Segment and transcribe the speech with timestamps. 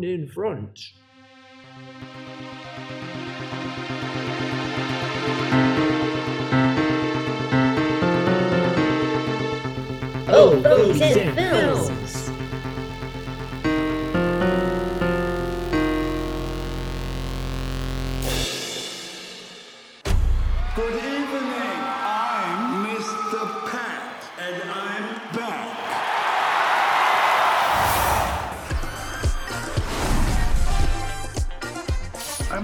[0.00, 0.92] one in front.
[10.32, 11.49] Oh, Fogies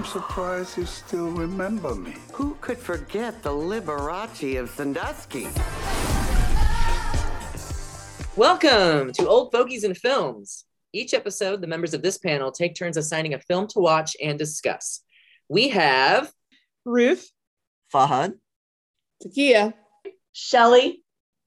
[0.07, 2.13] surprised you still remember me.
[2.31, 5.49] Who could forget the Liberace of Sandusky?
[8.37, 10.63] Welcome to Old Fogies and Films.
[10.93, 14.39] Each episode, the members of this panel take turns assigning a film to watch and
[14.39, 15.01] discuss.
[15.49, 16.31] We have
[16.85, 17.29] Ruth,
[17.93, 18.35] Fahad?
[19.21, 19.73] Takia,
[20.31, 21.03] Shelly.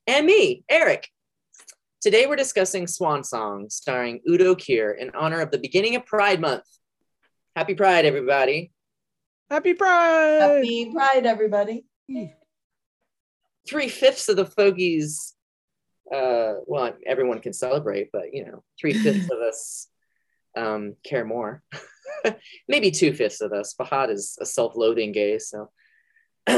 [0.07, 1.09] and me, Eric.
[2.03, 6.43] Today we're discussing Swan Song, starring Udo Kier in honor of the beginning of Pride
[6.43, 6.65] Month.
[7.57, 8.71] Happy Pride, everybody.
[9.51, 10.39] Happy Pride!
[10.41, 11.85] Happy Pride, everybody.
[13.69, 15.35] Three fifths of the Fogies,
[16.15, 19.89] uh, well, everyone can celebrate, but you know, three fifths of us
[20.57, 21.65] um, care more.
[22.69, 23.75] Maybe two fifths of us.
[23.75, 25.71] Fahad is a self loathing gay, so.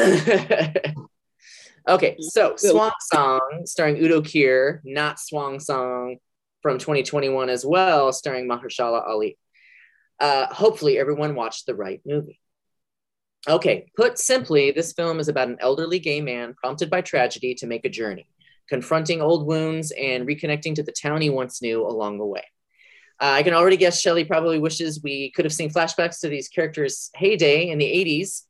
[1.88, 6.18] okay, so Swan Song, starring Udo Kier, not Swan Song
[6.60, 9.38] from 2021 as well, starring Mahershala Ali.
[10.22, 12.38] Uh, hopefully, everyone watched the right movie.
[13.48, 17.66] Okay, put simply, this film is about an elderly gay man prompted by tragedy to
[17.66, 18.28] make a journey,
[18.68, 22.44] confronting old wounds and reconnecting to the town he once knew along the way.
[23.20, 26.48] Uh, I can already guess Shelley probably wishes we could have seen flashbacks to these
[26.48, 28.42] characters' heyday in the 80s,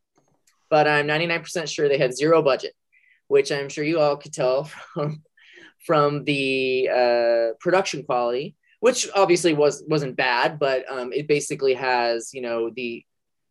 [0.68, 2.74] but I'm 99% sure they had zero budget,
[3.28, 5.22] which I'm sure you all could tell from,
[5.86, 12.34] from the uh, production quality, which obviously was wasn't bad, but um, it basically has
[12.34, 13.04] you know the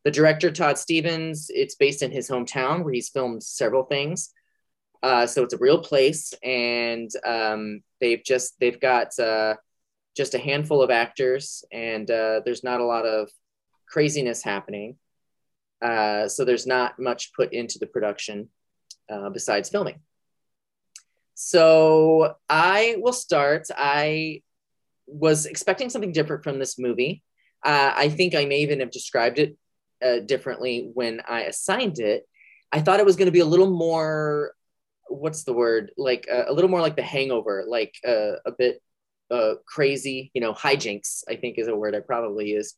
[0.03, 1.49] the director Todd Stephens.
[1.49, 4.33] It's based in his hometown where he's filmed several things,
[5.01, 9.55] uh, so it's a real place, and um, they've just they've got uh,
[10.17, 13.29] just a handful of actors, and uh, there's not a lot of
[13.87, 14.97] craziness happening.
[15.81, 18.49] Uh, so there's not much put into the production
[19.09, 20.01] uh, besides filming.
[21.35, 23.67] So I will start.
[23.77, 24.41] I
[25.11, 27.23] was expecting something different from this movie.
[27.63, 29.57] Uh, I think I may even have described it
[30.03, 32.27] uh, differently when I assigned it.
[32.71, 34.53] I thought it was going to be a little more,
[35.07, 35.91] what's the word?
[35.97, 38.81] Like uh, a little more like The Hangover, like uh, a bit
[39.29, 42.75] uh, crazy, you know, hijinks, I think is a word I probably used.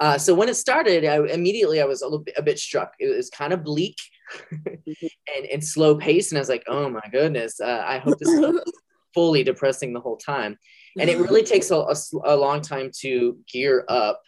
[0.00, 2.94] Uh, so when it started, I immediately I was a little bit, a bit struck.
[2.98, 3.98] It was kind of bleak
[4.50, 7.60] and, and slow paced, and I was like, "Oh my goodness!
[7.60, 8.60] Uh, I hope this is
[9.14, 10.56] fully depressing the whole time."
[10.98, 14.22] And it really takes a, a, a long time to gear up.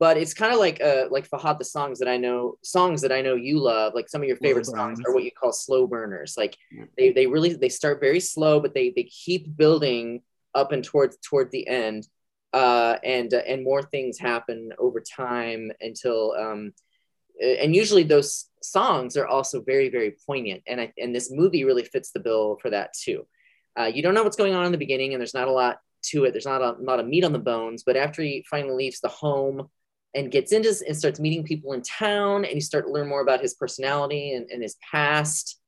[0.00, 3.12] But it's kind of like uh, like Fahad, the songs that I know, songs that
[3.12, 5.86] I know you love, like some of your favorite songs are what you call slow
[5.86, 6.34] burners.
[6.36, 6.56] Like
[6.98, 10.20] they, they really they start very slow, but they they keep building
[10.54, 12.08] up and towards toward the end
[12.54, 16.72] uh, and uh, and more things happen over time until um,
[17.42, 21.82] and usually those songs are also very very poignant and I, and this movie really
[21.82, 23.26] fits the bill for that too
[23.78, 25.78] uh, you don't know what's going on in the beginning and there's not a lot
[26.10, 26.32] to it.
[26.32, 29.08] There's not a lot of meat on the bones but after he finally leaves the
[29.08, 29.68] home
[30.14, 33.20] and gets into and starts meeting people in town and you start to learn more
[33.20, 35.60] about his personality and, and his past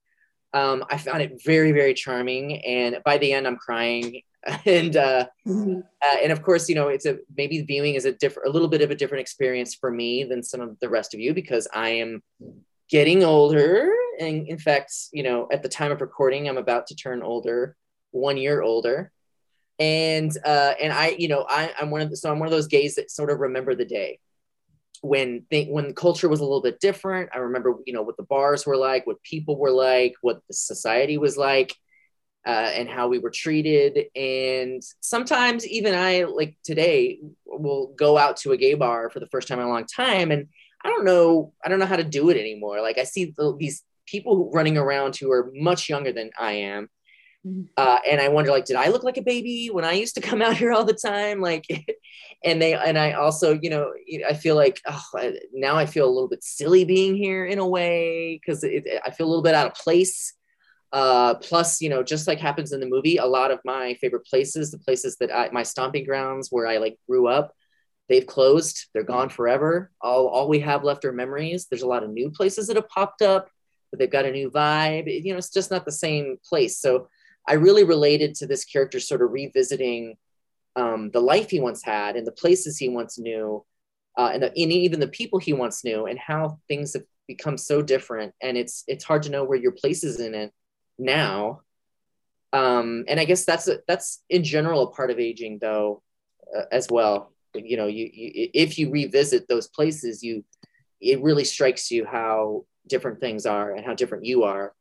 [0.54, 2.64] um, i found it very very charming.
[2.64, 4.22] And by the end i'm crying.
[4.64, 8.48] And uh, uh, and of course, you know, it's a maybe viewing is a different,
[8.48, 11.18] a little bit of a different experience for me than some of the rest of
[11.18, 12.22] you because I am
[12.88, 16.94] getting older, and in fact, you know, at the time of recording, I'm about to
[16.94, 17.76] turn older,
[18.12, 19.10] one year older,
[19.78, 22.53] and uh, and I, you know, I, I'm one of the, so I'm one of
[22.53, 24.19] those gays that sort of remember the day
[25.03, 27.31] when they, when culture was a little bit different.
[27.34, 30.54] I remember, you know, what the bars were like, what people were like, what the
[30.54, 31.75] society was like
[32.47, 34.06] uh, and how we were treated.
[34.15, 39.27] And sometimes even I, like today, will go out to a gay bar for the
[39.27, 40.48] first time in a long time, and
[40.84, 42.80] I don't know, I don't know how to do it anymore.
[42.80, 46.89] Like I see the, these people running around who are much younger than I am.
[47.77, 50.21] Uh, and I wonder, like, did I look like a baby when I used to
[50.21, 51.41] come out here all the time?
[51.47, 51.66] Like,
[52.45, 53.93] and they, and I also, you know,
[54.28, 57.66] I feel like oh, now I feel a little bit silly being here in a
[57.66, 60.34] way because I feel a little bit out of place
[60.93, 64.25] uh, plus, you know, just like happens in the movie, a lot of my favorite
[64.25, 67.53] places, the places that I, my stomping grounds where I like grew up,
[68.09, 68.87] they've closed.
[68.95, 69.91] They're gone forever.
[70.01, 71.66] All, all we have left are memories.
[71.69, 73.51] There's a lot of new places that have popped up,
[73.91, 75.22] but they've got a new vibe.
[75.22, 76.78] You know, it's just not the same place.
[76.78, 77.09] So
[77.47, 80.16] I really related to this character sort of revisiting
[80.75, 83.65] um, the life he once had and the places he once knew
[84.16, 87.59] uh, and, the, and even the people he once knew and how things have become
[87.59, 88.34] so different.
[88.43, 90.53] And it's it's hard to know where your place is in it
[90.98, 91.63] now.
[92.53, 96.03] Um, and i guess that's a, that's in general a part of aging though
[96.57, 97.33] uh, as well.
[97.54, 100.45] You know you, you if you revisit those places you
[101.01, 104.75] it really strikes you how different things are and how different you are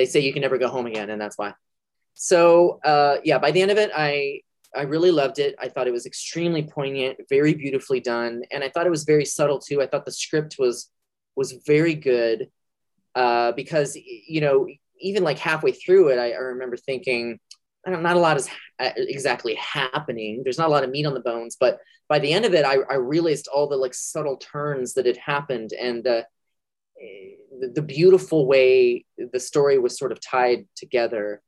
[0.00, 1.52] they say you can never go home again and that's why.
[2.14, 4.40] So uh, yeah by the end of it i
[4.74, 5.54] i really loved it.
[5.60, 9.24] I thought it was extremely poignant very beautifully done and i thought it was very
[9.24, 9.82] subtle too.
[9.82, 10.90] I thought the script was
[11.36, 12.48] was very good
[13.14, 13.96] uh, because
[14.34, 14.66] you know
[15.00, 17.38] even like halfway through it i, I remember thinking
[17.86, 20.42] not a lot is ha- exactly happening.
[20.44, 22.64] There's not a lot of meat on the bones but by the end of it
[22.64, 26.22] i, I realized all the like subtle turns that had happened and uh,
[27.60, 31.42] the, the beautiful way the story was sort of tied together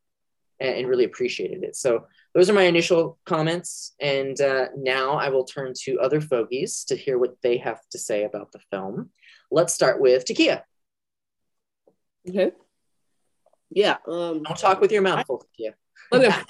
[0.60, 5.28] and, and really appreciated it so those are my initial comments and uh, now i
[5.28, 9.10] will turn to other fogies to hear what they have to say about the film
[9.50, 10.62] let's start with takia
[12.28, 12.52] Okay.
[13.70, 13.96] Yeah.
[14.06, 15.74] Um, don't talk with your mouth full takia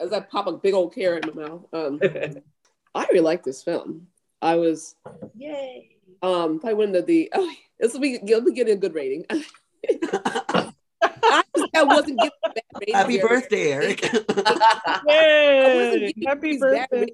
[0.00, 1.66] as I pop a big old carrot in my mouth.
[1.72, 2.00] Um,
[2.94, 4.08] I really like this film.
[4.42, 4.96] I was
[5.34, 5.90] yay
[6.22, 9.24] um probably one of the oh this will be let me get a good rating.
[11.02, 13.28] I, was, I wasn't getting a bad rating Happy here.
[13.28, 14.00] birthday, Eric.
[15.08, 16.12] Yay!
[16.26, 17.06] Happy birthday.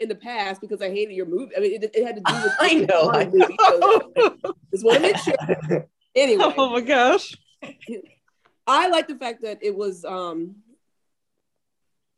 [0.00, 1.56] in the past because I hated your movie.
[1.56, 4.96] I mean, it, it had to do with I know, I Movie, so just want
[4.96, 5.86] to make sure.
[6.14, 7.36] Anyway, Oh my gosh.
[8.66, 10.56] I like the fact that it was um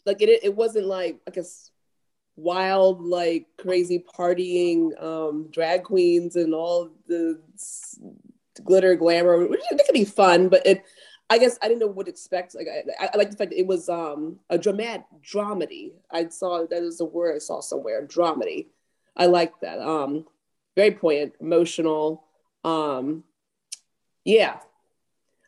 [0.06, 1.70] like it it wasn't like I guess
[2.38, 7.40] wild like crazy partying um drag queens and all the
[8.62, 10.85] glitter glamour which it could be fun but it
[11.31, 12.55] I guess I didn't know what to expect.
[12.55, 15.93] Like I, I like the fact that it was um a dramat dramedy.
[16.11, 18.69] I saw that is a word I saw somewhere dramedy.
[19.17, 20.25] I like that um
[20.75, 22.25] very poignant emotional
[22.64, 23.25] um
[24.25, 24.58] yeah.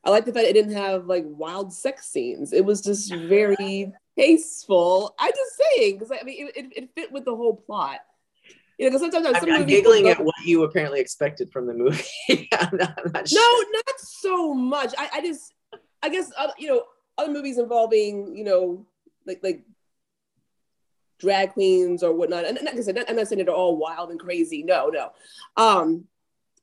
[0.05, 2.53] I like the fact it didn't have like wild sex scenes.
[2.53, 5.15] It was just very tasteful.
[5.19, 8.01] I'm just saying because I mean it, it, it fit with the whole plot.
[8.79, 11.75] You know, because sometimes I'm, some I'm giggling at what you apparently expected from the
[11.75, 12.03] movie.
[12.59, 14.95] I'm not, I'm not No, not so much.
[14.97, 15.53] I, I just,
[16.03, 16.85] I guess, other, you know,
[17.19, 18.87] other movies involving, you know,
[19.27, 19.65] like like
[21.19, 22.47] drag queens or whatnot.
[22.47, 24.63] And like I said, I'm not saying they're all wild and crazy.
[24.63, 25.11] No, no.
[25.59, 26.07] Um,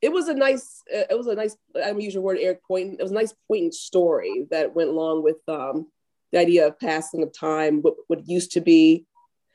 [0.02, 1.56] it was a nice, uh, it was a nice.
[1.80, 2.64] I'm your word, Eric.
[2.64, 2.96] Point.
[2.98, 5.86] It was a nice poignant story that went along with um,
[6.32, 9.06] the idea of passing of time, what what used to be.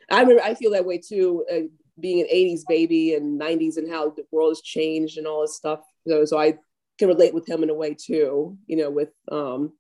[0.10, 0.44] I remember.
[0.44, 1.46] I feel that way too.
[1.52, 1.68] Uh,
[2.00, 5.56] being an 80s baby and 90s and how the world has changed and all this
[5.56, 5.82] stuff.
[6.08, 6.58] So, so I
[6.98, 9.74] can relate with him in a way too, you know, with um,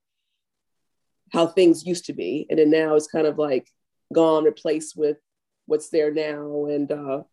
[1.31, 2.45] how things used to be.
[2.49, 3.67] And then now it's kind of like
[4.13, 5.17] gone, replaced with
[5.65, 7.23] what's there now and uh,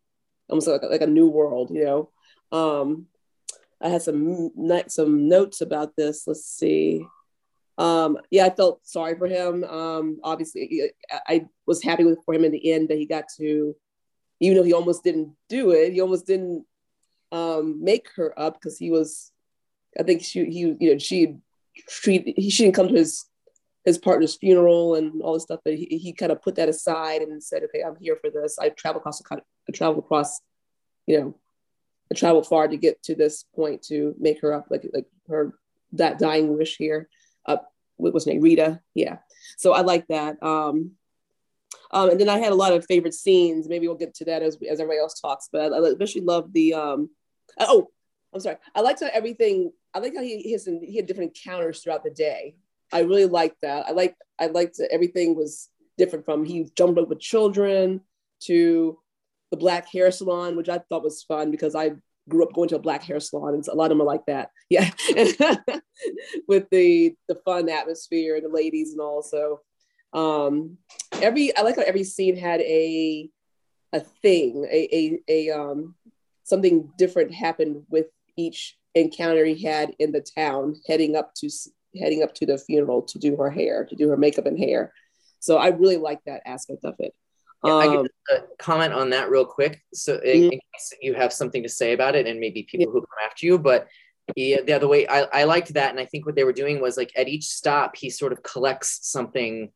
[0.49, 2.11] almost like, like a new world, you know.
[2.57, 3.07] Um,
[3.83, 4.51] I had some
[4.89, 6.27] some notes about this.
[6.27, 7.07] Let's see.
[7.81, 9.65] Um, yeah, I felt sorry for him.
[9.65, 10.93] Um, obviously,
[11.27, 13.75] I, was happy with for him in the end that he got to,
[14.39, 16.67] even though he almost didn't do it, he almost didn't
[17.33, 19.33] um, make her up because he was,
[19.99, 21.37] I think she he you know she
[21.89, 23.25] treat he she didn't come to his
[23.87, 27.23] his partner's funeral and all this stuff, but he, he kind of put that aside
[27.23, 28.59] and said, okay, I'm here for this.
[28.59, 30.43] I traveled across I traveled across,
[31.07, 31.39] you know,
[32.13, 35.55] I traveled far to get to this point to make her up like like her
[35.93, 37.09] that dying wish here.
[38.01, 38.43] What was her name?
[38.43, 38.81] Rita.
[38.95, 39.19] Yeah.
[39.57, 40.43] So I like that.
[40.43, 40.93] Um,
[41.93, 43.69] um, and then I had a lot of favorite scenes.
[43.69, 45.49] Maybe we'll get to that as as everybody else talks.
[45.53, 46.75] But I, especially love the.
[46.75, 47.11] Um,
[47.59, 47.89] oh,
[48.33, 48.57] I'm sorry.
[48.75, 49.73] I liked how everything.
[49.93, 52.55] I like how he has, he had different encounters throughout the day.
[52.93, 53.87] I really liked that.
[53.87, 58.01] I like I liked that everything was different from he jumped up with children
[58.45, 58.99] to
[59.51, 61.93] the black hair salon, which I thought was fun because I
[62.31, 64.27] grew up going to a black hair salon, and a lot of them are like
[64.27, 64.51] that.
[64.71, 64.89] Yeah,
[66.49, 69.23] with the the fun atmosphere and the ladies and all.
[69.23, 69.61] So
[70.13, 70.79] um,
[71.21, 73.29] every I like how every scene had a
[73.93, 75.97] a thing, a a, a um,
[76.45, 78.07] something different happened with
[78.37, 81.51] each encounter he had in the town, heading up to
[81.99, 84.93] heading up to the funeral to do her hair, to do her makeup and hair.
[85.41, 87.15] So I really like that aspect of it.
[87.65, 89.83] Yeah, I Um, could uh, comment on that real quick.
[89.93, 93.01] So, in, in case you have something to say about it, and maybe people who
[93.01, 93.89] come after you, but
[94.37, 96.81] yeah, the other way, I, I liked that, and I think what they were doing
[96.81, 99.73] was like at each stop, he sort of collects something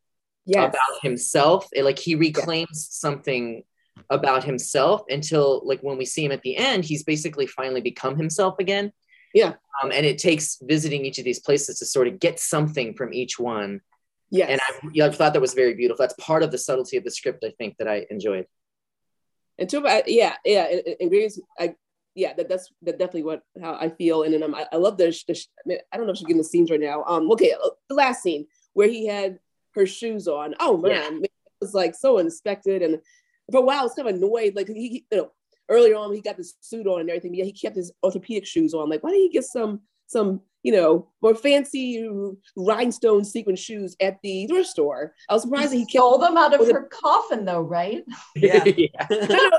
[0.46, 0.68] yes.
[0.68, 1.68] about himself.
[1.72, 3.64] It, like he reclaims something
[4.10, 8.16] about himself until like when we see him at the end, he's basically finally become
[8.16, 8.92] himself again.
[9.32, 9.54] Yeah.
[9.82, 13.12] Um, and it takes visiting each of these places to sort of get something from
[13.12, 13.80] each one.
[14.34, 14.50] Yes.
[14.50, 16.02] And I, yeah, I thought that was very beautiful.
[16.02, 18.46] That's part of the subtlety of the script, I think, that I enjoyed.
[19.58, 21.38] And two, I, yeah, yeah, and ingredients.
[21.56, 21.76] I
[22.16, 24.24] yeah, that, that's that definitely what how I feel.
[24.24, 26.26] And then um, I, I love the, the I, mean, I don't know if she's
[26.26, 27.04] getting the scenes right now.
[27.06, 29.38] Um, okay, uh, the last scene where he had
[29.76, 30.56] her shoes on.
[30.58, 32.82] Oh man, it was like so inspected.
[32.82, 32.98] And
[33.52, 34.56] for a while, I was kind of annoyed.
[34.56, 35.30] Like he, he- you know,
[35.68, 38.74] earlier on he got this suit on and everything, yeah, he kept his orthopedic shoes
[38.74, 38.90] on.
[38.90, 39.82] Like, why didn't he get some
[40.14, 42.08] some you know more fancy
[42.56, 45.12] rhinestone sequin shoes at the thrift store?
[45.28, 45.90] I was surprised that he kept.
[45.90, 48.02] Stole them out of Well, the- her coffin, though, right?
[48.36, 48.64] Yeah.
[48.76, 49.08] Yeah.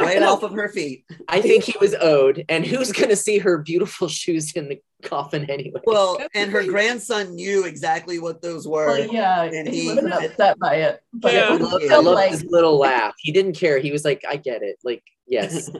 [0.00, 1.04] Right off of her feet.
[1.28, 2.44] I think he was owed.
[2.48, 5.80] And who's going to see her beautiful shoes in the coffin anyway?
[5.84, 8.86] Well, and her grandson knew exactly what those were.
[8.88, 11.50] Well, yeah, And he he- wasn't upset by it, but Yeah.
[11.50, 13.14] I it love, was I still love like, his little laugh.
[13.18, 13.78] He didn't care.
[13.78, 14.78] He was like, I get it.
[14.82, 15.70] Like, yes.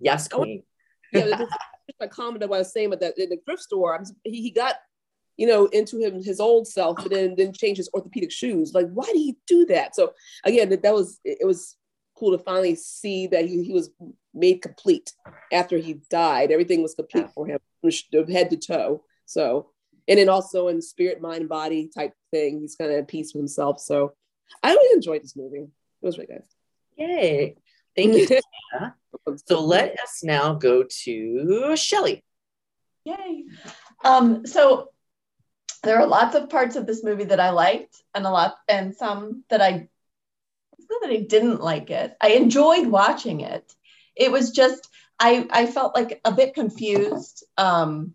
[0.00, 0.62] Yes, queen.
[1.12, 1.44] yeah,
[1.90, 3.96] that's just my comment of what I was saying about that in the thrift store.
[3.96, 4.76] I'm, he, he got,
[5.36, 8.74] you know, into him his old self, but then then changed his orthopedic shoes.
[8.74, 9.94] Like, why did he do that?
[9.94, 11.76] So again, that, that was it, was
[12.16, 13.90] cool to finally see that he, he was
[14.34, 15.12] made complete
[15.52, 16.50] after he died.
[16.50, 19.04] Everything was complete for him, from head to toe.
[19.24, 19.70] So,
[20.06, 23.40] and then also in spirit, mind, body type thing, he's kind of at peace with
[23.40, 23.80] himself.
[23.80, 24.14] So,
[24.62, 25.68] I really enjoyed this movie.
[26.02, 26.42] It was really good.
[26.96, 27.56] Yay.
[27.96, 28.40] Thank you.
[29.46, 32.24] So let us now go to Shelly.
[33.04, 33.44] yay.
[34.04, 34.90] Um, so
[35.82, 38.94] there are lots of parts of this movie that I liked, and a lot, and
[38.94, 39.88] some that I,
[40.90, 42.16] not that I didn't like it.
[42.20, 43.72] I enjoyed watching it.
[44.14, 47.44] It was just I I felt like a bit confused.
[47.56, 48.14] Um,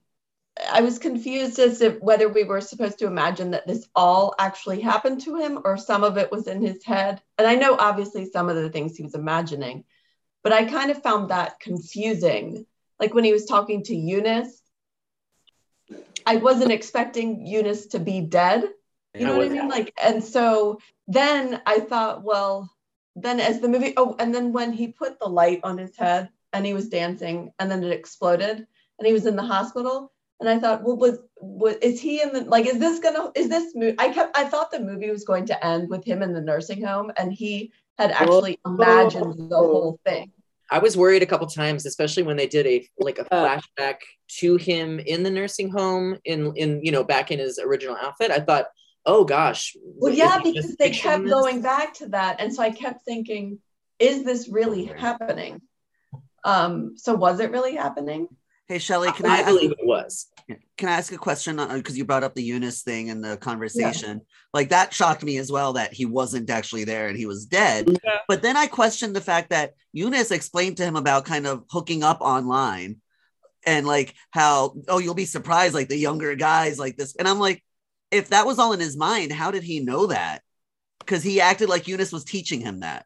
[0.71, 4.79] I was confused as to whether we were supposed to imagine that this all actually
[4.79, 7.21] happened to him or some of it was in his head.
[7.37, 9.83] And I know obviously some of the things he was imagining,
[10.45, 12.67] but I kind of found that confusing.
[12.99, 14.61] Like when he was talking to Eunice,
[16.23, 18.61] I wasn't expecting Eunice to be dead.
[19.15, 19.69] You I know what I mean?
[19.69, 22.71] Like, and so then I thought, well,
[23.15, 26.29] then as the movie, oh, and then when he put the light on his head
[26.53, 28.67] and he was dancing and then it exploded
[28.99, 30.11] and he was in the hospital.
[30.39, 32.67] And I thought, well, was, was is he in the like?
[32.67, 33.31] Is this gonna?
[33.35, 33.95] Is this movie?
[33.97, 34.37] I kept.
[34.37, 37.31] I thought the movie was going to end with him in the nursing home, and
[37.31, 38.73] he had actually oh.
[38.73, 40.33] imagined the whole thing.
[40.71, 43.59] I was worried a couple times, especially when they did a like a Uh.
[43.59, 43.97] flashback
[44.39, 48.31] to him in the nursing home in in you know back in his original outfit.
[48.31, 48.67] I thought,
[49.05, 49.75] oh gosh.
[49.83, 51.31] Well, yeah, because they kept this?
[51.31, 53.59] going back to that, and so I kept thinking,
[53.99, 55.61] is this really happening?
[56.43, 58.27] Um, so was it really happening?
[58.67, 60.27] Hey, Shelly, can I, I ask, believe it was.
[60.77, 61.57] can I ask a question?
[61.57, 64.21] Because you brought up the Eunice thing in the conversation.
[64.53, 67.87] Like that shocked me as well that he wasn't actually there and he was dead.
[68.03, 68.19] Yeah.
[68.27, 72.03] But then I questioned the fact that Eunice explained to him about kind of hooking
[72.03, 72.97] up online
[73.67, 77.15] and like how, oh, you'll be surprised, like the younger guys like this.
[77.15, 77.63] And I'm like,
[78.09, 80.41] if that was all in his mind, how did he know that?
[80.99, 83.05] Because he acted like Eunice was teaching him that.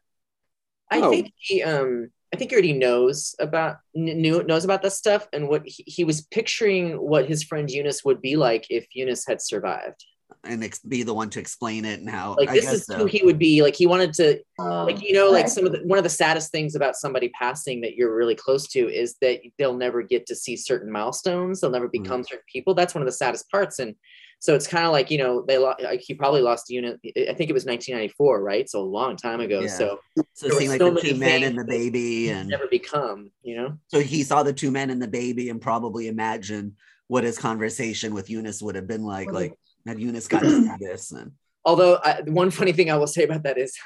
[0.90, 1.10] I Oh.
[1.10, 5.48] think he um I think he already knows about knew knows about this stuff and
[5.48, 9.42] what he, he was picturing what his friend Eunice would be like if Eunice had
[9.42, 10.04] survived.
[10.44, 12.86] and ex- be the one to explain it and how Like I this guess is
[12.86, 12.96] so.
[12.98, 13.62] who he would be.
[13.62, 16.52] Like he wanted to like you know like some of the one of the saddest
[16.52, 20.36] things about somebody passing that you're really close to is that they'll never get to
[20.36, 22.02] see certain milestones they'll never Mm-hmm.
[22.04, 23.96] become certain people that's one of the saddest parts and
[24.40, 27.34] so it's kind of like you know they lo- like he probably lost Eunice i
[27.34, 28.68] think it was 1994 right?
[28.68, 29.60] So a long time ago.
[29.60, 29.68] Yeah.
[29.68, 30.00] so
[30.32, 33.78] so seeing like so the two men and the baby and never become you know?
[33.88, 36.72] So he saw the two men and the baby and probably imagined
[37.06, 39.30] what his conversation with Eunice would have been like.
[39.30, 39.90] Like mm-hmm.
[39.90, 41.12] had Eunice gotten this?
[41.12, 41.32] And
[41.64, 43.76] although I, one funny thing i will say about that is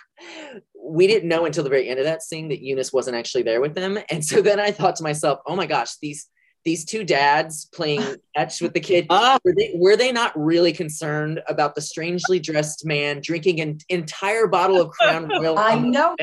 [0.81, 3.61] we didn't know until the very end of that scene that eunice wasn't actually there
[3.61, 3.99] with them.
[4.11, 6.29] And so then i thought to myself oh my gosh these
[6.65, 8.03] these two dads playing
[8.37, 9.39] catch with the kid Ah.
[9.45, 14.47] were they were they not really concerned about the strangely dressed man drinking an entire
[14.47, 16.17] bottle of crown royal I know.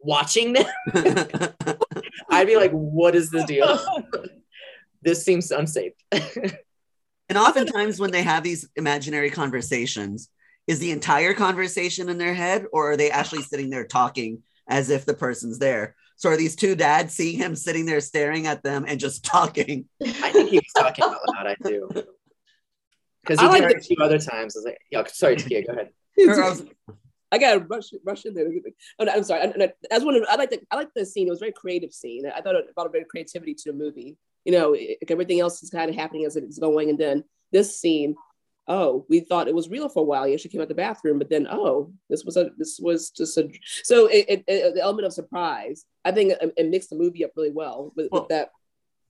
[0.00, 0.66] watching them
[2.30, 3.78] i'd be like what is the deal
[5.02, 5.92] this seems unsafe
[7.28, 10.30] and oftentimes when they have these imaginary conversations,
[10.66, 14.88] is the entire conversation in their head or are they actually sitting there talking as
[14.88, 15.94] if the person's there?
[16.18, 19.86] So are these two dads seeing him sitting there staring at them and just talking?
[20.02, 21.88] i think he was talking out loud i do
[23.22, 25.36] because he I like did it a few other times I was like yeah sorry
[25.36, 25.90] Takia, go ahead
[27.30, 28.46] I gotta rush rush in there.
[28.98, 29.42] Oh, no, I'm sorry.
[29.42, 31.26] I, I, I, one of, I like the I like the scene.
[31.26, 32.22] It was a very creative scene.
[32.26, 34.16] I thought it brought a bit of creativity to the movie.
[34.44, 37.78] You know, it, everything else is kind of happening as it's going, and then this
[37.78, 38.16] scene.
[38.68, 40.28] Oh, we thought it was real for a while.
[40.28, 43.36] Yeah, she came out the bathroom, but then oh, this was a this was just
[43.38, 43.50] a.
[43.84, 47.24] So it, it, it- the element of surprise, I think, it, it mixed the movie
[47.24, 48.50] up really well with, Well- with that.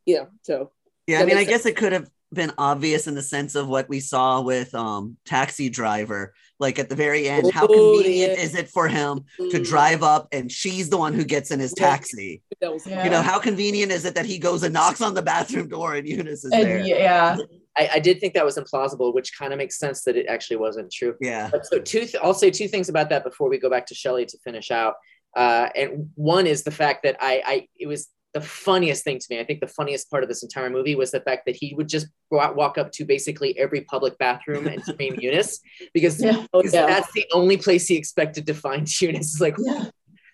[0.06, 0.26] Yeah.
[0.42, 0.70] So
[1.06, 3.68] Yeah, I mean, I makes guess it could have been obvious in the sense of
[3.68, 8.38] what we saw with um taxi driver like at the very end how Oh, convenient
[8.38, 8.44] yeah.
[8.44, 9.64] is it for him to Mm.
[9.64, 13.04] drive up and she's the one who gets in his taxi Yeah.
[13.04, 15.94] you know how convenient is it that he goes and knocks on the bathroom door
[15.94, 17.38] and eunice is there yeah,
[17.78, 20.56] I, I did think that was implausible, which kind of makes sense that it actually
[20.56, 21.14] wasn't true.
[21.20, 23.86] yeah But so two, th- I'll say two things about that before we go back
[23.86, 24.94] to Shelley to finish out.
[25.36, 29.26] Uh, and one is the fact that I, I, it was the funniest thing to
[29.30, 29.40] me.
[29.40, 31.88] I think the funniest part of this entire movie was the fact that he would
[31.88, 35.60] just go out, walk up to basically every public bathroom and scream Eunice
[35.94, 36.44] because Yeah.
[36.52, 36.86] Oh, yeah.
[36.86, 39.34] that's the only place he expected to find Eunice.
[39.34, 39.86] It's like yeah.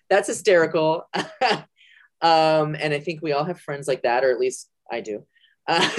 [0.09, 1.07] that's hysterical.
[2.21, 5.25] um, and I think we all have friends like that, or at least I do.
[5.67, 5.89] Uh,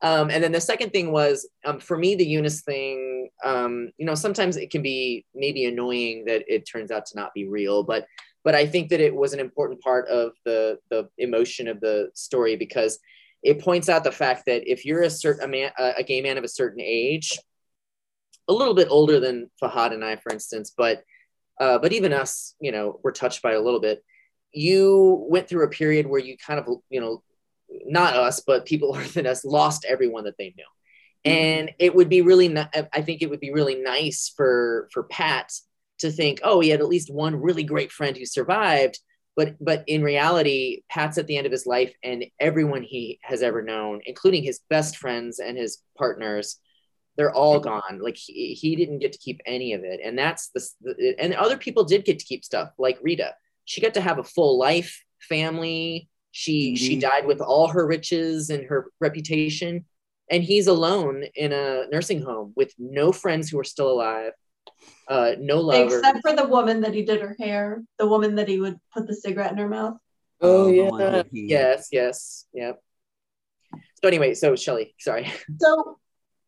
[0.00, 4.06] um, and then the second thing was um, for me, the Eunice thing, um, you
[4.06, 7.82] know, sometimes it can be maybe annoying that it turns out to not be real,
[7.82, 8.06] but
[8.44, 12.10] but I think that it was an important part of the the emotion of the
[12.14, 12.98] story because
[13.42, 16.38] it points out the fact that if you're a certain a man, a gay man
[16.38, 17.38] of a certain age,
[18.48, 21.02] a little bit older than Fahad and I, for instance, but
[21.60, 24.04] uh, but even us, you know, were touched by a little bit.
[24.52, 27.22] You went through a period where you kind of, you know,
[27.86, 30.64] not us, but people older than us lost everyone that they knew.
[31.26, 31.30] Mm-hmm.
[31.30, 35.52] And it would be really, I think it would be really nice for for Pat
[35.98, 39.00] to think, oh, he had at least one really great friend who survived.
[39.36, 43.42] But but in reality, Pat's at the end of his life, and everyone he has
[43.42, 46.58] ever known, including his best friends and his partners,
[47.16, 47.68] they're all mm-hmm.
[47.68, 48.00] gone.
[48.00, 51.34] Like he, he didn't get to keep any of it, and that's the, the and
[51.34, 52.70] other people did get to keep stuff.
[52.78, 53.34] Like Rita,
[53.64, 56.08] she got to have a full life, family.
[56.38, 57.00] She she Mhm.
[57.00, 59.84] died with all her riches and her reputation,
[60.30, 64.34] and he's alone in a nursing home with no friends who are still alive,
[65.08, 65.98] uh, no lover.
[65.98, 69.08] Except for the woman that he did her hair, the woman that he would put
[69.08, 69.96] the cigarette in her mouth.
[70.40, 71.22] Oh the yeah.
[71.32, 72.80] he- yes, yes, yep.
[74.00, 75.26] So anyway, so Shelly, sorry.
[75.60, 75.98] So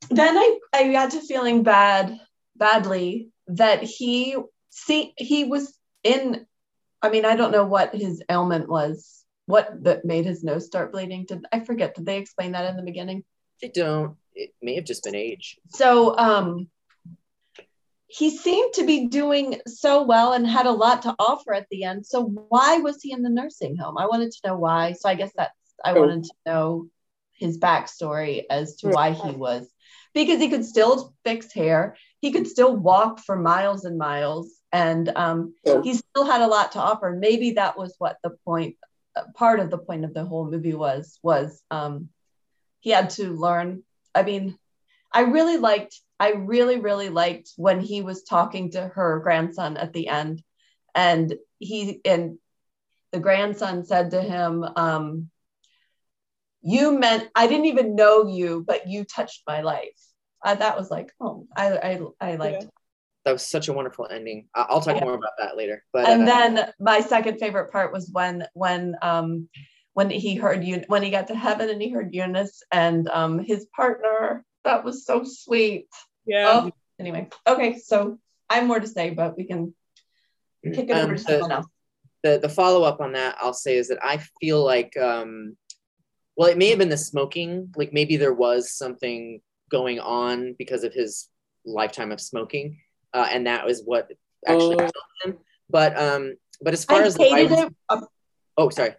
[0.08, 2.16] then I, I got to feeling bad,
[2.54, 4.36] badly that he
[4.68, 6.46] see he was in.
[7.02, 9.19] I mean, I don't know what his ailment was.
[9.50, 11.26] What that made his nose start bleeding?
[11.26, 11.94] Did I forget?
[11.94, 13.24] Did they explain that in the beginning?
[13.60, 14.16] They don't.
[14.34, 15.58] It may have just been age.
[15.68, 16.68] So um
[18.06, 21.84] he seemed to be doing so well and had a lot to offer at the
[21.84, 22.04] end.
[22.04, 23.98] So why was he in the nursing home?
[23.98, 24.94] I wanted to know why.
[24.94, 26.88] So I guess that's I wanted to know
[27.34, 29.72] his backstory as to why he was
[30.14, 35.10] because he could still fix hair, he could still walk for miles and miles, and
[35.16, 37.16] um, he still had a lot to offer.
[37.18, 38.76] Maybe that was what the point,
[39.34, 42.08] part of the point of the whole movie was was um,
[42.80, 43.82] he had to learn.
[44.14, 44.58] I mean,
[45.12, 49.92] I really liked, I really, really liked when he was talking to her grandson at
[49.92, 50.42] the end.
[50.94, 52.38] And he, and
[53.12, 55.30] the grandson said to him, um,
[56.62, 60.00] You meant, I didn't even know you, but you touched my life.
[60.44, 62.62] Uh, that was like, oh, I, I, I liked.
[62.62, 62.68] Yeah.
[63.30, 64.48] That was such a wonderful ending.
[64.56, 65.04] I- I'll talk Yeah.
[65.04, 65.84] more about that later.
[65.92, 69.48] But and uh, then my second favorite part was when, when, um,
[69.92, 73.38] when he heard you, when he got to heaven and he heard Eunice and um,
[73.38, 74.44] his partner.
[74.64, 75.86] That was so sweet.
[76.26, 76.62] Yeah.
[76.64, 79.74] Oh, anyway, okay, so I have more to say, but we can
[80.64, 81.66] kick it um, over to the- someone else.
[82.24, 85.56] the the follow up on that I'll say is that I feel like um
[86.36, 89.40] well it may have been the smoking like maybe there was something
[89.70, 91.28] going on because of his
[91.64, 92.76] lifetime of smoking
[93.14, 94.10] uh, and that was what
[94.46, 94.78] actually Oh.
[94.78, 94.92] killed
[95.24, 97.74] him but um but as far I as the virus- it.
[97.88, 98.00] uh,
[98.56, 98.94] oh sorry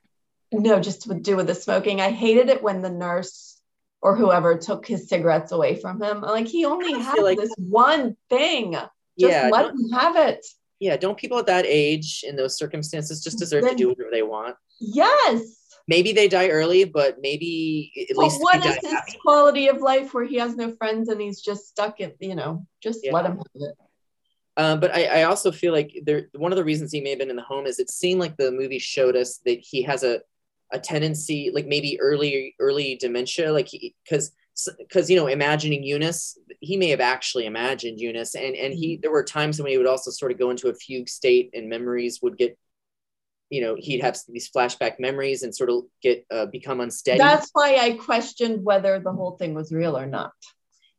[0.53, 2.01] no, just to do with the smoking.
[2.01, 3.61] I hated it when the nurse
[4.01, 6.19] or whoever took his cigarettes away from him.
[6.19, 8.73] Like he only I had like- this one thing.
[8.73, 10.45] Just yeah let him have it.
[10.81, 14.23] yeah don't people at that age in those circumstances just deserve to do whatever they
[14.23, 15.39] want Yes.
[15.87, 19.17] maybe they die early but maybe at But least what is his happy.
[19.23, 22.65] quality of life where he has no friends and he's just stuck in, you know,
[22.81, 23.13] just Yeah.
[23.13, 23.75] let him have it.
[24.57, 27.19] Um, but I, I also feel like there one of the reasons he may have
[27.19, 30.03] been in the home is it seemed like the movie showed us that he has
[30.03, 30.21] a
[30.73, 33.69] a tendency like maybe early early dementia like
[34.03, 34.31] because
[34.77, 39.11] because you know imagining Eunice he may have actually imagined Eunice and and he there
[39.11, 42.19] were times when he would also sort of go into a fugue state and memories
[42.21, 42.57] would get
[43.49, 47.49] you know he'd have these flashback memories and sort of get uh, become unsteady That's
[47.53, 50.31] why I questioned whether the whole thing was real or not.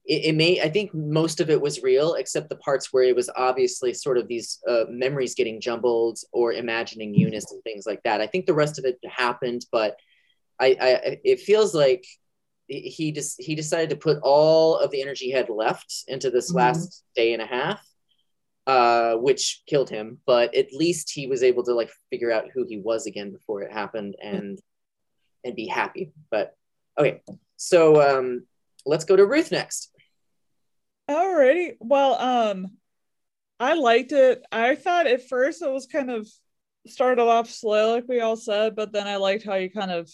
[0.04, 3.14] It, it may i think most of it was real except the parts where it
[3.16, 8.02] was obviously sort of these uh, memories getting jumbled or imagining eunice and things like
[8.04, 9.96] that i think the rest of it happened but
[10.60, 12.04] i, I it feels like
[12.68, 16.50] he just he decided to put all of the energy he had left into this
[16.52, 16.56] Mhm.
[16.56, 17.80] last day and a half
[18.66, 22.64] uh which killed him but at least he was able to like figure out who
[22.68, 24.60] he was again before it happened and
[25.44, 26.56] and be happy but
[26.98, 27.20] okay
[27.56, 28.46] So um,
[28.84, 29.91] let's go to Ruth next.
[31.08, 31.76] Alrighty.
[31.80, 32.76] Well, um,
[33.60, 34.44] I liked it.
[34.52, 36.28] I thought at first it was kind of
[36.86, 40.10] started off slow, like we all said, but then I liked how you kind of,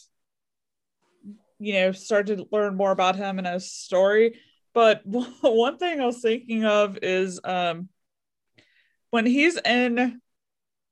[1.59, 4.39] you know, started to learn more about him and his story.
[4.75, 7.89] But one thing I was thinking of is um
[9.11, 10.21] when he's in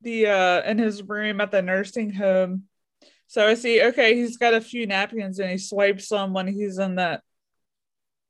[0.03, 2.65] the uh in his room at the nursing home.
[3.29, 6.79] So I see, okay, he's got a few napkins and he swipes them when he's
[6.79, 7.23] in that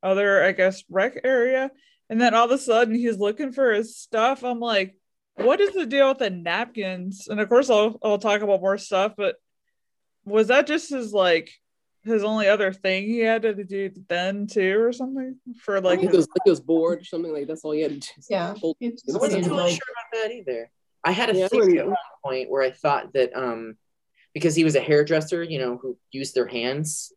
[0.06, 1.70] other, I guess, rec area.
[2.08, 4.44] And then all of a sudden he's looking for his stuff.
[4.44, 4.96] I'm like,
[5.34, 7.26] what is the deal with the napkins?
[7.28, 9.36] And of course I'll I'll talk about more stuff, but
[10.24, 11.50] was that just his like
[12.04, 16.10] his only other thing he had to do then too or something for like Like
[16.10, 18.12] he was, like he was bored or something like that's all he had to do.
[18.30, 18.54] Yeah.
[18.80, 20.70] It's I wasn't seemed totally like- sure about that either.
[21.04, 23.76] I had a Yeah, theory at one point where I thought that um,
[24.34, 27.12] because he was a hairdresser, you know, who used their hands,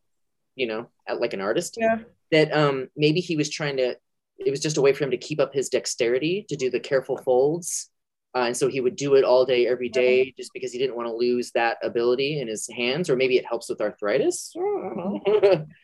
[0.56, 2.00] you know, at, like an artist, yeah.
[2.32, 3.98] That um, maybe he was trying to.
[4.38, 6.80] It was just a way for him to keep up his dexterity to do the
[6.80, 7.90] careful folds,
[8.34, 10.96] uh, and so he would do it all day, every day, just because he didn't
[10.96, 14.54] want to lose that ability in his hands, or maybe it helps with arthritis.
[14.56, 15.66] I don't know.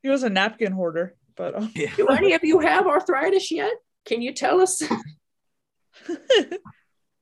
[0.00, 1.90] He was a napkin hoarder, but um, Yeah.
[1.96, 3.72] Do any of you have arthritis yet?
[4.04, 4.80] Can you tell us?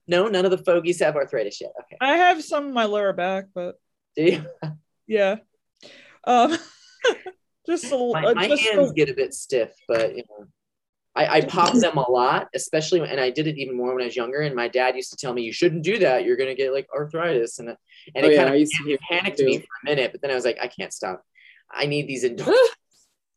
[0.06, 1.72] no, none of the fogies have arthritis yet.
[1.80, 1.96] Okay.
[2.02, 3.76] I have some in my lower back, but
[4.14, 4.44] Do you?
[5.06, 5.36] yeah.
[6.24, 6.56] Um
[7.66, 10.46] just a My, uh, my just hands a, get a bit stiff, but you know,
[11.14, 14.02] I, I pop them a lot, especially when, and I did it even more when
[14.02, 14.40] I was younger.
[14.40, 16.24] And my dad used to tell me, "You shouldn't do that.
[16.24, 17.76] You're gonna get like arthritis." And and
[18.16, 20.30] Oh, it yeah, kind I of used to panicked me for a minute, but then
[20.30, 21.22] I was like, I can't stop.
[21.70, 22.54] I need these endorphins.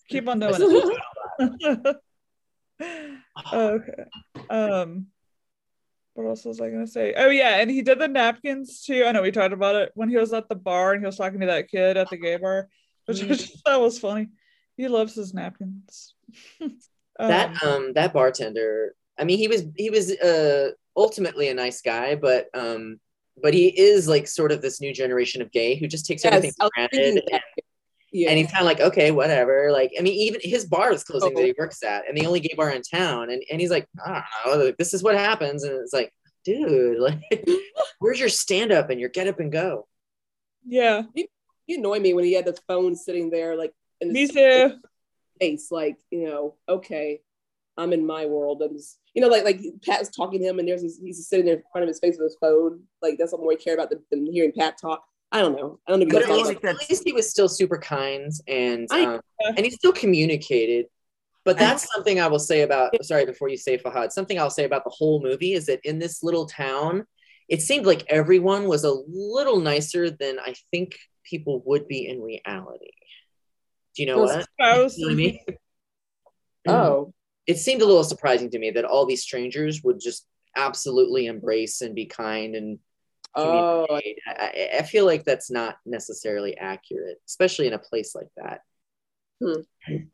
[0.10, 0.62] keep on doing
[1.40, 1.96] it.
[3.54, 4.04] okay.
[4.50, 5.08] Um
[6.14, 7.14] what else was I gonna say?
[7.16, 9.06] Oh yeah, and he did the napkins too.
[9.06, 11.16] I know we talked about it when he was at the bar and he was
[11.16, 12.68] talking to that kid at the gay bar,
[13.10, 14.30] which I just thought was funny.
[14.78, 16.16] He loves his napkins.
[17.22, 21.82] Um, that um that bartender i mean he was he was uh ultimately a nice
[21.82, 22.98] guy but um
[23.44, 26.34] but he is like sort of this new generation of gay who just takes Yes,
[26.34, 27.42] everything for granted that.
[28.14, 28.30] Yeah.
[28.30, 31.34] and he's kind of like okay whatever like i mean even his bar is closing
[31.36, 31.40] Oh.
[31.42, 33.86] that he works at and the only gay bar in town and, and he's like
[34.06, 36.14] i don't know like, this is what happens and it's like
[36.46, 37.22] dude like
[38.00, 39.90] where's your stand up and your get up and go
[40.66, 41.02] yeah,
[41.70, 44.80] he annoyed me when he had the phone sitting there like in me his too.
[45.40, 47.22] face, like, you know, okay,
[47.78, 48.64] I'm in my world.
[48.64, 51.30] I'm just, you know, like like Pat's talking to him and there's this, he's just
[51.30, 52.82] sitting there in front of his face with his phone.
[53.04, 55.04] Like that's what more he cared about than, than hearing Pat talk.
[55.32, 55.80] I don't know.
[55.88, 57.48] I don't know if you but guys at thought least, at least he was still
[57.48, 60.88] super kind and I- um, and he still communicated
[61.46, 64.66] but that's something i will say about sorry before you say fahad something i'll say
[64.66, 67.06] about the whole movie is that in this little town
[67.48, 70.98] it seemed like everyone was a little nicer than i think
[71.30, 72.92] people would be in reality
[73.96, 75.40] do you know Those- what I you know what i mean
[76.68, 77.14] Oh,
[77.48, 81.82] it seemed a little surprising to me that all these strangers would just absolutely embrace
[81.82, 82.80] and be kind and
[83.36, 83.88] oh.
[83.90, 88.60] I, I- I feel like that's not necessarily accurate, especially in a place like that.
[89.42, 89.62] Hmm.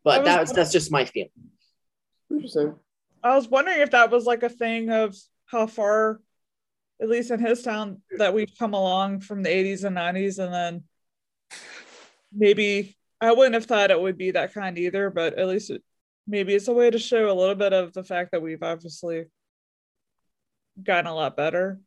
[0.03, 1.31] But I was- that's that's just my feeling.
[2.31, 2.75] interesting.
[3.23, 5.15] I was wondering if that was like a thing of
[5.47, 6.21] how far,
[7.01, 10.53] at least in his town, that we've come along from the 80s and 90s, and
[10.53, 10.83] then
[12.33, 15.83] maybe I wouldn't have thought it would be that kind either, but at least it,
[16.27, 19.25] maybe it's a way to show a little bit of the fact that we've obviously
[20.81, 21.79] gotten a lot better.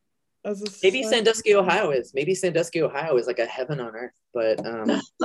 [0.44, 1.24] As a Maybe society.
[1.24, 2.12] Sandusky, Ohio is.
[2.14, 4.12] Maybe Sandusky, Ohio is like a heaven on earth.
[4.33, 5.01] But um,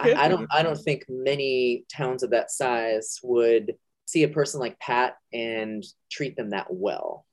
[0.00, 0.48] I, I don't.
[0.50, 3.74] I don't think many towns of that size would
[4.06, 7.26] see a person like Pat and treat them that well.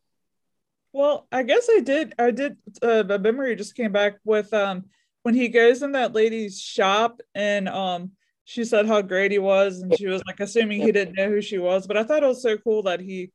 [0.94, 2.14] Well, I guess I did.
[2.20, 2.58] I did.
[2.82, 4.86] Uh, a memory just came back with um
[5.24, 8.12] when he goes in that lady's shop and um
[8.44, 11.42] she said how great he was and she was like assuming he didn't know who
[11.42, 13.32] she was, but I thought it was so cool that he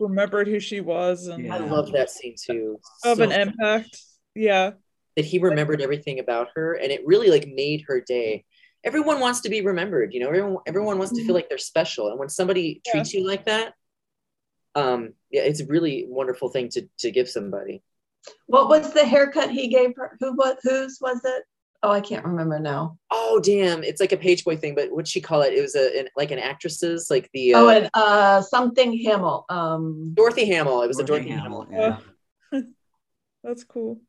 [0.00, 1.56] remembered who she was and Yeah.
[1.56, 2.80] I love that scene too.
[3.04, 4.00] of So an impact.
[4.34, 4.72] Yeah,
[5.16, 8.44] that he remembered everything about her and it really like made her day
[8.84, 12.08] everyone wants to be remembered you know everyone everyone wants to feel like they're special
[12.10, 12.92] and when somebody Yeah.
[12.92, 13.74] treats you like that
[14.76, 17.82] um yeah it's a really wonderful thing to to give somebody
[18.46, 20.16] What was the haircut he gave her?
[20.20, 21.44] Who was whose was it?
[21.82, 22.98] Oh, I can't remember now.
[23.12, 25.76] oh damn it's like a page boy thing but what'd she call it it was
[25.76, 29.44] a an, like an actress's like the uh, Oh, and uh something Himmel.
[29.48, 31.98] Um dorothy hamill it was a Dorothy dorothy hamill, Hamill,
[32.52, 32.60] yeah.
[33.44, 34.00] that's cool.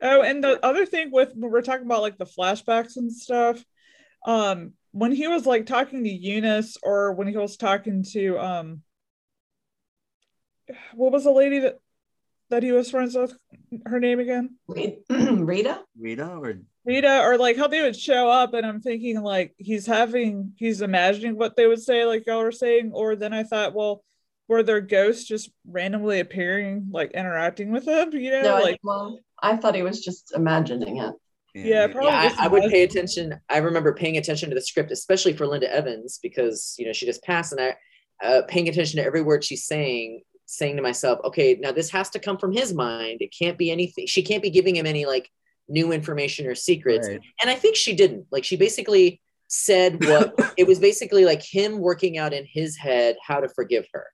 [0.00, 3.64] Oh, and the other thing with when we're talking about like the flashbacks and stuff,
[4.26, 8.82] um, when he was like talking to Eunice or when he was talking to um
[10.94, 11.80] what was the lady that
[12.50, 13.36] that he was friends with
[13.86, 14.56] her name again?
[14.68, 15.82] Rita?
[15.98, 19.86] Rita or Rita or like how they would show up and I'm thinking like he's
[19.86, 23.74] having he's imagining what they would say like y'all were saying or then I thought
[23.74, 24.04] well
[24.48, 28.80] were there ghosts just randomly appearing like interacting with him you know No, I, like
[28.84, 31.14] well, I thought he was just imagining it.
[31.54, 33.34] Yeah, probably Yeah, I, I would pay attention.
[33.48, 37.06] I remember paying attention to the script, especially for Linda Evans, because you know she
[37.06, 37.76] just passed, and I
[38.26, 42.08] uh, paying attention to every word she's saying, saying to myself, okay, now this has
[42.10, 43.18] to come from his mind.
[43.20, 44.06] It can't be anything.
[44.06, 45.28] She can't be giving him any like
[45.68, 47.08] new information or secrets.
[47.08, 47.20] Right.
[47.40, 48.26] And I think she didn't.
[48.30, 53.16] Like she basically said what it was basically like him working out in his head
[53.26, 54.06] how to forgive her.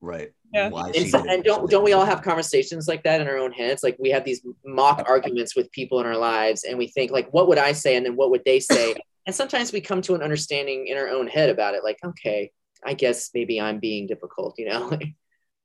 [0.00, 0.32] Right.
[0.52, 0.70] Yeah.
[0.94, 3.82] And, so, and don't don't we all have conversations like that in our own heads?
[3.82, 7.32] Like we have these mock arguments with people in our lives, and we think like,
[7.32, 8.94] what would I say, and then what would they say?
[9.24, 11.84] And sometimes we come to an understanding in our own head about it.
[11.84, 12.50] Like, okay,
[12.84, 14.98] I guess maybe I'm being difficult, you know?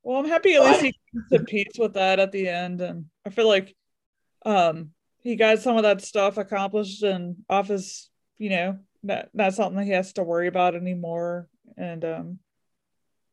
[0.08, 3.08] Well, I'm happy at least he came to peace with that at the end, and
[3.26, 3.76] I feel like
[4.46, 4.91] um
[5.22, 9.86] he got some of that stuff accomplished and off his, you know, not not something
[9.86, 11.50] he has to worry about anymore.
[11.76, 12.39] And um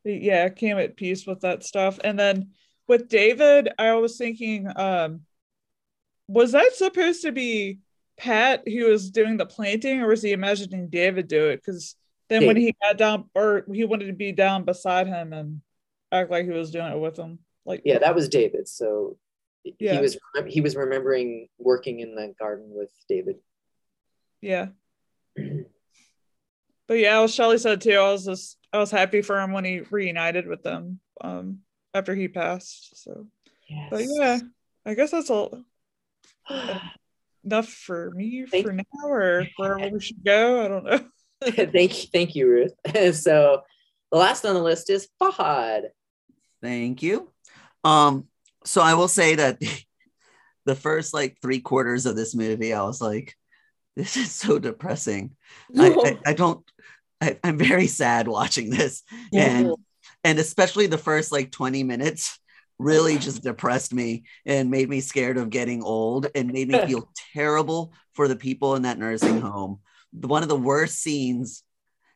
[0.03, 2.01] yeah, came at peace with that stuff.
[2.03, 2.51] And then
[2.89, 5.21] with David, I was thinking, um,
[6.27, 7.79] was that supposed to be
[8.17, 11.63] Pat who was doing the planting, or was he imagining David do it?
[11.65, 11.95] Because
[12.29, 15.61] then when he got down, or he wanted to be down beside him and
[16.15, 18.69] act like he was doing it with him, like yeah, that was David.
[18.69, 19.17] So
[19.65, 19.95] Yeah.
[19.95, 23.37] he was he was remembering working in the garden with David.
[24.41, 24.69] Yeah.
[26.87, 29.65] But yeah, as Shelly said too, I was just I was happy for him when
[29.65, 31.61] he reunited with them um
[31.95, 33.03] after he passed.
[33.03, 33.27] So
[33.71, 33.89] Yes.
[33.91, 34.39] but yeah,
[34.85, 35.65] I guess that's all
[37.45, 40.63] enough for me Thank- for now or where we should go.
[40.63, 41.05] I don't know.
[41.73, 42.75] thank you, thank you, Ruth.
[43.17, 43.63] so
[44.13, 45.85] the last on the list is Fahad.
[46.65, 47.31] Thank you.
[47.85, 48.27] Um,
[48.65, 49.61] so I will say that
[50.65, 53.35] the first like three quarters of this movie, I was like,
[53.97, 55.37] this is so depressing.
[55.79, 56.65] I, I, I don't
[57.21, 59.03] I, I'm very sad watching this.
[59.33, 59.75] And
[60.25, 62.39] and especially the first like 20 minutes
[62.79, 67.11] really just depressed me and made me scared of getting old and made me feel
[67.35, 69.81] terrible for the people in that nursing home.
[70.13, 71.63] One of the worst scenes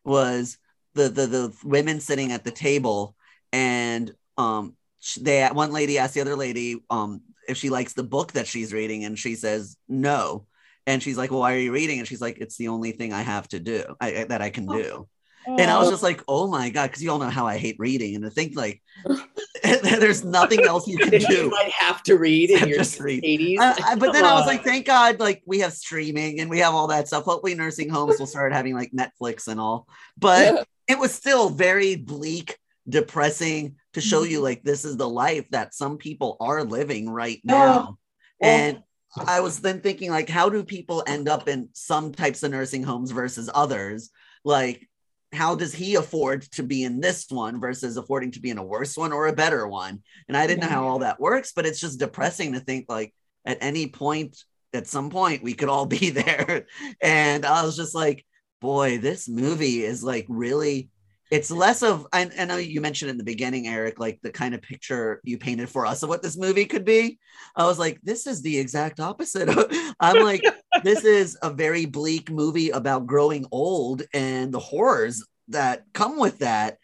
[0.05, 0.57] was
[0.95, 3.15] the the, the women sitting at the table
[3.53, 4.74] and um
[5.20, 8.72] they one lady asked the other lady um if she likes the book that she's
[8.72, 10.46] reading and she says no
[10.87, 13.12] and she's like well why are you reading and she's like it's the only thing
[13.12, 15.09] i have to do I, that i can do
[15.46, 17.77] and I was just like, oh my God, because you all know how I hate
[17.79, 18.14] reading.
[18.14, 18.83] And to think like
[19.62, 21.51] there's nothing else you can That you do.
[21.51, 23.22] might have to read in your read.
[23.24, 23.57] 80s.
[23.59, 26.59] I- I- but then I was like, thank God, like we have streaming and we
[26.59, 27.24] have all that stuff.
[27.24, 29.87] Hopefully, nursing homes will start having like Netflix and all.
[30.18, 34.45] But it was still very bleak, depressing to show you mm-hmm.
[34.45, 37.99] like this is the life that some people are living right now.
[38.41, 38.83] And
[39.27, 42.83] I was then thinking, like, how do people end up in some types of nursing
[42.83, 44.11] homes versus others?
[44.45, 44.87] Like,
[45.33, 48.65] how does he afford to be in this one versus affording to be in a
[48.65, 50.03] worse one or a better one?
[50.27, 53.15] And I didn't know how all that works, but it's just depressing to think like
[53.45, 54.37] at any point,
[54.73, 56.67] at some point, we could all be there.
[57.01, 58.25] And I was just like,
[58.61, 60.91] boy, this movie is like really.
[61.31, 64.55] It's less of, I, I know you mentioned in the beginning, Eric, like the kind
[64.55, 67.19] of picture you painted for us of what this movie could be.
[67.55, 69.49] I was like, this is the exact opposite.
[70.01, 70.43] I'm like,
[70.85, 76.38] this is a very bleak movie about growing old and the horrors that come with
[76.38, 76.79] that.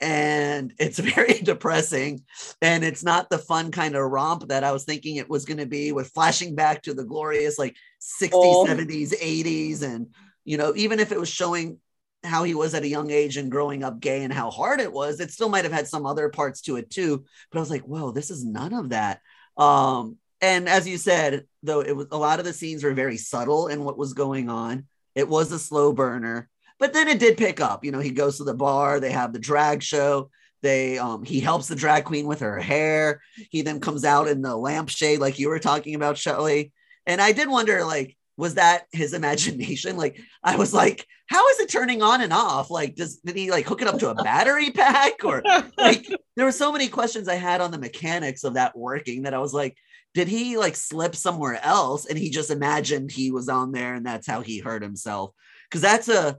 [0.00, 2.22] And it's very depressing.
[2.62, 5.58] And it's not the fun kind of romp that I was thinking it was going
[5.58, 7.76] to be with flashing back to the glorious like
[8.22, 8.66] 60s, Oh.
[8.66, 9.82] 70s, 80s.
[9.82, 10.06] And,
[10.46, 11.78] you know, even if it was showing
[12.22, 14.92] how he was at a young age and growing up gay and how hard it
[14.92, 17.24] was, it still might have had some other parts to it too.
[17.50, 19.20] But I was like, whoa, this is none of that.
[19.56, 23.16] Um, and as you said, though, it was a lot of the scenes were very
[23.16, 24.86] subtle in what was going on.
[25.14, 27.84] It was a slow burner, but then it did pick up.
[27.84, 30.30] You know, he goes to the bar, they have the drag show.
[30.62, 33.22] They um he helps the drag queen with her hair.
[33.50, 36.72] He then comes out in the lampshade, like you were talking about, Shelley.
[37.06, 39.96] And I did wonder, like, was that his imagination?
[39.96, 42.70] Like, I was like, how is it turning on and off?
[42.70, 45.42] Like, does did he like hook it up to a battery pack or
[45.78, 49.34] like there were so many questions I had on the mechanics of that working that
[49.34, 49.76] I was like,
[50.14, 54.04] did he like slip somewhere else and he just imagined he was on there and
[54.04, 55.32] that's how he hurt himself?
[55.68, 56.36] Because that's a,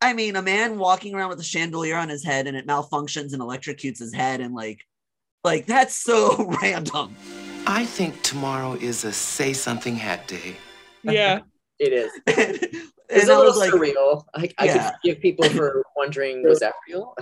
[0.00, 3.34] I mean, a man walking around with a chandelier on his head and it malfunctions
[3.34, 4.80] and electrocutes his head and like,
[5.44, 7.14] like that's so random.
[7.66, 10.56] I think tomorrow is a say something hat day.
[11.02, 11.40] yeah.
[11.78, 12.10] it is.
[12.26, 12.36] and
[13.08, 14.24] It's I a little was like, surreal.
[14.34, 14.90] I, I Yeah.
[14.90, 17.14] could forgive people for wondering, was that real?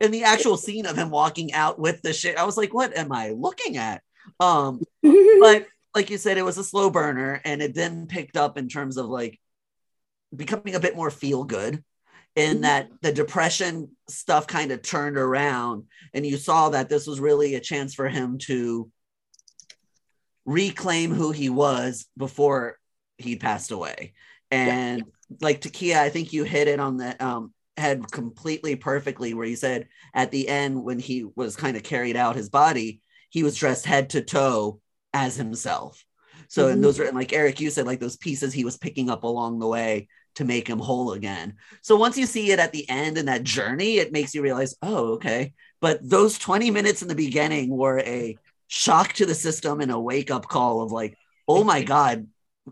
[0.00, 2.96] in the actual scene of him walking out with the shit, I was like, what
[2.96, 4.02] am I looking at?
[4.40, 8.56] Um, but like you said, it was a slow burner and it then picked up
[8.58, 9.40] in terms of like
[10.34, 11.82] becoming a bit more feel good
[12.36, 17.18] in that the depression stuff kind of turned around and you saw that this was
[17.18, 18.88] really a chance for him to
[20.48, 22.78] reclaim who he was before
[23.18, 24.12] he passed away
[24.50, 25.04] and
[25.40, 29.56] like Takia, I think you hit it on the um, head completely perfectly, where you
[29.56, 33.56] said at the end when he was kind of carried out his body, he was
[33.56, 34.80] dressed head to toe
[35.12, 36.04] as himself.
[36.48, 39.10] So, and those are and like Eric, you said, like those pieces he was picking
[39.10, 41.56] up along the way to make him whole again.
[41.82, 44.74] So once you see it at the end and that journey, it makes you realize,
[44.80, 45.52] oh, okay.
[45.80, 49.98] But those 20 minutes in the beginning were a shock to the system and a
[49.98, 51.16] wake up call of like,
[51.48, 52.28] oh my God,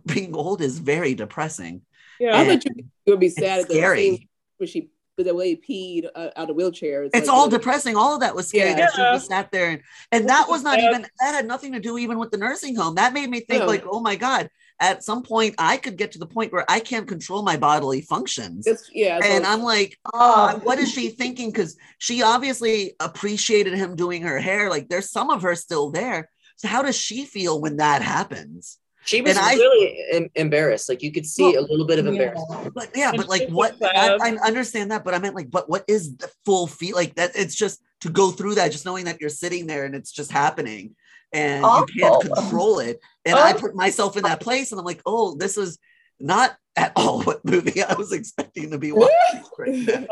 [0.06, 1.82] being old is very depressing.
[2.20, 3.98] Yeah, I And thought you you would be sad at the scary.
[4.16, 4.28] scene
[4.58, 7.04] when she the way he peed uh, out of wheelchair.
[7.04, 7.96] It's like, all you know, depressing.
[7.96, 8.70] All of that was scary.
[8.70, 8.88] Yeah.
[8.90, 9.80] She just sat there, and,
[10.12, 12.96] and that was not even that had nothing to do even with the nursing home.
[12.96, 13.66] That made me think No.
[13.66, 14.50] like, oh my god.
[14.78, 18.02] At some point, I could get to the point where I can't control my bodily
[18.02, 20.52] functions, It's, yeah, and all- I'm like, oh.
[20.54, 21.50] oh, what is she thinking?
[21.50, 24.68] Because she obviously appreciated him doing her hair.
[24.68, 26.28] Like, there's some of her still there.
[26.56, 28.78] So how does she feel when that happens?
[29.06, 30.88] She was And I- really em- embarrassed.
[30.88, 32.10] Like you could see Well, a little bit of yeah.
[32.12, 32.74] embarrassment.
[32.74, 34.18] But yeah, but like what I.
[34.20, 37.30] I understand that, but I meant like, but what is the full feel like that?
[37.36, 40.30] It's just to go through that, just knowing that you're sitting there and it's just
[40.32, 40.96] happening
[41.36, 42.98] and you can't control it.
[43.24, 43.58] And I Oh.
[43.58, 45.78] put myself in that place and I'm like, oh, this is
[46.18, 50.08] not at all what movie I was expecting to be watching right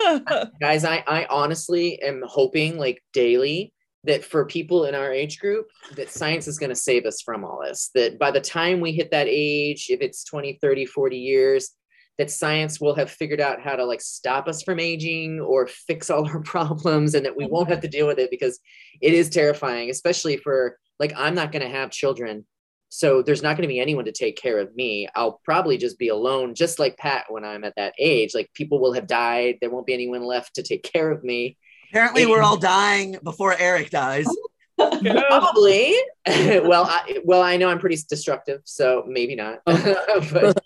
[0.00, 0.44] now.
[0.60, 3.72] Guys, I, I honestly am hoping like daily
[4.04, 5.66] that for people in our age group,
[5.96, 7.90] that science is going to save us from all this.
[7.94, 11.70] That by the time we hit that age, if it's 20, 30, 40 years,
[12.18, 16.10] that science will have figured out how to like stop us from aging or fix
[16.10, 18.58] all our problems and that we won't have to deal with it because
[19.00, 22.44] it is terrifying, especially for like I'm not going to have children.
[22.90, 25.08] So there's not going to be anyone to take care of me.
[25.14, 28.34] I'll probably just be alone, just like Pat when I'm at that age.
[28.34, 29.58] Like people will have died.
[29.60, 31.58] There won't be anyone left to take care of me.
[31.90, 34.26] Apparently, we're all dying before Eric dies.
[34.78, 35.96] Probably.
[36.26, 39.60] well, I, well, I know I'm pretty destructive, so maybe not.
[39.64, 40.58] but,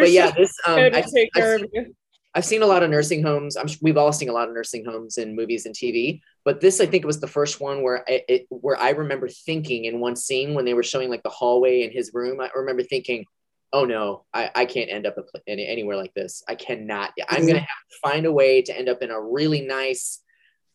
[0.00, 1.94] but yeah, this um, I've, take I've seen- of you.
[2.34, 3.56] I've seen a lot of nursing homes.
[3.56, 6.80] I'm we've all seen a lot of nursing homes in movies and TV, but this
[6.80, 10.14] I think was the first one where I, it where I remember thinking in one
[10.14, 12.40] scene when they were showing like the hallway in his room.
[12.40, 13.24] I remember thinking,
[13.72, 16.42] "Oh no, I, I can't end up a pla- in, anywhere like this.
[16.46, 17.12] I cannot.
[17.28, 20.20] I'm gonna have to find a way to end up in a really nice,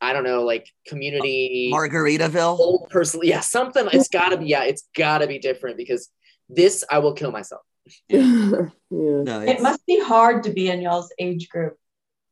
[0.01, 2.59] I don't know, like community Margaritaville.
[2.59, 3.21] old person.
[3.23, 3.87] Yeah, something.
[3.93, 4.47] It's gotta be.
[4.47, 6.09] Yeah, it's gotta be different because
[6.49, 7.61] this I will kill myself.
[8.09, 8.67] yeah.
[8.89, 11.77] No, it must be hard to be in y'all's age group.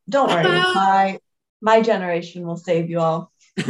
[0.10, 1.20] Don't worry, my
[1.62, 3.32] my generation will save you all.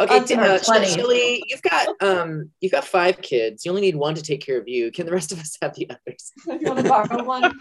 [0.00, 0.94] Okay, t- uh, 20s.
[0.96, 3.64] Chili, you've got um, you've got five kids.
[3.64, 4.90] You only need one to take care of you.
[4.90, 6.32] Can the rest of us have the others?
[6.48, 7.52] If you want to borrow one,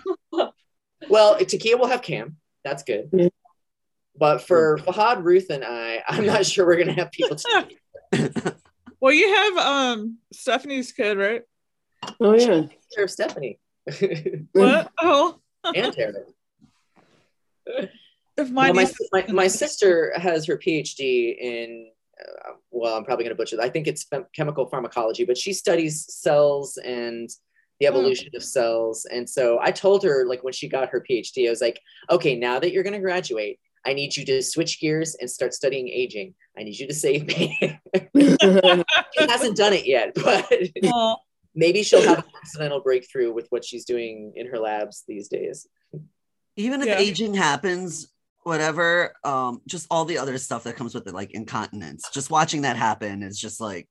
[1.09, 2.37] Well, Takia will have Cam.
[2.63, 3.09] That's good.
[3.13, 3.29] Yeah.
[4.17, 8.55] But for Fahad, Ruth, and I, I'm not sure we're gonna have people to
[8.99, 11.43] Well, you have um Stephanie's kid, right?
[12.19, 12.63] Oh yeah.
[12.93, 13.59] care of Stephanie
[14.53, 14.91] What?
[15.01, 15.39] Oh,
[15.75, 16.13] and Tara.
[18.37, 21.89] if my Well, my, my, my sister has her PhD in,
[22.19, 23.65] uh, well, I'm probably going to butcher that.
[23.65, 27.29] I think it's chem- chemical pharmacology, but she studies cells and
[27.79, 29.05] the evolution of cells.
[29.05, 32.35] And so I told her, like, when she got her PhD, I was like, okay,
[32.35, 35.89] now that you're going to graduate, I need you to switch gears and start studying
[35.89, 36.35] aging.
[36.57, 37.79] I need you to save me.
[38.15, 40.49] she hasn't done it yet, but
[40.85, 41.17] Oh,
[41.55, 45.67] maybe she'll have an accidental breakthrough with what she's doing in her labs these days.
[46.55, 46.99] even if Yeah.
[46.99, 48.07] aging happens
[48.43, 52.63] whatever um just all the other stuff that comes with it like incontinence just watching
[52.63, 53.87] that happen is just like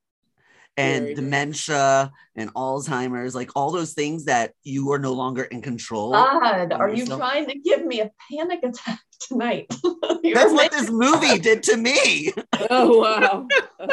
[0.76, 1.14] and Very.
[1.14, 6.70] dementia and alzheimer's like all those things that you are no longer in control God,
[6.72, 9.66] are you trying to give me a panic attack tonight?
[10.22, 12.32] That's what this movie did to me
[12.70, 13.48] oh wow.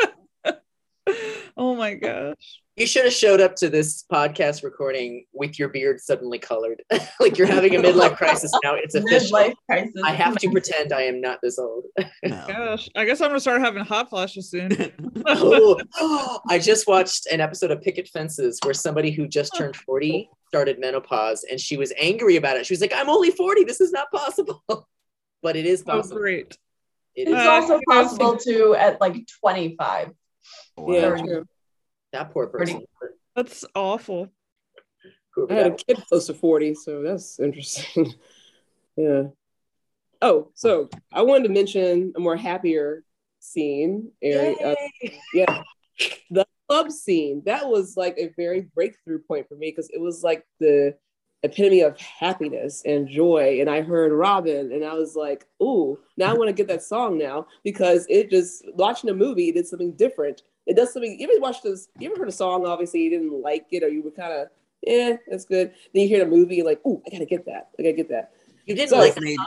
[1.60, 2.36] oh my gosh.
[2.76, 6.82] You should have showed up to this podcast recording with your beard suddenly colored.
[7.20, 8.76] like you're having a midlife crisis now.
[8.76, 9.38] It's official.
[9.38, 10.02] midlife crisis.
[10.02, 11.84] I have to pretend I am not this old.
[12.24, 12.46] No.
[12.48, 14.72] Gosh, I guess I'm gonna start having hot flashes soon.
[15.26, 20.30] oh, I just watched an episode of Picket Fences where somebody who just turned 40
[20.48, 22.66] started menopause and she was angry about it.
[22.66, 23.66] She was like, I'm only 40.
[23.66, 24.64] This is not possible.
[25.42, 26.18] But it is Oh, possible.
[26.18, 26.58] great.
[27.16, 27.36] It It's is.
[27.36, 30.12] Uh, also possible to at like 25.
[30.88, 31.46] Yeah, true.
[32.14, 32.86] that poor person.
[33.36, 34.30] That's awful.
[35.50, 38.14] I had a kid close to 40, so that's interesting.
[38.98, 39.24] yeah.
[40.22, 43.04] Oh, so I wanted to mention a more happier
[43.40, 44.12] scene.
[44.22, 44.76] Area, uh,
[45.34, 45.64] yeah.
[46.30, 50.24] The club scene that was like a very breakthrough point for me because it was
[50.24, 50.96] like the
[51.44, 53.60] epitome of happiness and joy.
[53.62, 56.84] And i heard Robyn and i was like ooh now i want to get that
[56.84, 60.42] song now because it just watching a movie did something different.
[60.68, 63.42] It does something you ever watched this you ever heard a song obviously you didn't
[63.42, 64.48] like it or you were kind of
[64.84, 65.72] yeah that's good.
[65.94, 68.10] Then you hear the movie you're like ooh i gotta get that i gotta get
[68.10, 68.32] that.
[68.66, 69.38] You didn't So- like This made,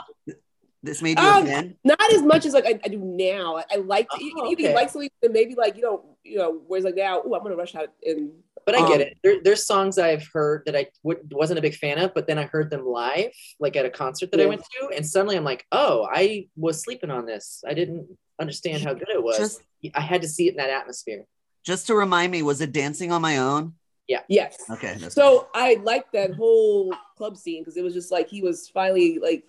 [0.83, 1.77] this made you Um, a fan.
[1.85, 3.57] not as much as like I, I do now.
[3.59, 6.39] I, I like to, you, Oh, you like something that maybe like you know you
[6.39, 8.33] know whereas like now oh I'm gonna rush out and
[8.65, 9.19] But I get Um, it.
[9.23, 12.39] There, there's songs I've heard that I w- wasn't a big fan of, but then
[12.39, 15.45] I heard them live, like at a concert that I went to, and suddenly I'm
[15.45, 17.63] like, oh, I was sleeping on this.
[17.67, 18.07] I didn't
[18.41, 19.37] understand how good it was.
[19.39, 19.63] Just-
[19.95, 21.25] I had to see it in that atmosphere.
[21.65, 23.75] Just to remind me, was it Dancing on My Own?
[24.09, 24.21] Yeah.
[24.29, 24.57] Yes.
[24.69, 24.97] Okay.
[25.09, 29.19] So I liked that whole club scene because it was just like he was finally
[29.21, 29.45] like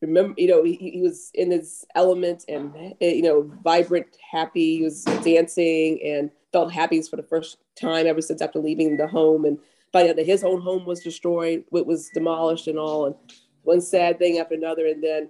[0.00, 4.78] remember you know he, he was in his element and eh, you know vibrant happy
[4.78, 9.06] he was dancing and felt happy for the first time ever since after leaving the
[9.06, 9.58] home and
[9.92, 13.14] finding out that his own home was destroyed it was demolished and all and
[13.62, 15.28] one sad thing after another and then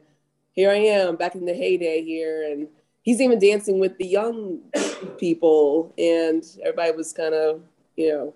[0.52, 2.68] here i am back in the heyday here and
[3.02, 4.60] he's even dancing with the young
[5.18, 7.60] people and everybody was kind of
[7.96, 8.34] you know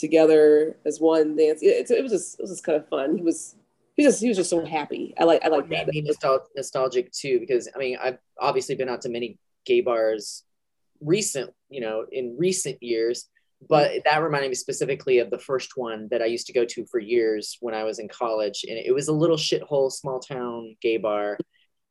[0.00, 1.62] together as one dance.
[1.62, 3.16] It, it was just it was just kind of fun.
[3.16, 3.54] He was
[4.00, 5.12] he just he was just so happy.
[5.20, 5.94] I like I like made that.
[5.94, 10.42] me nostal- nostalgic too because I mean I've obviously been out to many gay bars
[11.02, 13.28] recent, you know, in recent years,
[13.68, 13.98] but mm-hmm.
[14.06, 16.98] that reminded me specifically of the first one that I used to go to for
[16.98, 20.96] years when I was in college, and it was a little shithole small town gay
[20.96, 21.36] bar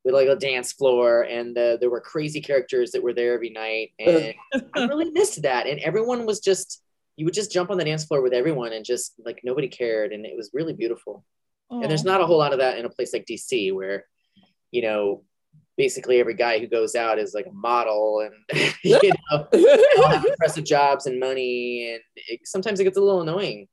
[0.03, 3.91] with like a dance floor, and there were crazy characters that were there every night,
[3.99, 4.33] and
[4.75, 6.81] I really missed that, and everyone was just.
[7.17, 10.13] You would just jump on the dance floor with everyone and just like nobody cared.
[10.13, 11.25] And it was really beautiful
[11.69, 14.05] and there's not a whole lot of that in a place like DC where
[14.71, 15.23] you know
[15.77, 18.33] basically every guy who goes out is like a model and
[18.83, 18.99] you
[19.31, 19.65] know they
[19.97, 23.67] all have impressive jobs and money and it, sometimes it gets a little annoying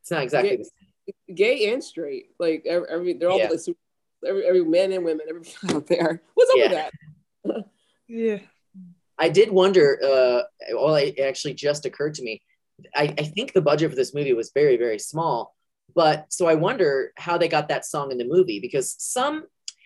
[0.00, 0.56] it's not exactly Yeah.
[0.58, 1.34] the same.
[1.36, 3.48] Gay and straight, like every, every they're all Yeah.
[3.48, 3.78] like super,
[4.26, 6.20] every every man and women, everybody out there.
[6.34, 6.70] What's up with
[7.44, 7.64] that?
[8.08, 8.38] Yeah.
[9.18, 10.42] i did wonder uh
[10.74, 12.40] well it actually just occurred to me
[12.94, 15.55] I, I think the budget for this movie was very very small
[15.96, 19.44] but so i wonder how they got that song in the movie because some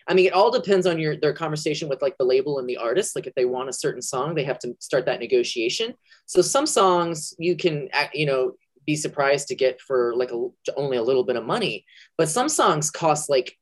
[0.09, 2.79] I mean, it all depends on your their conversation with like the label and the
[2.79, 3.15] artist.
[3.15, 5.95] Like if they want a certain song, they have to start that negotiation.
[6.27, 8.55] So some songs you can, you know,
[8.87, 11.85] be surprised to get for like a, only a little bit of money,
[12.19, 13.57] but some songs cost like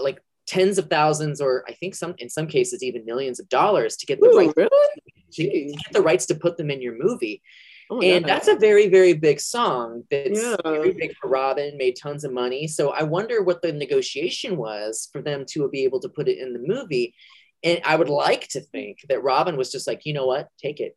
[0.00, 3.96] like tens of thousands, or I think some in some cases even millions of dollars
[3.96, 4.88] to get the Ooh, rights really?
[5.32, 7.42] to, to get the rights to put them in your movie.
[7.90, 10.56] Oh And that's a very, very big song that's Yeah.
[10.64, 12.66] very big for Robyn, made tons of money.
[12.66, 16.38] So I wonder what the negotiation was for them to be able to put it
[16.38, 17.14] in the movie.
[17.62, 20.80] And I would like to think that Robyn was just like, you know what, take
[20.80, 20.96] it.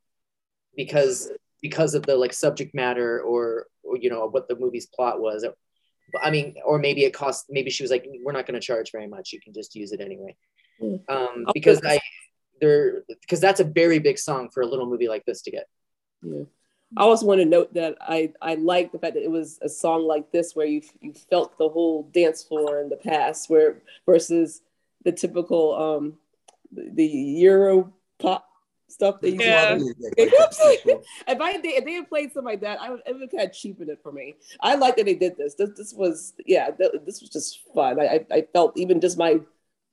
[0.76, 1.32] Because
[1.62, 5.46] because of the like subject matter or, or you know what the movie's plot was.
[6.22, 9.08] I mean, or maybe it cost maybe she was like, we're not gonna charge very
[9.08, 10.36] much, you can just use it anyway.
[10.82, 11.02] Mm.
[11.10, 12.00] Um, Oh, because I
[12.62, 15.68] there because that's a very big song for a little movie like this to get.
[16.22, 16.44] Yeah.
[16.96, 19.70] I also want to note that I I like the fact that it was a
[19.70, 23.82] song like this where you you felt the whole dance floor in the past, where
[24.06, 24.62] versus
[25.04, 26.18] the typical um
[26.72, 28.48] the, the Euro pop
[28.88, 29.78] stuff that you Yeah.
[30.18, 33.44] if I they, if they had played something like that, I would it would kind
[33.44, 34.36] of cheapen it for me.
[34.62, 35.56] I like that they did this.
[35.56, 38.00] This this was yeah, th- this was just fun.
[38.00, 39.40] I, I I felt even just my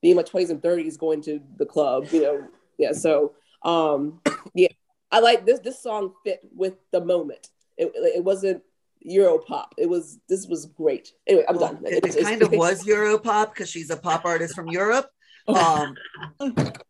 [0.00, 2.46] being my twenties and thirties going to the club, you know.
[2.78, 3.34] Yeah, so
[3.64, 4.20] um
[4.54, 4.68] yeah,
[5.14, 5.60] I like this.
[5.60, 7.48] This song fit with the moment.
[7.76, 8.62] It, it wasn't
[9.00, 9.74] Euro pop.
[9.78, 11.12] It was this was great.
[11.26, 11.82] Anyway, I'm Well, done.
[11.86, 15.08] It, It's- it it's- kind of was Europop because she's a pop artist from Europe.
[15.46, 15.94] Um,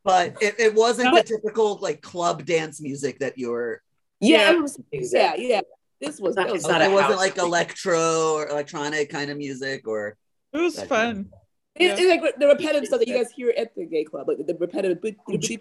[0.05, 3.83] but it, it wasn't the typical like club dance music that you were.
[4.21, 5.61] yeah, it was, yeah, yeah.
[6.01, 9.29] This was, Not- that was it's not a it wasn't like electro or electronic kind
[9.33, 10.17] of music or.
[10.53, 11.31] It was That fun.
[11.33, 11.39] It-
[11.77, 14.55] it's like the repetitive stuff that you guys hear at the gay club, like the
[14.55, 14.99] repetitive.
[15.03, 15.59] When you,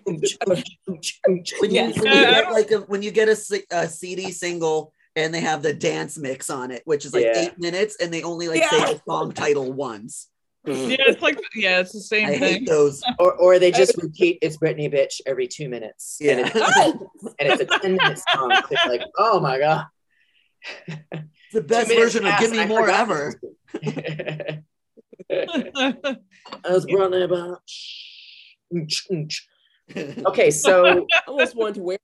[1.70, 2.00] Yes.
[2.00, 5.34] when you uh, get like a, when you get a, C- a CD single and
[5.34, 7.38] they have the dance mix on it, which is like Yeah.
[7.38, 8.70] eight minutes, and they only like Yeah.
[8.70, 10.30] say the song title once.
[10.66, 10.96] Yeah, mm.
[11.00, 12.40] it's like yeah, it's the same I thing.
[12.40, 13.04] hate those.
[13.20, 16.20] Or, or they just repeat it's Britney bitch every two minutes.
[16.22, 16.56] And, Yeah, it's,
[17.40, 18.52] and it's a 10 minute song.
[18.72, 19.86] It's like, oh my God.
[21.52, 23.34] the best version of "Gimme More" ever.
[26.66, 27.62] was running about.
[30.26, 31.98] Okay, so I almost wanted to wear.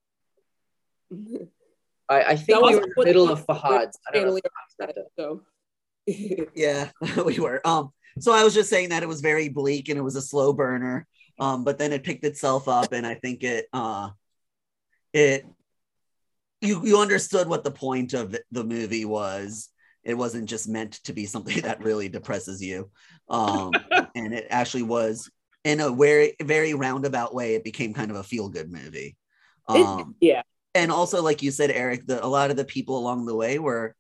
[2.09, 3.97] I, I think we were in the middle of Fahad's.
[4.07, 4.39] I don't know.
[4.39, 5.41] Family- if Fahad's So.
[6.55, 6.89] Yeah,
[7.25, 7.61] we were.
[7.65, 10.21] Um, so I was just saying that it was very bleak and it was a
[10.21, 11.07] slow burner.
[11.39, 14.09] Um, but then it picked itself up, and I think it uh
[15.13, 15.45] it
[16.61, 19.69] you you understood what the point of the movie was.
[20.03, 22.89] It wasn't just meant to be something that really depresses you,
[23.29, 23.79] um,
[24.15, 25.29] and it actually was
[25.63, 27.55] in a very very roundabout way.
[27.55, 29.17] It became kind of a feel good movie.
[29.69, 30.41] It- Um, yeah.
[30.73, 33.59] and also like you said eric the, a lot of the people along the way
[33.59, 33.95] were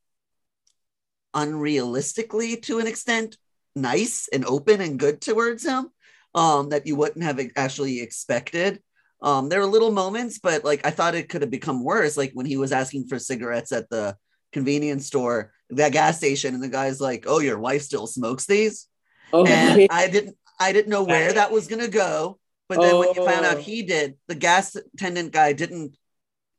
[1.35, 3.37] unrealistically to an extent
[3.75, 5.89] nice and open and good towards him
[6.33, 8.81] um that you wouldn't have actually expected
[9.21, 12.31] um there were little moments but like i thought it could have become worse like
[12.33, 14.15] when he was asking for cigarettes at the
[14.51, 18.87] convenience store that gas station and the guy's like oh your wife still smokes these
[19.31, 22.97] Oh, and i didn't i didn't know where that was going to go but then
[22.97, 23.61] when you found out Oh.
[23.61, 25.95] he did the gas attendant guy didn't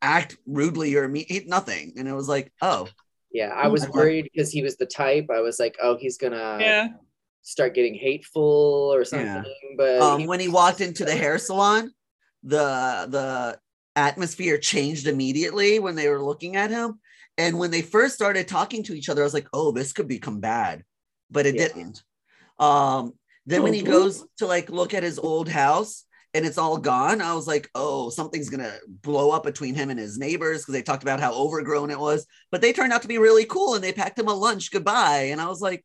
[0.03, 2.89] act rudely or me he- nothing and it was like oh
[3.33, 3.93] Yeah, I was Mhm.
[3.95, 5.27] worried because he was the type.
[5.31, 6.89] I was like, oh, he's gonna yeah.
[7.43, 9.27] start getting hateful or something.
[9.27, 9.77] Yeah.
[9.77, 11.93] But um he- when he walked into the hair salon
[12.43, 13.59] the the
[13.95, 16.99] atmosphere changed immediately when they were looking at him
[17.41, 20.09] and when they first started talking to each other i was like oh this could
[20.09, 20.85] become bad.
[21.31, 21.69] But it Yeah.
[21.69, 22.03] didn't.
[22.59, 23.13] Um
[23.47, 26.79] then when Oh, he goes to like look at his old house and it's all
[26.79, 30.75] gone i was like oh something's gonna blow up between him and his neighbors because
[30.75, 32.27] they talked about how overgrown it was.
[32.53, 34.71] But they turned out to be really cool and they packed him a lunch.
[34.71, 35.29] Goodbye.
[35.33, 35.85] And i was like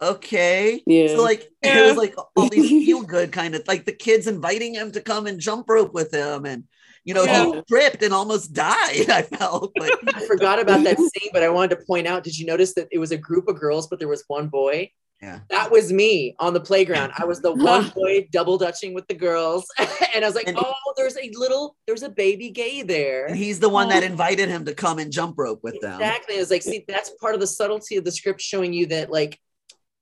[0.00, 0.82] okay.
[0.86, 1.08] Yeah.
[1.14, 4.74] so like it was like all these feel good kind of like the kids inviting
[4.74, 6.64] him to come and jump rope with him and
[7.04, 7.46] you know Yeah.
[7.46, 11.76] he tripped and almost died i felt I forgot about that scene, but I wanted
[11.76, 12.24] to point out.
[12.24, 14.90] Did you notice that it was a group of girls, but there was one boy?
[15.20, 15.40] Yeah.
[15.50, 17.12] That was me on the playground.
[17.16, 20.58] I was the one boy double dutching with the girls, and I was like, And-
[20.58, 24.06] "Oh, there's a little, there's a baby gay there." and he's the one that oh.
[24.06, 26.36] invited him to come and jump rope with them Exactly.
[26.36, 29.10] I was like, see, that's part of the subtlety of the script showing you that
[29.10, 29.38] like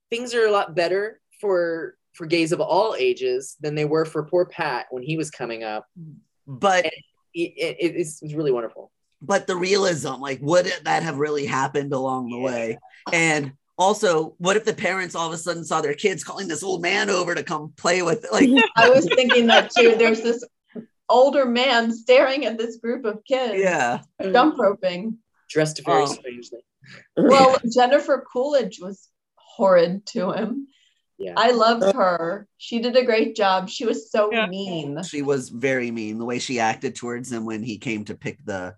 [0.09, 4.23] things are a lot better for for gays of all ages than they were for
[4.23, 5.85] poor Pat when he was coming up.
[6.59, 6.91] But It,
[7.33, 8.91] it, it's, it's really wonderful.
[9.21, 12.43] but the realism like would that have really happened along the Yeah.
[12.45, 12.79] way
[13.13, 16.61] and also what if the parents all of a sudden saw their kids calling this
[16.63, 19.95] old man over to come play with like I was thinking that too.
[19.97, 20.43] There's this
[21.09, 25.17] older man staring at this group of kids yeah jump roping.
[25.49, 26.05] Dressed very Oh.
[26.05, 26.59] strangely.
[27.17, 30.67] Well, Jennifer Coolidge was horrid to him.
[31.21, 31.33] Yeah.
[31.37, 32.47] I loved her.
[32.57, 33.69] She did a great job.
[33.69, 34.47] She was so Yeah.
[34.47, 35.01] mean.
[35.03, 38.43] she was very mean the way she acted towards him when he came to pick
[38.45, 38.75] the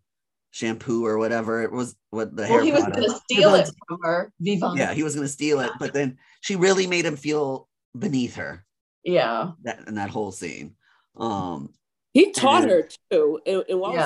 [0.52, 3.70] shampoo or whatever it was what the hair Well, he was going to steal it
[3.88, 4.32] from her.
[4.40, 4.78] Vivant.
[4.78, 7.68] yeah he was going to steal it but then she really made him feel
[7.98, 8.64] beneath her
[9.04, 9.52] Yeah.
[9.64, 10.76] that in that whole scene
[11.18, 11.74] um
[12.14, 14.06] He taught And- her too, and, and all Yeah.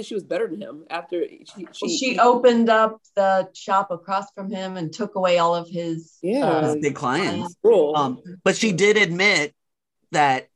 [0.00, 3.90] Of she was better than him after she she, Well, she opened up the shop
[3.90, 6.46] across from him and took away all of his Yeah.
[6.46, 7.94] uh, his big clients rule.
[7.96, 9.54] um but she did admit
[10.12, 10.48] that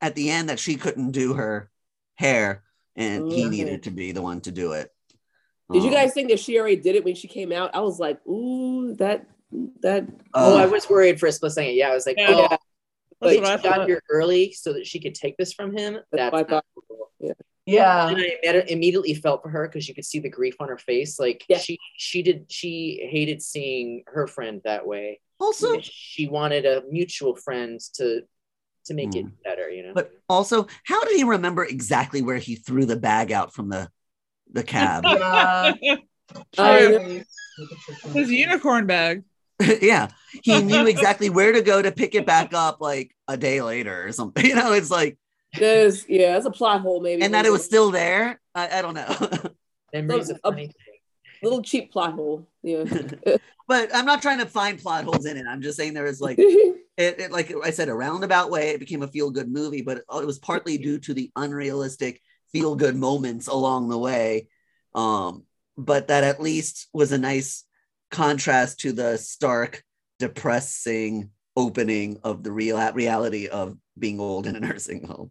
[0.00, 1.70] at the end that she couldn't do her
[2.16, 2.62] hair
[2.96, 4.90] and he needed to be the one to do it
[5.72, 7.74] Did you Um, guys think that she already did it when she came out?
[7.74, 9.26] I was like, ooh, that
[9.80, 10.06] that.
[10.34, 11.74] Oh, uh, I was worried for a split second.
[11.74, 12.26] Yeah, I was like, Yeah.
[12.30, 12.48] oh, Yeah.
[12.48, 12.60] That's
[13.20, 15.98] but she got here early so that she could take this from him.
[16.10, 16.64] That's, what I not thought.
[16.88, 17.10] cool.
[17.20, 17.32] yeah.
[17.66, 21.18] And I immediately felt for her because you could see the grief on her face.
[21.20, 21.58] Like Yeah.
[21.58, 25.20] she she did she hated seeing her friend that way.
[25.38, 28.22] also She wanted a mutual friend to
[28.86, 29.30] to make it Hmm.
[29.44, 29.92] better, you know.
[29.94, 33.88] but also how did he remember exactly where he threw the bag out from the
[34.52, 35.72] the cab Yeah.
[36.58, 37.22] I
[38.14, 39.22] His unicorn bag.
[39.80, 40.08] yeah
[40.42, 44.06] he knew exactly where to go to pick it back up like a day later
[44.06, 45.16] or something you know it's like
[45.58, 47.22] There's yeah, it's a plot hole maybe.
[47.22, 49.52] and that it was still there i, I don't know
[49.92, 50.74] Memory's a a- funny thing.
[51.42, 52.48] little cheap plot hole.
[52.62, 52.84] Yeah.
[53.68, 56.20] but i'm not trying to find plot holes in it i'm just saying there is
[56.20, 59.82] like it, it like i said a roundabout way it became a feel good movie
[59.82, 64.48] but it, it was partly due to the unrealistic feel good moments along the way
[64.94, 65.44] um
[65.76, 67.64] but that at least was a nice
[68.10, 69.82] contrast to the stark
[70.18, 75.30] depressing opening of the real reality of being old in a nursing home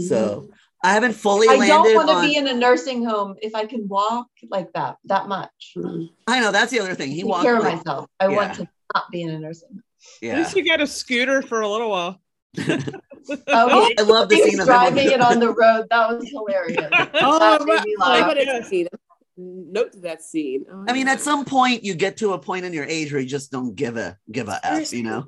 [0.00, 0.52] so mm-hmm.
[0.82, 3.54] i haven't fully I landed don't want to on be in a nursing home if
[3.54, 5.72] I can walk like that, that much.
[5.76, 6.06] Mm-hmm.
[6.26, 8.10] i know that's the other thing he Take walked care of like, myself.
[8.20, 9.82] I want to not be in a nursing home.
[10.22, 12.20] At yeah least you got a scooter for a little while.
[13.48, 15.86] Oh, i love the he scene was of him driving it on the road.
[15.90, 16.90] That was hilarious.
[17.14, 18.36] Oh, That made Oh, laugh.
[18.36, 18.88] I that scene.
[19.36, 20.64] Note to that scene.
[20.70, 23.20] Oh, I mean, at some point, you get to a point in your age where
[23.20, 25.24] you just don't give a give a f, you know.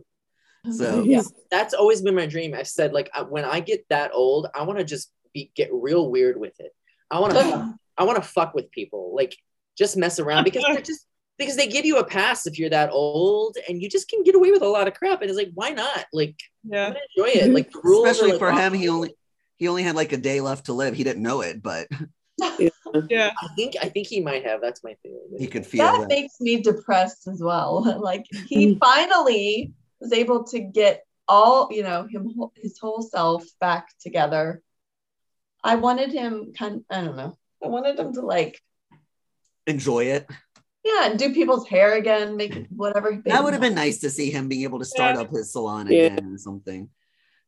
[0.73, 1.23] So Yeah.
[1.51, 2.55] That's always been my dream.
[2.55, 5.71] I said like I- when I get that old, I want to just be get
[5.73, 6.73] real weird with it.
[7.11, 9.37] I want to I want to fuck with people, like
[9.79, 11.07] just mess around because they're just
[11.39, 14.35] because they give you a pass if you're that old, and you just can get
[14.35, 15.21] away with a lot of crap.
[15.21, 16.07] And it's like, why not?
[16.13, 16.87] Like, Yeah.
[16.89, 17.51] enjoy it.
[17.51, 17.55] Mhm.
[17.55, 19.15] Like the rules, especially like, for him, he only
[19.57, 20.95] he only had like a day left to live.
[20.95, 21.89] He didn't know it, but
[23.11, 23.33] Yeah.
[23.43, 24.61] I think I think he might have.
[24.61, 25.19] That's my theory.
[25.39, 26.09] He could feel that that.
[26.09, 28.01] makes me depressed as well.
[28.03, 28.79] like he mm.
[28.79, 34.63] finally was able to get all, you know, him his whole self back together.
[35.65, 37.37] I wanted him kind I don't know.
[37.63, 38.63] I wanted him to like
[39.67, 40.29] Enjoy it.
[40.85, 43.21] yeah, and do people's hair again, make whatever.
[43.25, 45.23] That would have been nice to see him being able to start Yeah.
[45.23, 46.07] up his salon Yeah.
[46.15, 46.89] again or something.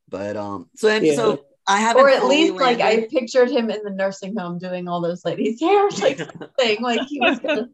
[0.08, 1.14] But um, so and Yeah.
[1.14, 4.58] so I haven't or at fully least like I pictured him in the nursing home
[4.58, 6.18] doing all those ladies' hair, like
[6.58, 6.82] thing.
[6.82, 7.68] Like he was gonna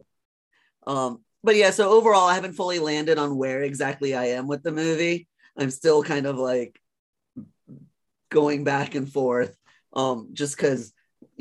[0.87, 4.63] Um, but yeah, so overall, I haven't fully landed on where exactly I am with
[4.63, 5.29] the movie.
[5.57, 6.81] I'm still kind of like
[8.31, 9.55] going back and forth.
[9.93, 10.93] Um, just because,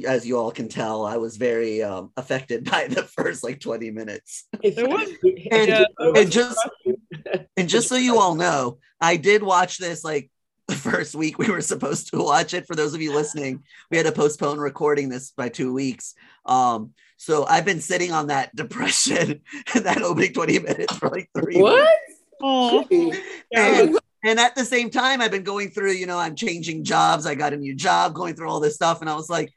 [0.06, 3.92] as you all can tell, I was very um, affected by the first like 20
[3.92, 4.46] minutes.
[4.62, 5.10] It was
[5.52, 5.86] And, Yeah.
[6.16, 6.60] and just
[7.58, 10.30] and just so you all know, I did watch this like
[10.68, 12.68] the first week we were supposed to watch it.
[12.68, 16.14] For those of you listening, we had to postpone recording this by two weeks.
[16.46, 16.94] Um,
[17.24, 19.42] so I've been sitting on that depression
[19.74, 21.90] and that opening 20 minutes for like three What?
[22.42, 22.84] oh.
[23.56, 27.26] And, and at the same time, I've been going through, you know, I'm changing jobs.
[27.26, 29.00] I got a new job, going through all this stuff.
[29.00, 29.54] And I was like,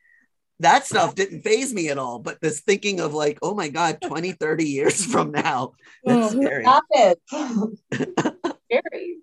[0.61, 2.21] that stuff didn't phase me at all.
[2.21, 5.73] But this thinking of like, oh my God, 20, 30 years from now,
[6.07, 6.41] oh, that's Oh.
[6.41, 6.63] scary.
[6.65, 7.19] stop it.
[8.71, 9.17] Scary.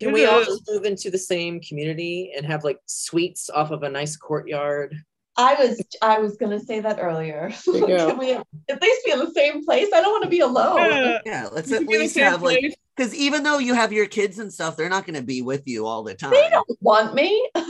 [0.00, 3.82] Can we all just move into the same community and have like suites off of
[3.82, 4.94] a nice courtyard?
[5.38, 7.52] I was I was gonna say that earlier.
[7.64, 8.08] There you go.
[8.08, 9.88] Can we at least be in the same place?
[9.94, 10.78] I don't want to be alone.
[10.78, 11.18] Yeah.
[11.24, 13.74] Yeah, let's at could be in the least same have like because even though you
[13.74, 16.32] have your kids and stuff, they're not going to be with you all the time.
[16.32, 17.48] They don't want me.
[17.54, 17.62] I'll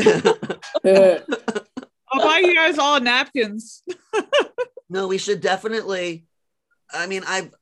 [2.25, 3.83] buy you guys all napkins.
[4.89, 6.25] no, we should definitely.
[6.91, 7.53] I mean, I've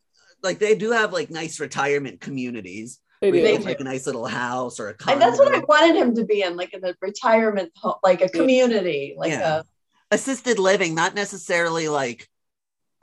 [0.44, 3.00] like they do have like nice retirement communities.
[3.20, 3.44] they do.
[3.44, 5.14] have, like a nice little house or a condo.
[5.14, 8.20] And that's what I wanted him to be in, like in a retirement home, like
[8.20, 9.58] a community, like Yeah.
[9.58, 9.64] a
[10.10, 12.28] assisted living, not necessarily like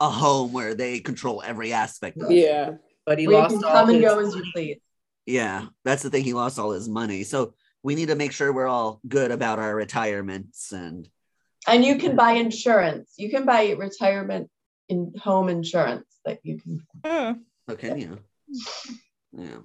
[0.00, 2.34] a home where they control every aspect of it.
[2.34, 2.72] Yeah.
[3.06, 4.78] But he where you lost can all come and his go as you please.
[5.26, 6.24] Yeah, that's the thing.
[6.24, 9.58] He lost all his money, so we need to make sure we're all good about
[9.58, 11.08] our retirements and
[11.66, 13.14] And you can buy insurance.
[13.16, 14.50] You can buy retirement
[14.88, 16.86] in home insurance that you can.
[17.04, 17.06] Hmm.
[17.06, 17.36] Oh.
[17.70, 18.16] okay, yeah,
[19.32, 19.58] yeah.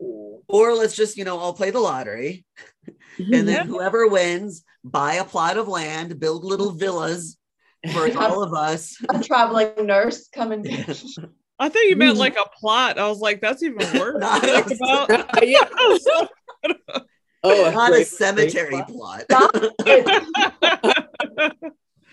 [0.00, 0.42] Ooh.
[0.48, 2.44] Or let's just you know I'll play the lottery,
[3.18, 3.34] mm-hmm.
[3.34, 7.36] and then whoever wins buy a plot of land, build little villas
[7.92, 8.96] for all of us.
[9.08, 10.66] A traveling nurse come and
[11.60, 12.20] I thought you meant mm.
[12.20, 12.98] like a plot.
[12.98, 14.20] I was like, that's even worse.
[14.20, 14.38] No,
[14.70, 15.10] about.
[15.10, 17.00] Uh,
[17.42, 19.24] oh, a Not a cemetery great plot.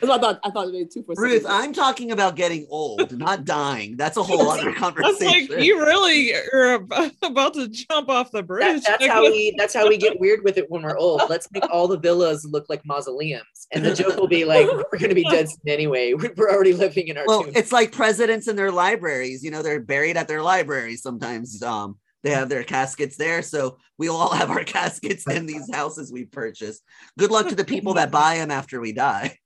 [0.06, 0.22] Stop it.
[0.22, 0.39] That's what I thought.
[0.43, 1.58] I thought maybe two for a Ruth, second.
[1.58, 3.97] I'm talking about getting old, not dying.
[3.97, 5.06] That's a whole other conversation.
[5.06, 5.56] I was conversation.
[5.58, 6.74] like, you really are
[7.24, 8.84] about to jump off the That- bridge.
[8.84, 11.22] that's how we that's how we get weird with it when we're old.
[11.30, 13.68] Let's make all the villas look like mausoleums.
[13.72, 16.14] And the joke will be like, we're gonna be dead soon anyway.
[16.14, 17.53] We're already living in our well, tomb.
[17.56, 19.43] it's like presidents in their libraries.
[19.43, 21.62] You know, they're buried at their libraries sometimes.
[21.64, 26.12] Um, they have their caskets there, so we'll all have our caskets in these houses
[26.12, 26.82] we purchased.
[27.20, 29.38] Good luck to the people that buy them after we die.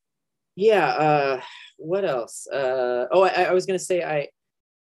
[0.59, 1.41] Yeah uh
[1.77, 2.45] what else?
[2.47, 4.27] Uh oh i, I was gonna say i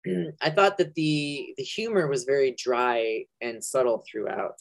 [0.43, 4.59] i thought that the the humor was very dry and subtle throughout.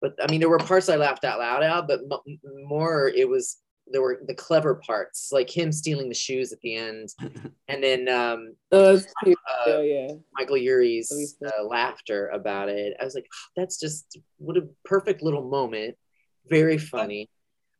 [0.00, 3.28] But i mean there were parts i laughed out loud at but m- more it
[3.28, 3.58] was
[3.92, 7.10] there were the clever parts like him stealing the shoes at the end
[7.68, 10.12] and then um Oh, uh, yeah, yeah.
[10.32, 12.96] michael Urie's uh, laughter about it.
[13.00, 15.96] I was like "Ah, that's just what a perfect little moment.
[16.48, 17.28] Very funny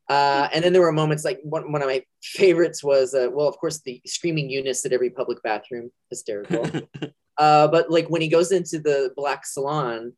[0.09, 3.49] uh, and then there were moments like one, one of my favorites was, uh, well,
[3.49, 6.65] of course, the screaming Eunice at every public bathroom, hysterical.
[7.39, 10.13] uh, but like when he goes into the black salon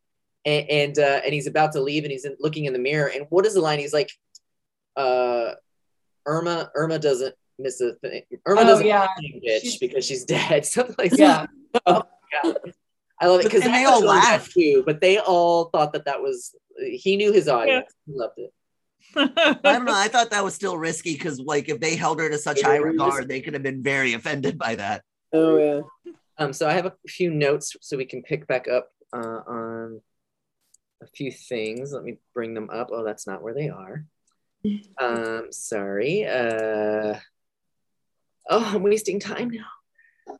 [0.45, 3.09] and and, uh, and he's about to leave and he's in, looking in the mirror,
[3.09, 3.78] and what is the line?
[3.78, 4.11] He's like,
[4.97, 5.53] uh,
[6.26, 8.22] Irma, Irma doesn't miss a thing.
[8.47, 9.07] Irma Oh, doesn't yeah.
[9.07, 10.64] miss a thing, bitch She's- because she's dead.
[10.74, 11.47] Something like Yeah.
[11.47, 11.82] that.
[11.86, 12.03] Oh,
[12.43, 12.57] God.
[13.20, 14.53] I love it because they all laughed.
[14.53, 17.93] too, but they all thought that that was he knew his audience.
[18.07, 18.53] He loved it.
[19.17, 19.95] I don't know.
[19.95, 22.77] I thought that was still risky because, like, if they held her to such high
[22.77, 25.03] regard, they could have been very offended by that.
[25.33, 26.13] Oh yeah.
[26.39, 30.01] Um, so I have a few notes so we can pick back up uh, on
[31.03, 31.93] a few things.
[31.93, 32.89] Let me bring them up.
[32.93, 34.05] Oh, that's not where they are.
[35.01, 36.27] Um, sorry.
[36.27, 37.15] Uh,
[38.51, 40.35] oh, I'm wasting time now.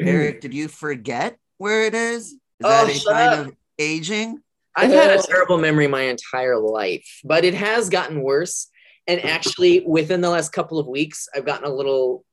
[0.00, 2.32] Eric, did you forget where it is?
[2.32, 3.46] Is Oh, that a shut sign up.
[3.48, 4.40] of aging?
[4.76, 8.68] I've had a terrible memory my entire life, but it has gotten worse.
[9.06, 12.24] And actually, within the last couple of weeks, I've gotten a little,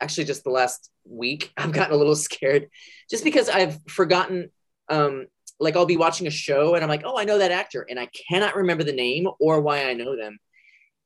[0.00, 2.68] actually, just the last week, I've gotten a little scared
[3.10, 4.50] just because I've forgotten.
[4.88, 5.26] Um,
[5.60, 7.86] like, I'll be watching a show and I'm like, oh, I know that actor.
[7.88, 10.38] And I cannot remember the name or why I know them.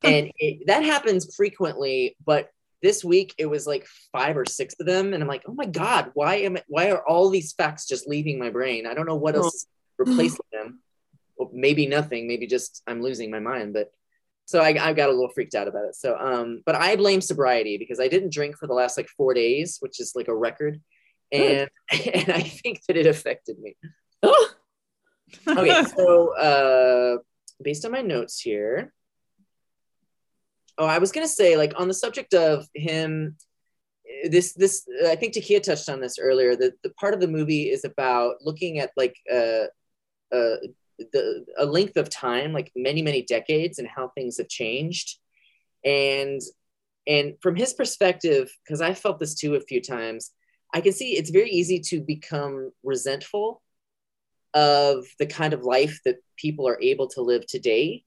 [0.02, 2.16] And it, that happens frequently.
[2.24, 2.48] But
[2.80, 5.66] this week it was like five or six of them, and I'm like, oh my
[5.66, 8.86] god, why am I, why are all these facts just leaving my brain?
[8.86, 9.66] I don't know what else is
[9.98, 10.80] replacing them.
[11.36, 12.26] Well, maybe nothing.
[12.26, 13.74] Maybe just I'm losing my mind.
[13.74, 13.92] But
[14.46, 15.96] so I, I got a little freaked out about it.
[15.96, 19.34] So um, but I blame sobriety because I didn't drink for the last like four
[19.34, 20.80] days, which is like a record,
[21.32, 23.76] and and I think that it affected me.
[25.48, 27.18] okay, so uh,
[27.62, 28.92] based on my notes here,
[30.78, 33.36] oh, I was gonna say like on the subject of him.
[34.30, 36.54] This this I think Takia touched on this earlier.
[36.54, 39.66] The the part of the movie is about looking at like uh,
[40.32, 40.56] uh,
[40.98, 45.18] the a length of time, like many many decades, and how things have changed,
[45.84, 46.40] and
[47.06, 50.32] and from his perspective, because I felt this too a few times,
[50.74, 53.62] I can see it's very easy to become resentful
[54.54, 58.04] of the kind of life that people are able to live today,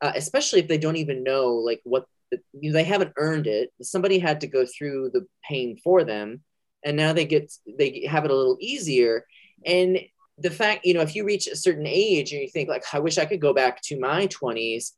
[0.00, 3.46] uh, especially if they don't even know like what the, you know, they haven't earned
[3.46, 3.70] it.
[3.82, 6.42] Somebody had to go through the pain for them,
[6.84, 9.26] and now they get they have it a little easier.
[9.64, 9.98] And
[10.38, 12.98] the fact, you know, if you reach a certain age and you think like, I
[12.98, 14.92] wish I could go back to my twenties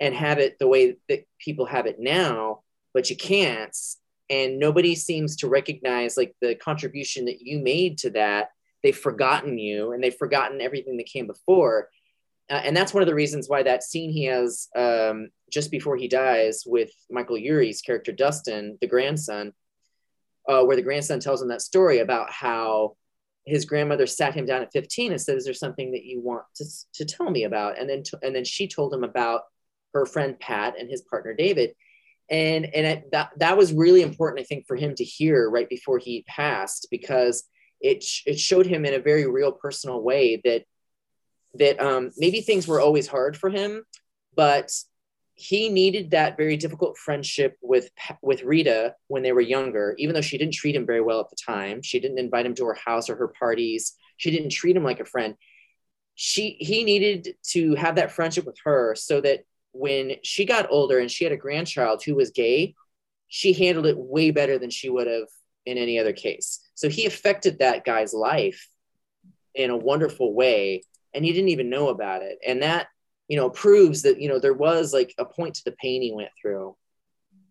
[0.00, 2.60] and have it the way that people have it now,
[2.94, 3.76] but you can't.
[4.30, 8.50] And nobody seems to recognize like the contribution that you made to that
[8.82, 11.88] they've forgotten you and they've forgotten everything that came before.
[12.50, 15.96] Uh, and that's one of the reasons why that scene he has um, just before
[15.96, 19.52] he dies with Michael Urie's character Dustin, the grandson,
[20.48, 22.96] uh, where the grandson tells him that story about how
[23.48, 26.44] his grandmother sat him down at 15 and said, "Is there something that you want
[26.56, 29.42] to, to tell me about?" And then t- and then she told him about
[29.94, 31.74] her friend Pat and his partner David,
[32.30, 35.68] and and it, that that was really important, I think, for him to hear right
[35.68, 37.44] before he passed because
[37.80, 40.64] it it showed him in a very real personal way that
[41.54, 43.84] that um, maybe things were always hard for him,
[44.34, 44.70] but
[45.38, 47.90] he needed that very difficult friendship with
[48.22, 49.94] with Rita when they were younger.
[49.96, 52.56] Even though she didn't treat him very well at the time, she didn't invite him
[52.56, 53.94] to her house or her parties.
[54.16, 55.36] She didn't treat him like a friend.
[56.16, 60.98] She he needed to have that friendship with her so that when she got older
[60.98, 62.74] and she had a grandchild who was gay,
[63.28, 65.28] she handled it way better than she would have
[65.64, 66.58] in any other case.
[66.74, 68.68] So he affected that guy's life
[69.54, 70.82] in a wonderful way,
[71.14, 72.38] and he didn't even know about it.
[72.44, 72.88] And that,
[73.28, 76.12] you know, proves that, you know, there was like a point to the pain he
[76.12, 76.76] went through,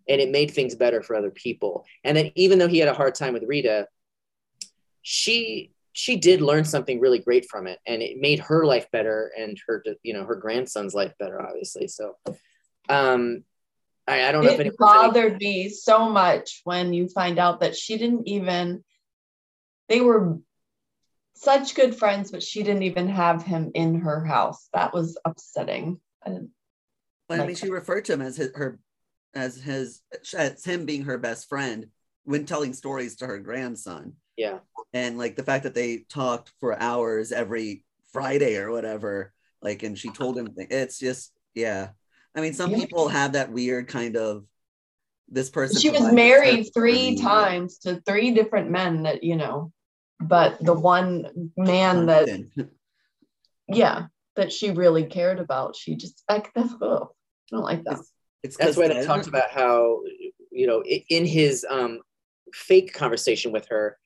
[0.10, 1.86] and it made things better for other people.
[2.04, 3.88] And then even though he had a hard time with Rita,
[5.02, 9.32] she she did learn something really great from it and it made her life better
[9.36, 12.16] and her you know her grandson's life better obviously so
[12.88, 13.44] um
[14.08, 17.76] I, I don't know if It bothered me so much when you find out that
[17.76, 18.84] she didn't even,
[19.90, 20.40] they were
[21.40, 24.68] such good friends, but she didn't even have him in her house.
[24.74, 26.00] That was upsetting.
[26.26, 26.52] I didn't-
[27.28, 28.80] But I mean, like she referred to him as his, her,
[29.34, 30.02] as his,
[30.36, 31.88] as him being her best friend
[32.24, 34.14] when telling stories to her grandson.
[34.36, 34.60] yeah
[34.94, 39.98] And like the fact that they talked for hours every Friday or whatever, like, and
[39.98, 41.90] she told him, it's just, yeah.
[42.36, 42.78] I mean, some Yeah.
[42.78, 44.46] people have that weird kind of
[45.30, 45.80] this person.
[45.82, 49.72] She was married three times to three different men that, you know,
[50.20, 52.28] but the one man that,
[53.68, 54.06] yeah,
[54.36, 57.12] that she really cared about, she just, like, that's, oh,
[57.52, 57.94] I don't like that.
[57.94, 58.12] It's,
[58.44, 60.02] it's that's 'cause why they I- talked about how
[60.52, 62.00] you know in his um
[62.54, 63.98] fake conversation with her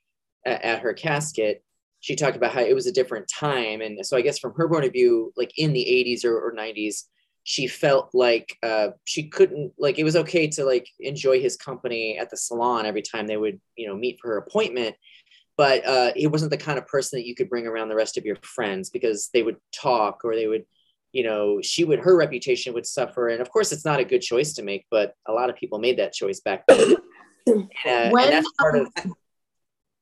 [0.46, 1.64] at, at her casket
[2.00, 3.82] she talked about how it was a different time.
[3.82, 6.54] And so i guess from her point of view like in the 80s or, or
[6.54, 7.04] 90s
[7.44, 12.18] she felt like uh, she couldn't like it was okay to like enjoy his company
[12.18, 14.96] at the salon every time they would you know meet for her appointment
[15.62, 18.18] but uh, he wasn't the kind of person that you could bring around the rest
[18.18, 20.66] of your friends because they would talk or they would
[21.12, 24.24] you know she would her reputation would suffer and of course it's not a good
[24.24, 26.96] choice to make but a lot of people made that choice back then
[27.46, 28.88] and, uh, When- and that's part of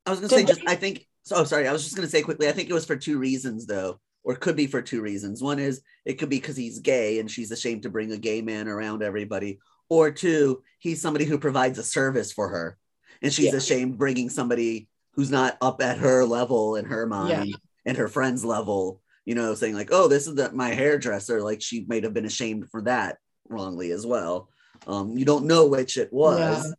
[0.05, 2.07] I was gonna say just they- I think so oh, sorry, I was just gonna
[2.07, 5.01] say quickly, I think it was for two reasons though, or could be for two
[5.01, 5.43] reasons.
[5.43, 8.41] One is it could be because he's gay and she's ashamed to bring a gay
[8.41, 12.77] man around everybody, or two, he's somebody who provides a service for her
[13.21, 13.57] and she's Yeah.
[13.57, 14.87] ashamed bringing somebody
[15.19, 17.55] who's not up at her level in her mind Yeah.
[17.85, 21.41] and her friend's level, you know, saying like, oh, this is the, my hairdresser.
[21.41, 23.17] Like she might have been ashamed for that
[23.49, 24.47] wrongly as well.
[24.87, 26.73] Um, you don't know which it was.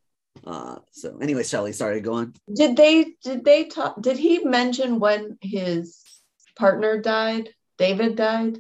[0.46, 2.32] Uh, so anyway, Shelly, sorry, go on.
[2.50, 6.02] Did they did they talk did he mention when his
[6.56, 7.50] partner died?
[7.76, 8.56] David died?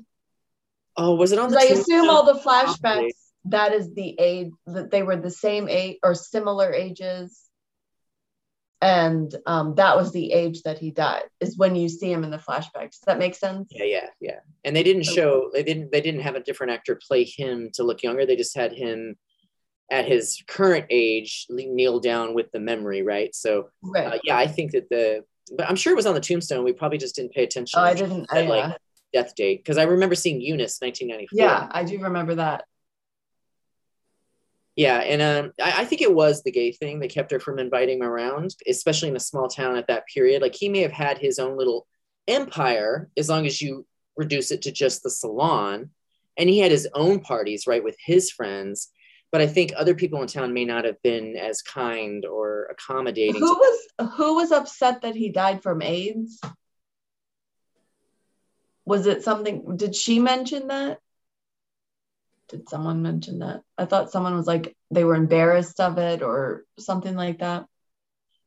[0.98, 3.12] oh was it on the I assume all the flashbacks
[3.46, 7.49] that is the age that they were the same age or similar ages.
[8.82, 12.30] And um, that was the age that he died, is when you see him in
[12.30, 12.92] the flashbacks.
[12.92, 13.68] Does that make sense?
[13.70, 14.38] Yeah, yeah, yeah.
[14.64, 17.82] And they didn't show they didn't they didn't have a different actor play him to
[17.82, 18.24] look younger.
[18.24, 19.16] They just had him
[19.90, 23.34] at his current age kneel down with the memory, right?
[23.34, 24.06] So Right.
[24.14, 25.24] uh, yeah, I think that the
[25.56, 26.64] but I'm sure it was on the tombstone.
[26.64, 27.80] We probably just didn't pay attention.
[27.80, 28.26] oh, I didn't.
[28.30, 28.76] I, like yeah.
[29.12, 31.36] death date because I remember seeing Eunice 1994.
[31.38, 32.64] yeah, I do remember that.
[34.76, 37.58] Yeah, and um, I, I think it was the gay thing that kept her from
[37.58, 40.42] inviting him around, especially in a small town at that period.
[40.42, 41.86] Like he may have had his own little
[42.28, 45.90] empire as long as you reduce it to just the salon,
[46.36, 48.90] and he had his own parties right with his friends.
[49.32, 53.40] But I think other people in town may not have been as kind or accommodating.
[53.40, 56.40] Who was who was upset that he died from AIDS?
[58.84, 59.76] Was it something?
[59.76, 60.98] Did she mention that?
[62.50, 63.62] Did someone mention that?
[63.78, 67.66] I thought someone was like they were embarrassed of it or something like that.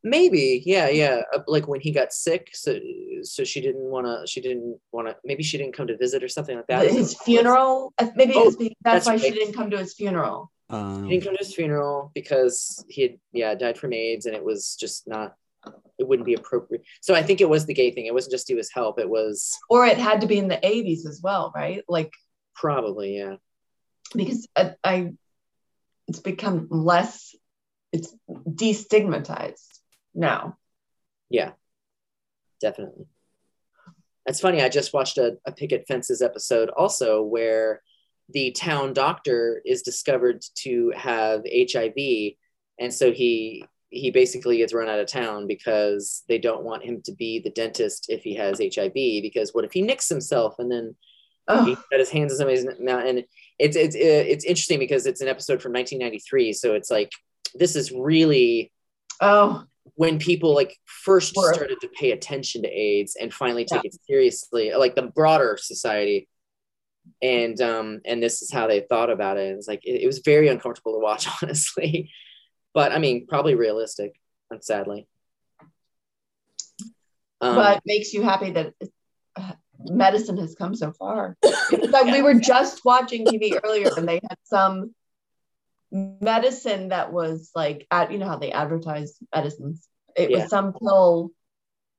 [0.06, 1.22] Maybe, yeah, yeah.
[1.34, 2.78] Uh, Like when he got sick, so
[3.22, 4.26] so she didn't want to.
[4.26, 5.16] She didn't want to.
[5.24, 6.90] Maybe she didn't come to visit or something like that.
[6.90, 7.94] his funeral.
[8.14, 10.52] Maybe it Oh, was that's, that's why she didn't come to his funeral.
[10.68, 14.36] Um, He didn't come to his funeral because he had yeah died from AIDS, and
[14.36, 15.34] it was just not.
[15.98, 16.84] It wouldn't be appropriate.
[17.00, 18.04] So I think it was the gay thing.
[18.04, 18.98] It wasn't just he was help.
[19.00, 21.82] It was Or it had to be in the 80s as well, right?
[21.88, 22.12] Like
[22.54, 23.36] probably yeah.
[24.14, 25.12] Because I, I
[26.08, 27.34] it's become less
[27.92, 29.78] it's destigmatized
[30.14, 30.58] now.
[31.30, 31.52] Yeah,
[32.60, 33.06] definitely.
[34.26, 34.62] That's funny.
[34.62, 37.82] I just watched a, a Picket Fences episode also where
[38.30, 42.34] the town doctor is discovered to have HIV.
[42.80, 47.00] And so he he basically gets run out of town because they don't want him
[47.04, 48.92] to be the dentist if he has HIV.
[48.92, 50.96] Because what if he nicks himself and then
[51.46, 53.04] he Oh, got his hands in somebody's mouth?
[53.06, 53.24] And
[53.58, 56.52] it's it's it's interesting because it's an episode from 1993.
[56.52, 57.10] So it's like
[57.54, 58.72] this is really
[59.20, 61.54] oh, when people like first Sure.
[61.54, 66.28] started to pay attention to AIDS and finally take it seriously, like the broader society.
[67.22, 69.54] And um, and this is how they thought about it.
[69.56, 72.10] It's like it, it was very uncomfortable to watch, honestly.
[72.72, 74.14] But I mean, probably realistic,
[74.60, 75.06] sadly.
[77.40, 78.72] Um, but it makes you happy that
[79.36, 79.52] uh,
[79.84, 81.36] medicine has come so far.
[81.70, 84.94] Like, we were just watching TV earlier and they had some
[85.90, 89.86] medicine that was like at you know how they advertise medicines.
[90.16, 90.38] It Yeah.
[90.40, 91.30] was some pill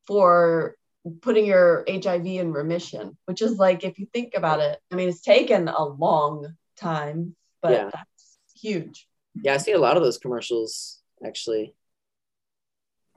[0.08, 0.76] for
[1.22, 5.10] putting your HIV in remission, which is like if you think about it, I mean
[5.10, 7.90] it's taken a long time, but Yeah.
[7.94, 9.08] that's huge.
[9.42, 11.74] yeah, I see a lot of those commercials actually.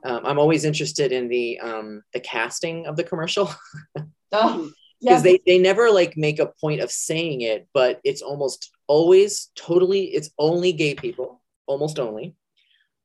[0.05, 3.51] Um, I'm always interested in the um, the casting of the commercial.
[4.33, 4.71] Oh,
[5.01, 9.51] because they they never like make a point of saying it but it's almost always
[9.55, 12.35] totally it's only gay people almost only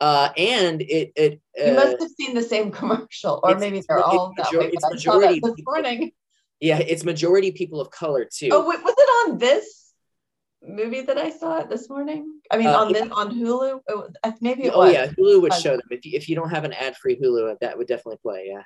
[0.02, 3.88] uh and it it you uh, must have seen the same commercial, or maybe it's
[3.88, 4.72] they're ma- all it's that major- way.
[4.74, 5.74] it's that majority this people.
[5.74, 6.12] morning.
[6.60, 9.94] yeah it's majority people of color too Oh, wait, was it on this
[10.66, 12.40] movie that I saw it this morning?
[12.50, 13.82] I mean, Uh, on this on Hulu.
[13.88, 14.94] It was, uh, maybe it oh was.
[14.94, 17.56] yeah hulu would Uh, show them if you, if you don't have an ad-free hulu
[17.62, 18.64] that would definitely play yeah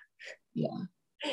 [0.54, 0.78] Yeah.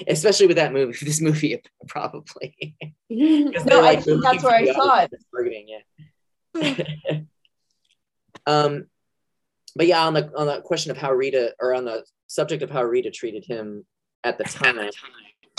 [0.07, 2.77] Especially with that movie this movie probably.
[3.11, 5.13] No, they're, I think that's where I saw it.
[5.33, 7.21] targeting yeah
[8.47, 8.87] um
[9.77, 12.71] but yeah on the on the question of how rita or on the subject of
[12.71, 13.85] how rita treated him
[14.25, 14.79] at the time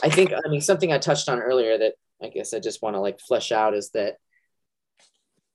[0.03, 2.95] i think i mean something i touched on earlier that i guess i just want
[2.95, 4.17] to like flesh out is that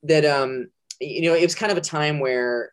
[0.03, 0.68] that um
[1.01, 2.73] you know it was kind of a time where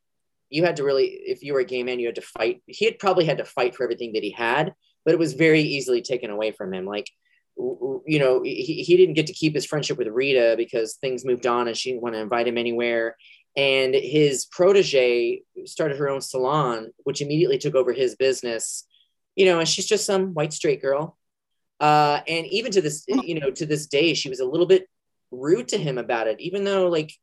[0.50, 2.86] you had to really if you were a gay man you had to fight he
[2.86, 4.74] had probably had to fight for everything that he had
[5.08, 6.86] but it was very easily taken away from him.
[6.86, 7.10] Like
[7.56, 11.48] you know he, he didn't get to keep his friendship with rita because things moved
[11.48, 13.16] on and she didn't want to invite him anywhere.
[13.56, 18.86] And his protege started her own salon which immediately took over his business.
[19.38, 21.18] You know and she's just some white straight girl.
[21.80, 24.90] Uh, and even to this you know to this day she was a little bit
[25.32, 27.14] rude to him about it even though like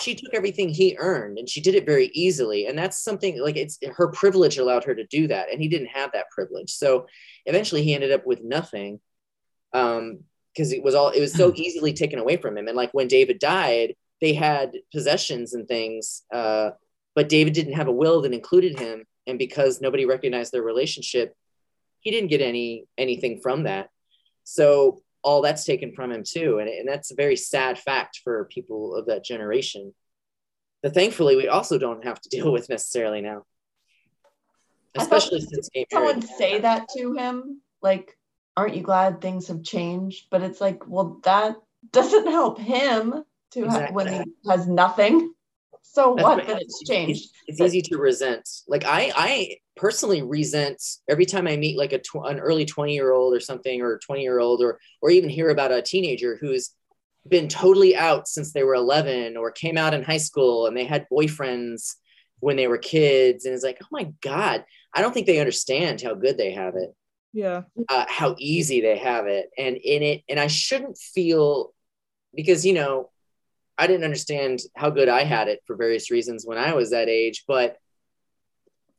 [0.00, 2.66] she took everything he earned and she did it very easily.
[2.66, 5.88] And that's something like it's her privilege allowed her to do that and he didn't
[5.88, 6.72] have that privilege.
[6.72, 7.06] So
[7.44, 9.00] eventually he ended up with nothing
[9.72, 10.20] um
[10.52, 12.68] because it was all it was so easily taken away from him.
[12.68, 16.70] And like when david died they had possessions and things uh
[17.14, 19.04] but david didn't have a will that included him.
[19.26, 21.34] And because nobody recognized their relationship
[22.00, 23.90] he didn't get any anything from that.
[24.44, 28.46] So all that's taken from him too and, and that's a very sad fact for
[28.46, 29.92] people of that generation
[30.82, 33.42] that thankfully we also don't have to deal with necessarily now
[34.98, 38.16] especially since Someone say that to him, like,
[38.56, 41.56] "Aren't you glad things have changed?" But it's like, well, that
[41.92, 45.32] doesn't help him to ha- when he has nothing.
[45.92, 46.46] So That's what right.
[46.48, 47.30] that it's changed?
[47.46, 51.98] it's easy to resent like i i personally resent every time i meet like a
[51.98, 55.30] tw- an early 20 year old or something or 20 year old or or even
[55.30, 56.70] hear about a teenager who's
[57.28, 60.84] been totally out since they were 11 or came out in high school and they
[60.84, 61.94] had boyfriends
[62.40, 64.64] when they were kids and it's like oh my god
[64.94, 66.90] i don't think they understand how good they have it
[67.32, 67.62] Yeah.
[67.88, 71.72] uh, how easy they have it and in it and i shouldn't feel
[72.34, 73.10] because you know
[73.78, 77.08] i didn't understand how good i had it for various reasons when i was that
[77.08, 77.76] age but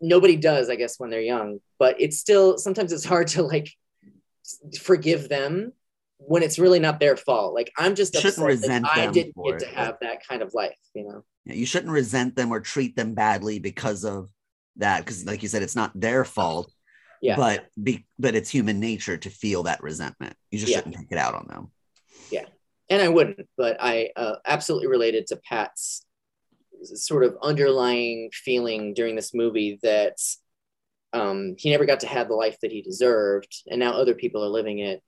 [0.01, 1.59] nobody does i guess when they're young.
[1.79, 3.69] But it's still sometimes it's hard to like
[4.79, 5.73] forgive them
[6.19, 7.53] when it's really not their fault.
[7.53, 11.07] Like i'm just upset that i didn't get to have that kind of life you
[11.07, 11.23] know?
[11.45, 14.29] Yeah, you shouldn't resent them or treat them badly because of
[14.77, 16.71] that because like you said it's not their fault
[17.21, 17.35] yeah.
[17.35, 20.35] but be but it's human nature to feel that resentment.
[20.51, 20.77] You just Yeah.
[20.77, 21.71] shouldn't take it out on them
[22.89, 26.05] and I wouldn't, but I uh, absolutely related to Pat's
[26.83, 30.17] sort of underlying feeling during this movie that
[31.13, 34.43] um, he never got to have the life that he deserved, and now other people
[34.43, 35.01] are living it,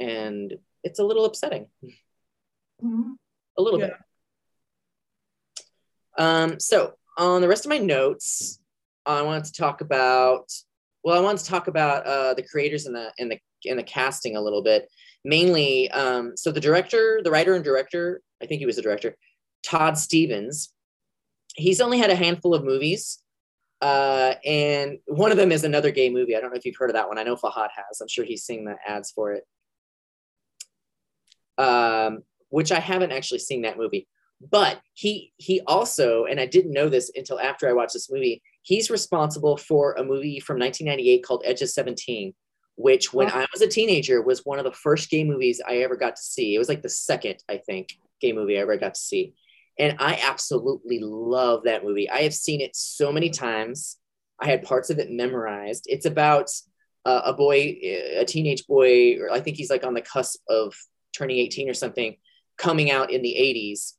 [0.00, 1.68] and it's a little upsetting,
[2.82, 3.16] Mhm.
[3.56, 3.86] a little Yeah.
[3.86, 3.96] bit.
[6.18, 8.60] Um, so on the rest of my notes,
[9.06, 10.52] I wanted to talk about.
[11.04, 13.82] Well, I wanted to talk about uh, the creators and the and the and the
[13.82, 14.88] casting a little bit.
[15.24, 19.16] Mainly, um, so the director, the writer and director, I think he was the director,
[19.64, 20.72] Todd Stephens.
[21.54, 23.22] He's only had a handful of movies,
[23.80, 26.36] uh, and one of them is another gay movie.
[26.36, 27.18] I don't know if you've heard of that one.
[27.18, 28.00] I know Fahad has.
[28.00, 29.44] I'm sure he's seen the ads for it.
[31.58, 34.06] Um, which I haven't actually seen that movie.
[34.50, 38.42] But he he also, and I didn't know this until after I watched this movie.
[38.62, 42.34] He's responsible for a movie from 1998 called Edge of 17,
[42.76, 45.96] which when I was a teenager was one of the first gay movies I ever
[45.96, 46.54] got to see.
[46.54, 49.34] It was like the second, I think, gay movie I ever got to see.
[49.78, 52.08] And I absolutely love that movie.
[52.08, 53.98] I have seen it so many times.
[54.38, 55.84] I had parts of it memorized.
[55.86, 56.50] It's about
[57.04, 57.78] uh, a boy,
[58.16, 60.74] a teenage boy, or I think he's like on the cusp of
[61.12, 62.16] turning 18 or something,
[62.56, 63.94] coming out in the 80s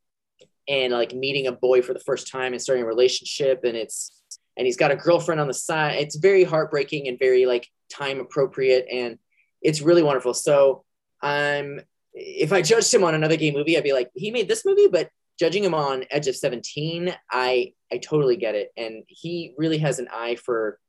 [0.68, 3.64] and like meeting a boy for the first time and starting a relationship.
[3.64, 4.23] And it's,
[4.58, 5.96] and he's got a girlfriend on the side.
[6.00, 8.86] It's very heartbreaking and very like time appropriate.
[8.92, 9.18] And
[9.62, 10.34] it's really wonderful.
[10.34, 10.84] So
[11.22, 11.82] I'm,
[12.14, 14.88] if I judged him on another gay movie, I'd be like, he made this movie,
[14.88, 18.72] but judging him on Edge of 17, I, I totally get it.
[18.78, 20.80] And he really has an eye for,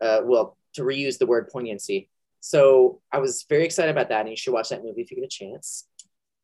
[0.00, 2.08] uh, well, to reuse the word poignancy.
[2.40, 4.20] So I was very excited about that.
[4.20, 5.86] And you should watch that movie if you get a chance.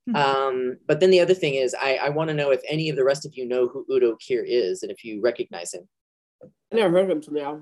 [0.06, 0.16] Hmm.
[0.16, 2.96] Um, but then the other thing is, I, I want to know if any of
[2.96, 5.88] the rest of you know who Udo Kier is and if you recognize him.
[6.74, 7.60] I never heard of him till now.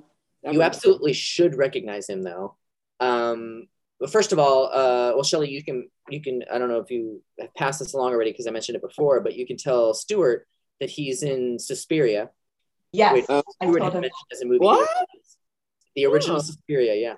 [0.50, 2.56] You absolutely should recognize him, though.
[2.98, 3.68] Um,
[4.00, 6.90] but first of all, uh, well, Shelly, you can you can I don't know if
[6.90, 9.94] you have passed this along already because I mentioned it before, but you can tell
[9.94, 10.46] Stuart
[10.80, 12.30] that he's in Suspiria,
[12.92, 14.58] Yes, which Uh, I Stuart told had mentioned as a movie.
[14.58, 14.88] What?
[15.94, 16.40] The original Oh.
[16.40, 17.16] Suspiria, yeah.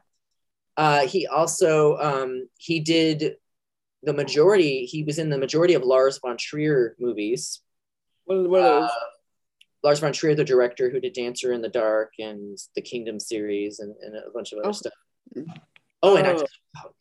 [0.77, 3.37] Uh, he also um, he did
[4.03, 4.85] the majority.
[4.85, 7.63] He was in the majority of Lars von Trier movies.
[8.27, 8.91] What, what are those?
[9.85, 13.79] Lars von Trier, the director who did Dancer in the Dark and the Kingdom series
[13.81, 14.73] and, and a bunch of other Oh.
[14.73, 14.93] stuff.
[16.03, 16.39] Oh, and I Oh.
[16.41, 16.53] just,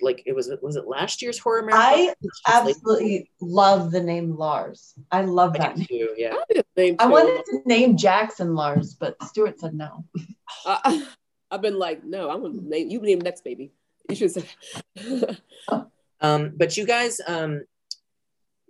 [0.01, 1.81] like it was was it last year's horror marathon?
[1.81, 4.93] I It's like- absolutely love the name Lars.
[5.11, 5.87] I love I that name.
[5.87, 6.35] too, yeah.
[6.35, 10.05] I, did the I wanted to name Jackson Lars, but Stuart said no.
[10.65, 11.07] I,
[11.51, 13.71] I've been like, no, I'm gonna name you name next baby.
[14.09, 14.43] You should say.
[16.21, 17.65] Um, but you guys, um,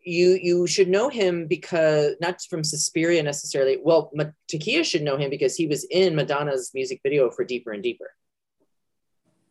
[0.04, 3.78] you you should know him because not from Suspiria necessarily.
[3.82, 4.12] Well,
[4.52, 8.12] Takia should know him because he was in Madonna's music video for Deeper and Deeper.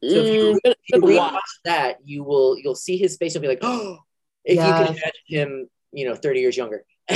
[0.02, 1.30] So if you, Mm, if you been a while.
[1.30, 3.98] rewatch that, you will you'll see his face and be like, oh,
[4.44, 6.84] if you can imagine him, you know, 30 years younger.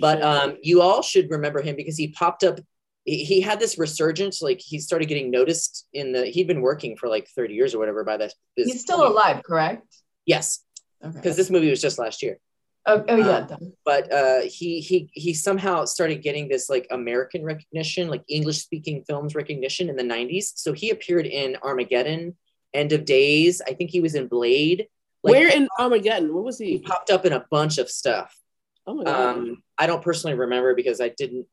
[0.00, 2.58] but um, you all should remember him because he popped up.
[3.04, 6.26] He he had this resurgence, like he started getting noticed in the.
[6.26, 8.34] He'd been working for like 30 years or whatever by that.
[8.56, 9.86] He's still alive, correct?
[10.26, 10.64] Yes,
[11.04, 11.14] Okay.
[11.14, 12.38] because this movie was just last year.
[12.86, 13.46] Oh, oh yeah.
[13.50, 13.72] um.
[13.84, 19.04] But uh, he he he somehow started getting this like American recognition, like English speaking
[19.06, 20.52] films recognition in the 90s.
[20.56, 22.36] So he appeared in Armageddon,
[22.72, 23.60] End of Days.
[23.66, 24.88] I think he was in Blade.
[25.22, 26.34] Like, Where in Armageddon?
[26.34, 26.78] What was he he?
[26.78, 28.34] popped up in a bunch of stuff.
[28.86, 29.36] Oh my god.
[29.36, 31.46] Um, I don't personally remember because I didn't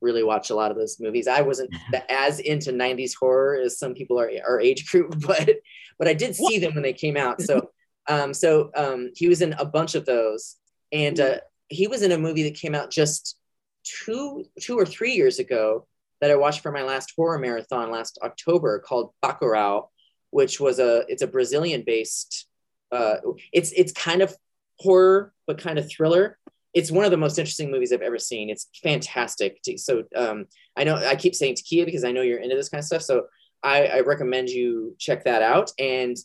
[0.00, 1.28] really watch a lot of those movies.
[1.28, 1.70] I wasn't
[2.08, 5.50] as into 90s horror as some people are our age group, but
[5.98, 7.40] but I did see them when they came out.
[7.42, 7.70] So
[8.10, 10.56] um, so um, he was in a bunch of those,
[10.92, 11.38] and uh,
[11.68, 13.38] he was in a movie that came out just
[13.82, 15.86] two two or three years ago
[16.20, 19.86] that I watched for my last horror marathon last October called Bacurau,
[20.30, 22.46] which was a it's a Brazilian based.
[22.92, 23.16] Uh,
[23.52, 24.36] it's it's kind of
[24.80, 26.38] horror but kind of thriller
[26.72, 28.48] it's one of the most interesting movies I've ever seen.
[28.48, 29.58] It's fantastic.
[29.76, 30.46] So um,
[30.76, 33.02] I know I keep saying Takia because I know you're into this kind of stuff.
[33.02, 33.26] So
[33.62, 35.72] I, I recommend you check that out.
[35.78, 36.16] And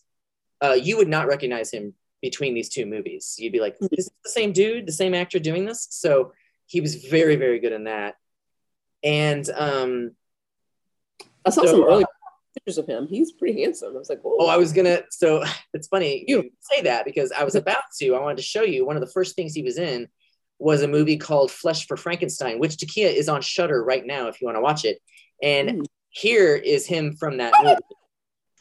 [0.63, 3.35] uh, you would not recognize him between these two movies.
[3.37, 5.87] You'd be like, is this the same dude, the same actor doing this?
[5.91, 6.33] So
[6.65, 8.15] he was very, very good in that.
[9.03, 10.11] And um,
[11.45, 12.05] I saw So, some early
[12.55, 13.07] pictures of him.
[13.07, 13.93] He's pretty handsome.
[13.95, 14.37] I was like, whoa.
[14.39, 15.01] oh, I was gonna.
[15.11, 15.43] So
[15.73, 18.15] it's funny you say that because I was about to.
[18.15, 20.07] I wanted to show you one of the first things he was in
[20.57, 24.39] was a movie called Flesh for Frankenstein, which Takia is on Shudder right now if
[24.41, 24.99] you want to watch it.
[25.43, 25.85] And Mm.
[26.09, 27.75] here is him from that movie.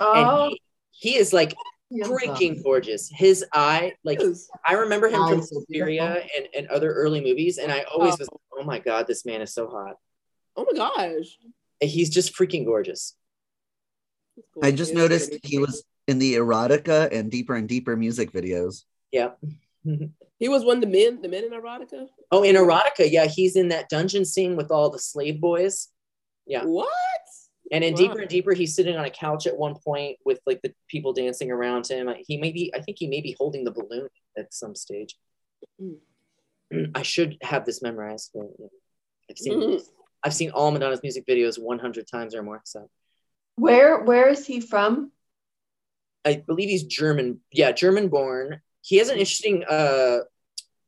[0.01, 1.55] Oh, And he, he is like
[1.93, 3.11] freaking gorgeous.
[3.13, 4.21] His eye, like
[4.67, 5.53] I remember him from Eyes
[6.37, 8.41] and, and other early movies, and I always was, oh.
[8.59, 9.97] oh my god, this man is so hot.
[10.57, 11.39] Oh my gosh.
[11.81, 13.15] And He's just freaking gorgeous.
[14.63, 18.85] I just noticed he was in the erotica and deeper and deeper music videos.
[19.11, 19.31] Yeah.
[20.41, 22.09] He was one of the men, the men in erotica.
[22.33, 25.89] Oh, in erotica, yeah, he's in that dungeon scene with all the slave boys.
[26.45, 26.65] Yeah.
[26.65, 26.91] What?
[27.73, 27.99] And in Wow.
[27.99, 31.13] deeper and deeper, he's sitting on a couch at one point with like the people
[31.13, 32.09] dancing around him.
[32.27, 35.17] He may be, I think he may be holding the balloon at some stage.
[35.81, 36.91] Mm.
[36.95, 38.31] I should have this memorized.
[38.35, 38.49] But.
[39.31, 39.89] I've seen Mhm.
[40.23, 42.61] I've seen all Madonna's music videos 100 times or more.
[42.65, 42.91] So
[43.57, 45.13] where where is he from?
[46.25, 47.43] I believe he's German.
[47.53, 48.61] Yeah, German born.
[48.83, 50.21] He has an interesting uh,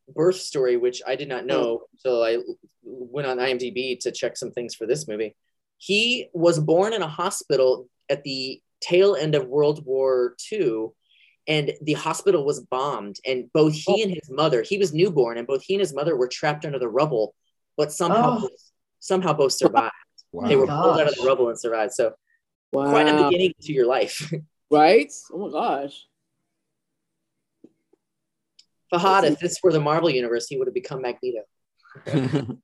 [0.08, 2.38] birth story, which I did not know until I
[2.82, 5.34] went on IMDb to check some things for this movie.
[5.78, 10.88] He was born in a hospital at the tail end of World War II,
[11.46, 13.16] and the hospital was bombed.
[13.26, 14.02] And both he oh.
[14.02, 16.78] and his mother, he was newborn, and both he and his mother were trapped under
[16.78, 17.34] the rubble,
[17.76, 18.48] but somehow, Oh.
[19.00, 19.92] somehow both survived.
[20.32, 20.48] Wow.
[20.48, 21.92] They were pulled out of the rubble and survived.
[21.92, 22.14] So
[22.72, 22.90] Wow.
[22.90, 24.32] quite a beginning to your life.
[24.68, 25.12] Right?
[25.32, 26.06] Oh my gosh.
[28.92, 31.42] Fahad, if this were the Marvel universe, he would have become Magneto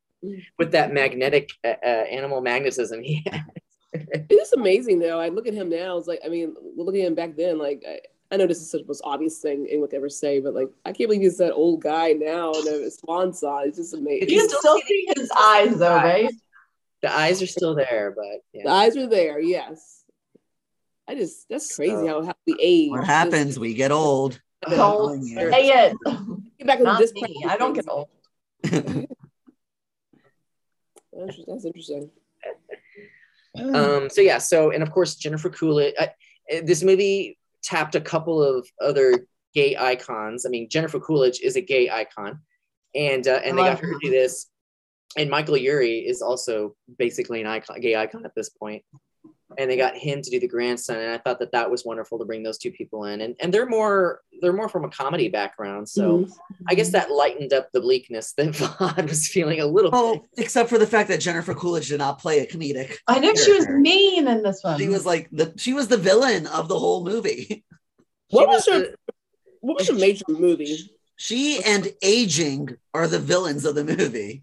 [0.59, 3.41] with that magnetic uh, uh, animal magnetism he has.
[4.31, 5.21] It's amazing though.
[5.21, 5.99] I look at him now.
[5.99, 8.01] It's like, I mean, looking at him back then, like, I,
[8.31, 10.69] I know this is such the most obvious thing anyone could ever say, but like,
[10.87, 13.65] I can't believe he's that old guy now and a swan song.
[13.67, 14.31] It's just amazing.
[14.31, 16.33] You can still see his eyes though, right?
[17.03, 20.05] The eyes are still there, but The eyes are there, yes.
[21.07, 22.91] I just, that's crazy So- how, how we age.
[22.91, 23.59] what happens?
[23.59, 24.41] We get old.
[24.71, 25.51] Don't Yeah.
[25.51, 25.97] say it.
[26.59, 27.13] Get back into Not this.
[27.13, 27.45] me.
[27.47, 28.09] I don't get old.
[31.27, 32.11] That's, interesting.
[33.59, 35.95] Um, so yeah, so and of course Jennifer Coolidge.
[35.99, 36.07] Uh,
[36.65, 40.47] this movie tapped a couple of other gay icons.
[40.47, 42.41] I mean, Jennifer Coolidge is a gay icon,
[42.95, 44.49] and uh, and they got her to do this.
[45.17, 48.83] And Michael Urie is also basically an icon, gay icon at this point.
[49.59, 52.19] And they got him to do the grandson, and I thought that that was wonderful
[52.19, 53.21] to bring those two people in.
[53.21, 56.33] And and they're more they're more from a comedy background, so Mhm.
[56.69, 59.91] I guess that lightened up the bleakness that Vaughn was feeling a little.
[59.93, 60.23] oh bit.
[60.39, 62.97] except for the fact that Jennifer Coolidge did not play a comedic.
[63.07, 64.79] I know she was mean in this one.
[64.79, 67.65] She was like the she was the villain of the whole movie.
[68.31, 68.97] What She was her, the-
[69.61, 70.91] what was her major movie?
[71.17, 74.43] She and aging are the villains of the movie.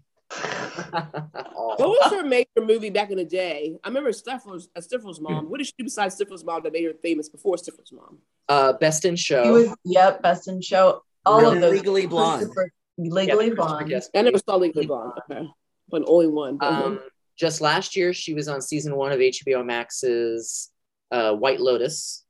[0.92, 1.76] Aw.
[1.76, 3.76] What was her major movie back in the day?
[3.84, 5.50] I remember Stifler's, uh, Stifler's mom.
[5.50, 8.18] What did she do besides Stifler's mom that made her famous before Stifler's mom?
[8.48, 9.44] uh, Best in Show.
[9.44, 11.02] He was yep, best in show.
[11.24, 11.72] All Really of those.
[11.72, 12.40] Legally Blonde.
[12.42, 13.88] Christopher- Yeah, Legally the Christopher blonde.
[13.88, 14.42] Guest I never movie.
[14.48, 15.12] saw Legally Blonde.
[15.30, 15.48] Okay,
[15.88, 16.58] but only one.
[16.60, 17.00] Um,
[17.36, 20.70] just last year, she was on season one of HBO Max's
[21.10, 22.24] uh, White Lotus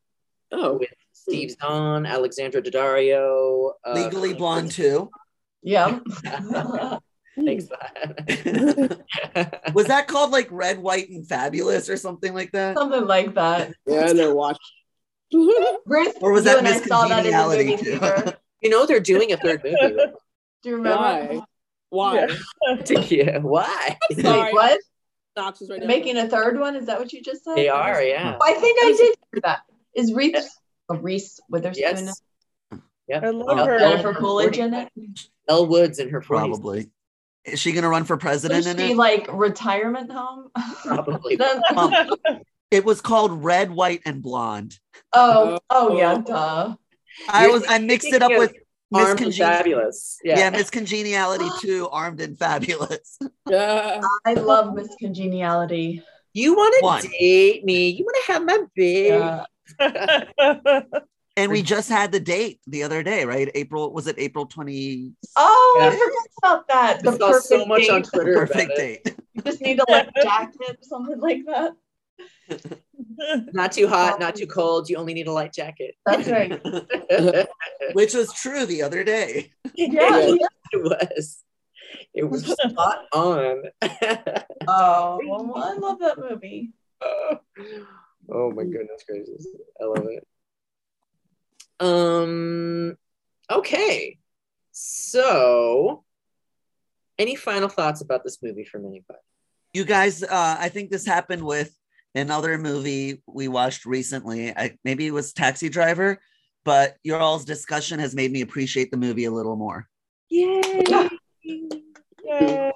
[0.52, 3.72] oh, with Steve Zahn, Alexandra Daddario.
[3.84, 5.10] Uh, Legally Blonde too.
[5.62, 5.98] Yeah.
[7.36, 7.66] Thanks.
[7.68, 8.86] Hmm.
[9.74, 12.76] Was that called like Red, White, and Fabulous or something like that?
[12.76, 13.72] Something like that.
[13.86, 14.60] yeah, I never watched.
[15.32, 18.32] Ruth, Or was that and I saw that in the movie too?
[18.62, 19.76] you know they're doing a third movie.
[19.80, 20.08] right?
[20.62, 20.98] Do you remember?
[21.90, 22.26] Why?
[22.26, 22.28] Why?
[23.08, 23.96] yeah, why?
[24.20, 24.42] Sorry.
[24.42, 24.80] Wait, what?
[25.36, 25.86] Obnoxious right now.
[25.86, 26.74] Making a third one?
[26.74, 27.56] Is that what you just said?
[27.56, 28.36] They are, yeah.
[28.40, 29.60] Oh, I think I did hear that.
[29.94, 31.80] Is Reese, oh, Reese Witherspoon?
[31.82, 32.22] Yes.
[33.06, 33.20] Yeah.
[33.22, 33.78] I love Oh, her.
[33.78, 34.88] Jennifer Coolidge in it?
[35.48, 36.26] Elle Woods in her 40s.
[36.26, 36.90] Probably.
[37.44, 38.96] Is she gonna run for president Was in she it?
[38.96, 40.48] like retirement home?
[40.84, 41.38] Probably.
[41.76, 41.94] Um,
[42.70, 44.78] it was called Red, White, and Blonde.
[45.12, 46.74] oh, oh yeah, duh.
[47.28, 48.52] I was I mixed it up with
[48.92, 50.18] Miss Armed fabulous.
[50.22, 50.50] Yeah, Yeah.
[50.50, 53.18] Miss Congeniality too, Armed and Fabulous.
[53.48, 54.00] Yeah.
[54.24, 56.02] I love Miss Congeniality.
[56.32, 57.88] You want to date me?
[57.88, 59.08] You want to have my baby?
[59.80, 60.84] Yeah.
[61.40, 63.50] And we just had the date the other day, right?
[63.54, 65.88] April was it April 20 Oh, Yeah.
[65.88, 66.98] I forgot about that.
[66.98, 68.10] I The saw perfect so much on date.
[68.12, 68.32] Twitter.
[68.34, 69.16] about perfect date.
[69.34, 71.72] You just need to like jacket, something like that.
[73.54, 74.90] Not too hot, not too um, cold.
[74.90, 75.94] You only need a light jacket.
[76.04, 76.60] That's right.
[77.94, 79.52] Which was true the other day.
[79.74, 80.18] Yeah.
[80.18, 80.36] Yeah.
[80.72, 81.42] it was.
[82.12, 83.62] It was spot on.
[84.68, 86.72] Oh, well, I love that movie.
[87.02, 89.46] oh my goodness gracious.
[89.80, 90.26] I love it.
[91.80, 92.96] Um
[93.50, 94.18] Okay.
[94.70, 96.04] So,
[97.18, 99.18] any final thoughts about this movie from anybody?
[99.74, 101.76] You guys, uh, I think this happened with
[102.14, 104.56] another movie we watched recently.
[104.56, 106.20] I, maybe it was Taxi Driver,
[106.64, 109.88] but your all's discussion has made me appreciate the movie a little more.
[110.28, 110.84] Yay!
[112.24, 112.70] Yeah.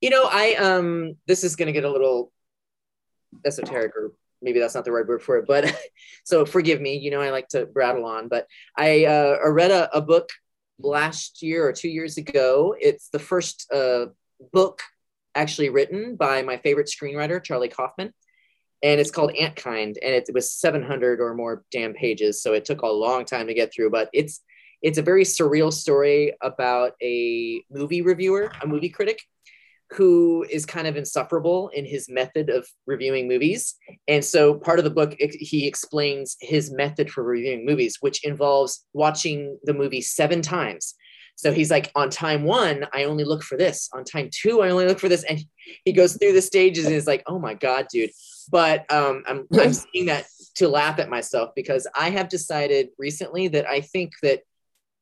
[0.00, 2.32] You know, I um this is gonna get a little
[3.44, 5.74] esoteric or maybe that's not the right word for it, but
[6.24, 8.46] so forgive me, you know, I like to rattle on, but
[8.76, 10.28] I uh I read a, a book
[10.78, 12.74] last year or two years ago.
[12.78, 14.06] It's the first uh
[14.52, 14.82] book
[15.34, 18.12] actually written by my favorite screenwriter, Charlie Kaufman.
[18.82, 22.42] And it's called Antkind, and it was 700 or more damn pages.
[22.42, 24.42] So it took a long time to get through, but it's
[24.82, 29.20] it's a very surreal story about a movie reviewer, a movie critic,
[29.90, 33.76] who is kind of insufferable in his method of reviewing movies.
[34.08, 38.84] And so part of the book, he explains his method for reviewing movies, which involves
[38.92, 40.94] watching the movie seven times.
[41.36, 43.90] So he's like, on time one, I only look for this.
[43.92, 45.22] On time two, I only look for this.
[45.22, 45.38] And
[45.84, 48.10] he goes through the stages and is like, oh my God, dude.
[48.50, 50.26] But um, I'm, I'm saying that
[50.56, 54.40] to laugh at myself because I have decided recently that I think that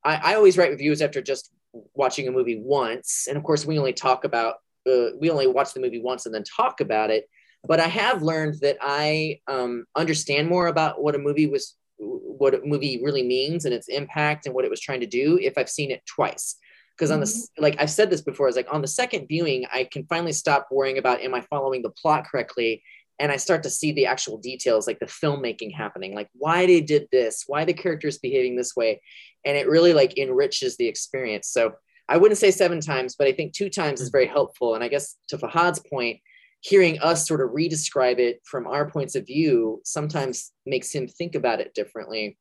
[0.05, 1.51] I, I always write reviews after just
[1.95, 3.27] watching a movie once.
[3.29, 4.57] And of course, we only talk about,
[4.91, 7.29] uh, we only watch the movie once and then talk about it.
[7.67, 12.55] But I have learned that I um, understand more about what a movie was, what
[12.55, 15.57] a movie really means and its impact and what it was trying to do if
[15.57, 16.57] I've seen it twice.
[16.97, 19.89] Because on the like I've said this before, is like on the second viewing, I
[19.91, 22.85] can finally stop worrying about am I following the plot correctly,
[23.19, 26.81] and I start to see the actual details, like the filmmaking happening, like why they
[26.81, 29.01] did this, why the characters behaving this way,
[29.45, 31.49] and it really like enriches the experience.
[31.49, 31.75] So
[32.09, 34.75] I wouldn't say seven times, but I think two times is very helpful.
[34.75, 36.21] And I guess to Fahad's point,
[36.61, 41.35] hearing us sort of redescribe it from our points of view sometimes makes him think
[41.35, 42.39] about it differently.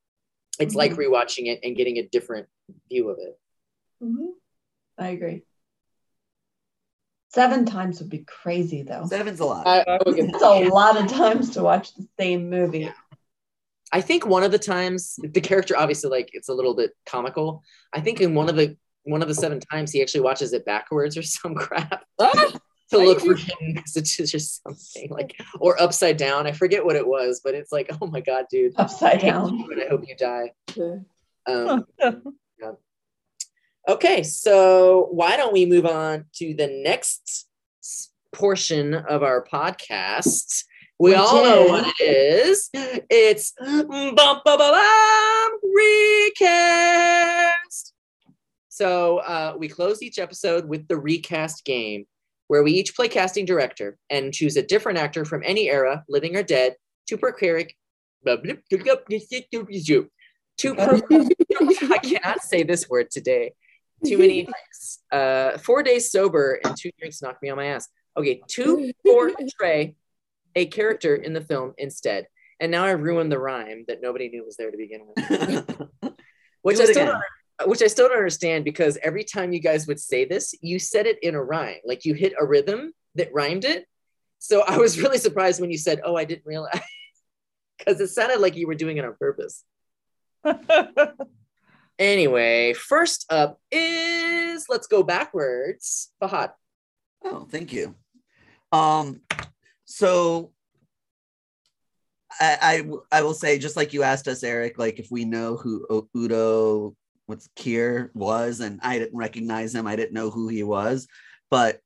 [0.60, 2.48] It's like rewatching it and getting a different
[2.90, 3.40] view of it.
[4.04, 4.34] Mhm.
[4.98, 5.44] I agree.
[7.34, 9.06] Seven times would be crazy, though.
[9.08, 9.66] Seven's a lot.
[9.66, 12.92] I, I would get- That's a lot of times to watch the same movie.
[13.92, 17.64] I think one of the times the character obviously like it's a little bit comical.
[17.92, 20.66] I think in one of the one of the seven times he actually watches it
[20.66, 22.52] backwards or some crap Ah!
[22.92, 26.46] to look for hidden messages or something like or upside down.
[26.48, 28.74] I forget what it was, but it's like, oh my god, dude.
[28.78, 29.58] Upside down.
[29.58, 30.52] you and I hope you die.
[31.48, 31.86] Um,
[32.60, 32.72] yeah.
[33.88, 37.48] Okay, so why don't we move on to the next
[38.32, 40.64] portion of our podcast?
[41.00, 42.70] We Which all know what it is.
[42.74, 47.93] It's bum, bum, bum, bum, recast.
[48.74, 52.06] So uh, we close each episode with the recast game,
[52.48, 56.36] where we each play casting director and choose a different actor from any era, living
[56.36, 57.62] or dead, to procure
[60.58, 61.04] to perform.
[61.92, 63.54] I cannot say this word today.
[64.04, 65.04] Too many drinks.
[65.12, 67.88] Uh, four days sober and two drinks knocked me on my ass.
[68.18, 69.94] Okay, to portray
[70.56, 72.26] a character in the film instead.
[72.60, 75.70] And now I've ruined the rhyme that nobody knew was there to begin with.
[76.64, 77.14] Which Do I it still again.
[77.14, 77.24] don't,
[77.66, 81.06] which I still don't understand because every time you guys would say this, you said
[81.06, 81.78] it in a rhyme.
[81.86, 83.86] Like you hit a rhythm that rhymed it.
[84.40, 86.80] So I was really surprised when you said, "Oh, I didn't realize,"
[87.78, 89.64] because it sounded like you were doing it on purpose.
[92.00, 96.12] Anyway, first up is let's go backwards.
[96.22, 96.52] Fahad.
[97.24, 97.96] Oh, thank you.
[98.72, 99.22] Um,
[99.86, 100.52] so
[102.42, 105.56] I, I, I will say, just like you asked us, Eric, like if we know
[105.56, 110.48] who O- Udo what's Kier was, and I didn't recognize him, I didn't know who
[110.48, 111.08] he was,
[111.50, 111.80] but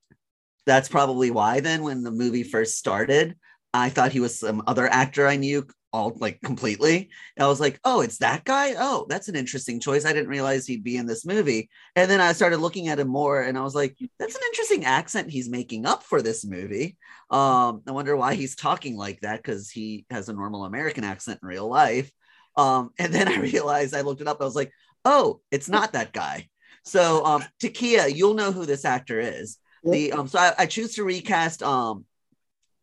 [0.65, 3.35] that's probably why then when the movie first started,
[3.73, 7.09] I thought he was some other actor I knew all like completely.
[7.35, 8.75] And I was like, oh, it's that guy.
[8.77, 10.05] Oh, that's an interesting choice.
[10.05, 11.69] I didn't realize he'd be in this movie.
[11.95, 14.85] And then I started looking at him more and I was like, that's an interesting
[14.85, 16.97] accent he's making up for this movie.
[17.29, 21.39] Um, I wonder why he's talking like that because he has a normal American accent
[21.41, 22.11] in real life.
[22.57, 24.41] Um, and then I realized I looked it up.
[24.41, 24.71] I was like,
[25.07, 26.49] oh, it's not that guy.
[26.83, 29.57] So um, Takia, you'll know who this actor is.
[29.83, 32.05] The um, so I, I choose to recast um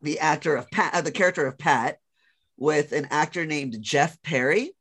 [0.01, 1.99] the actor of Pat, uh, the character of Pat,
[2.57, 4.73] with an actor named Jeff Perry.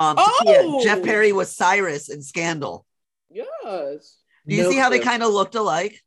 [0.00, 0.80] Um, Takia, Oh!
[0.82, 2.84] Jeff Perry was Cyrus in Scandal.
[3.30, 4.18] Yes.
[4.46, 6.00] Do you No see how they kind of looked alike?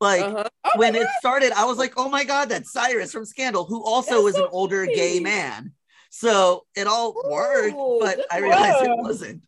[0.00, 0.48] Like Uh-huh.
[0.64, 3.82] Oh when it started, I was like, oh my God, that's Cyrus from Scandal, who
[3.84, 4.96] also That's was so an older funny.
[4.96, 5.72] gay man.
[6.10, 9.40] So it all worked, Ooh, but I realized it job.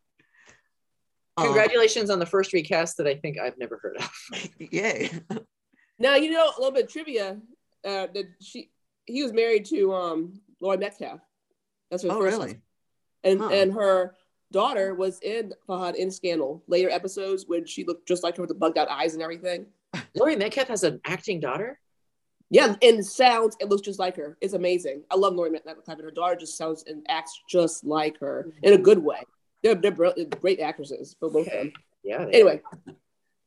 [1.39, 4.49] Um, Congratulations on the first recast that I think I've never heard of.
[4.73, 5.11] yay.
[5.99, 7.39] Now you know a little bit of trivia.
[7.85, 8.71] Uh, that she
[9.05, 11.21] he was married to um Laurie Metcalf.
[11.91, 12.61] That's her Oh, first really?
[13.23, 13.49] and Huh.
[13.53, 14.17] and her
[14.53, 18.49] daughter was in Fahad in Scandal later episodes when she looked just like her with
[18.49, 19.67] the bugged out eyes and everything.
[20.17, 21.79] Laurie Metcalf has an acting daughter.
[22.51, 24.37] Yeah, and sounds it looks just like her.
[24.41, 25.03] It's amazing.
[25.11, 28.73] I love Laurie Metcalf, and her daughter just sounds and acts just like her in
[28.73, 29.21] a good way.
[29.63, 30.11] They're they're br-
[30.41, 31.73] great actresses, for both of them.
[32.05, 32.25] Yeah.
[32.25, 32.63] they- Anyway,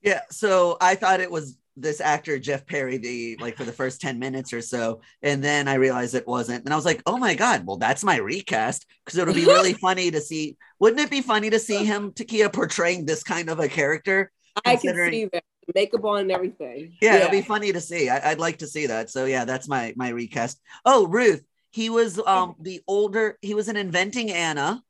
[0.01, 4.01] Yeah, so I thought it was this actor Jeff Perry the like for the first
[4.01, 7.17] 10 minutes or so and then I realized it wasn't and I was like, "Oh
[7.17, 10.99] my god, well that's my recast because it would be really funny to see wouldn't
[10.99, 14.29] it be funny to see him Takia portraying this kind of a character?
[14.65, 16.97] I can see that makeup on and everything.
[17.01, 18.09] Yeah, it'd be funny to see.
[18.09, 19.09] I, would like to see that.
[19.09, 20.59] So yeah, that's my my recast.
[20.85, 23.37] Oh, Ruth, he was um the older.
[23.41, 24.83] He was in Inventing Anna.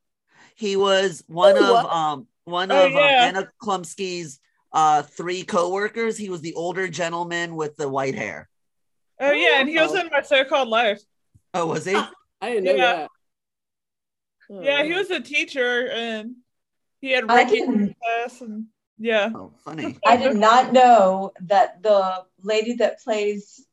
[0.60, 1.94] He was one Oh, of what?
[1.94, 3.26] um one Oh, of um, yeah.
[3.28, 4.40] Anna Chlumsky's
[4.74, 6.18] uh three coworkers.
[6.18, 8.50] He was the older gentleman with the white hair.
[9.22, 10.00] Oh yeah, and he was Oh.
[10.02, 11.02] in my so-called life.
[11.54, 11.96] Oh, was he?
[12.42, 12.94] I didn't know Yeah.
[12.94, 13.10] that.
[14.52, 16.36] Oh, Yeah, he was a teacher and
[17.00, 18.66] he had I Ricky didn't- class and
[18.98, 19.30] yeah.
[19.34, 19.98] Oh, funny.
[20.06, 23.66] I did not know that the lady that plays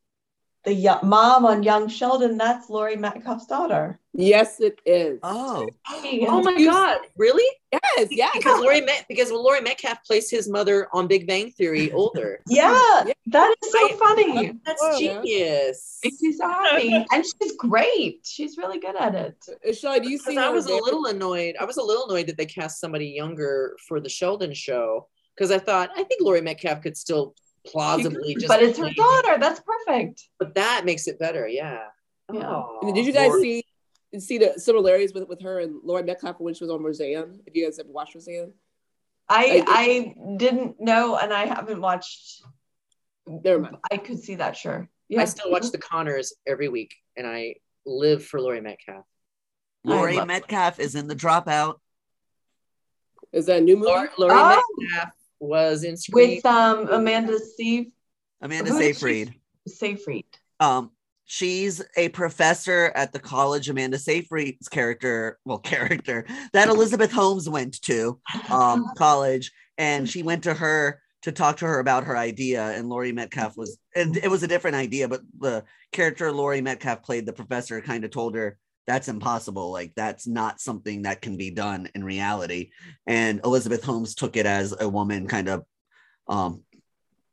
[0.67, 3.99] the mom on Young Sheldon, that's Laurie Metcalf's daughter.
[4.13, 5.21] Yes, it is.
[5.23, 6.99] Oh, Oh my You- God!
[7.17, 7.45] Really?
[7.73, 8.31] yes, yes.
[8.37, 12.41] Because Laurie Met because Laurie Metcalf plays his mother on Big Bang Theory older.
[12.49, 12.73] Yeah,
[13.07, 13.13] Yeah.
[13.27, 14.53] that is so I- funny.
[14.67, 16.01] That's Oh, genius.
[16.05, 17.07] Makes me so happy.
[17.13, 18.21] and she's great.
[18.25, 19.37] She's really good at it.
[19.69, 20.37] Uh, Shelly, do you see?
[20.37, 20.81] I her was a there?
[20.81, 21.55] little annoyed.
[21.61, 25.07] I was a little annoyed that they cast somebody younger for the Sheldon show
[25.37, 27.35] because I thought I think Laurie Metcalf could still
[27.67, 28.49] plausibly just.
[28.49, 29.39] but it's her play- daughter.
[29.39, 30.23] That's perfect.
[30.39, 31.47] But that makes it better.
[31.49, 31.85] Yeah.
[32.33, 32.43] Yeah.
[32.45, 33.43] Oh, did you guys Laurie-
[34.13, 37.41] see see the similarities with with her and Laurie Metcalf when she was on Roseanne?
[37.47, 38.53] If you guys ever watched Roseanne,
[39.29, 42.43] I I- I didn't know, and I haven't watched.
[43.27, 43.77] never mind.
[43.91, 44.57] I could see that.
[44.57, 44.89] Sure.
[45.09, 45.21] yeah.
[45.23, 49.05] I still watch The Connors every week, and I live for Laurie Metcalf.
[49.85, 51.77] Laurie love- Metcalf is in the Dropout.
[53.33, 53.91] Is that a new movie?
[53.91, 54.63] Laurie, Laurie Oh.
[54.79, 56.37] Metcalf was in Scream.
[56.37, 57.87] with um Amanda Steve
[58.41, 58.93] Amanda Who is she?
[58.93, 59.35] Seyfried.
[59.69, 60.25] Seyfried.
[60.61, 60.91] um
[61.25, 67.81] she's a professor at the college amanda seyfried's character well character that elizabeth holmes went
[67.83, 72.63] to um college and she went to her to talk to her about her idea
[72.77, 77.03] and Laurie Metcalf was and it was a different idea but the character Laurie Metcalf
[77.03, 78.57] played the professor kind of told her
[78.87, 82.71] that's impossible like that's not something that can be done in reality
[83.07, 85.65] and Elizabeth Holmes took it as a woman kind of
[86.29, 86.63] um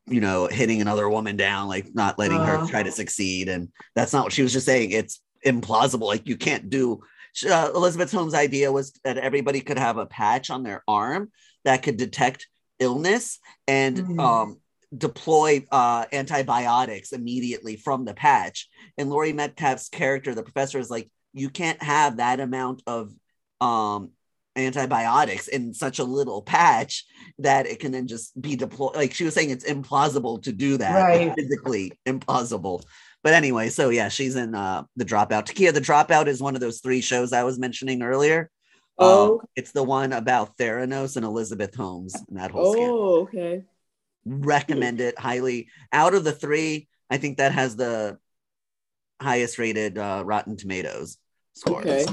[0.08, 4.14] you know hitting another woman down like not letting her try to succeed and that's
[4.14, 7.02] not what she was just saying it's implausible like you can't do
[7.50, 11.32] uh, Elizabeth Holmes' idea was that everybody could have a patch on their arm
[11.66, 12.48] that could detect
[12.80, 14.20] illness and Mm.
[14.20, 14.62] um,
[14.96, 18.70] deploy uh, antibiotics immediately from the patch.
[19.00, 23.12] And Laurie Metcalf's character, the professor, is like, you can't have that amount of
[23.60, 24.12] um,
[24.56, 27.06] antibiotics in such a little patch
[27.40, 28.96] that it can then just be deployed.
[28.96, 30.94] Like she was saying, it's implausible to do that.
[30.94, 31.34] Right.
[31.36, 32.84] Physically implausible.
[33.24, 35.46] But anyway, so yeah, she's in uh, the Dropout.
[35.46, 38.50] Takia, the Dropout is one of those three shows I was mentioning earlier.
[38.98, 39.40] Oh.
[39.40, 43.00] Um, it's the one about Theranos and Elizabeth Holmes and that whole scandal.
[43.00, 43.64] Oh, okay.
[44.26, 45.70] Recommend it highly.
[45.92, 48.20] Out of the three, I think that has the
[49.22, 51.18] highest rated uh, Rotten Tomatoes
[51.54, 51.86] scores.
[51.86, 52.06] Okay.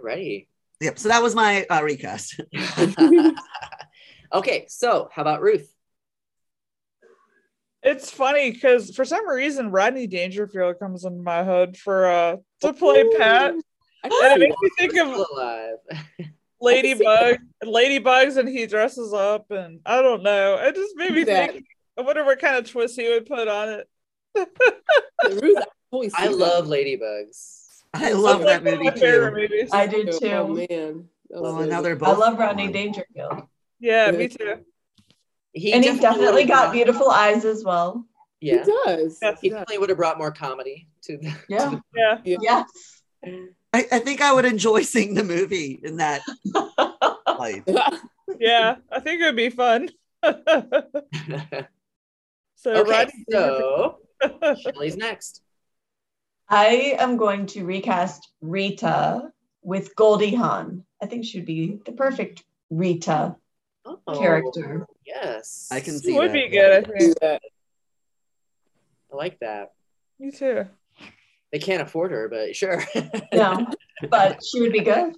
[0.00, 0.48] Ready.
[0.80, 0.98] Yep.
[0.98, 2.40] So that was my uh, recast.
[4.32, 5.72] okay, so how about Ruth?
[7.84, 12.72] It's funny because for some reason Rodney Dangerfield comes into my head for uh to
[12.72, 13.54] play Pat.
[14.04, 15.76] I And it can makes me think of alive.
[16.60, 20.58] Ladybug, Ladybugs, and he dresses up, and I don't know.
[20.60, 21.52] It just made me that.
[21.52, 21.66] think.
[21.98, 23.88] I wonder what kind of twist he would put on it.
[25.42, 27.61] Ruth, I totally see I love ladybugs.
[27.94, 29.40] I love that movie my favorite too.
[29.54, 29.70] movies.
[29.72, 30.54] I do Oh too.
[30.70, 31.08] man.
[31.30, 31.68] That Oh, good.
[31.70, 32.68] now they're I love Rodney.
[32.72, 33.42] Dangerfield.
[33.80, 34.60] Yeah, me too.
[35.52, 38.06] He and he definitely got brought- beautiful eyes as well.
[38.40, 39.18] Yeah, he does.
[39.22, 39.38] Yes.
[39.40, 41.32] he definitely would have brought more comedy to the.
[41.48, 41.78] Yeah.
[41.94, 42.36] Yeah.
[42.40, 43.02] Yes.
[43.74, 46.22] I, I think I would enjoy seeing the movie in that
[47.38, 47.62] light.
[48.38, 49.90] Yeah, I think it would be fun.
[52.56, 55.41] so okay, so Dangerfield- Shelly's next.
[56.52, 59.30] I am going to recast Rita
[59.62, 60.84] with Goldie Hawn.
[61.02, 63.36] I think she would be the perfect Rita
[63.86, 64.86] Oh, character.
[65.06, 66.34] Yes, I can see it would that.
[66.34, 66.72] be good.
[66.72, 67.18] I think.
[67.20, 67.40] that.
[69.10, 69.72] I like that.
[70.20, 70.66] Me too.
[71.52, 72.84] They can't afford her, but sure.
[73.32, 73.66] No,
[74.10, 75.14] but she would be good.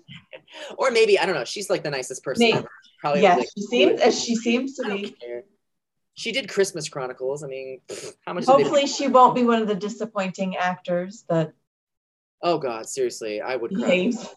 [0.78, 1.44] or maybe I don't know.
[1.44, 2.58] She's like the nicest person Maybe.
[2.58, 2.68] ever.
[3.00, 5.10] Probably Yes, like, she seems as she seems to I don't be.
[5.10, 5.42] care.
[6.14, 7.42] She did Christmas Chronicles.
[7.42, 7.80] I mean,
[8.24, 8.46] how much?
[8.46, 11.52] Did Hopefully, she won't be one of the disappointing actors that
[12.42, 13.80] Oh God, seriously, I would cry.
[13.80, 14.34] behaves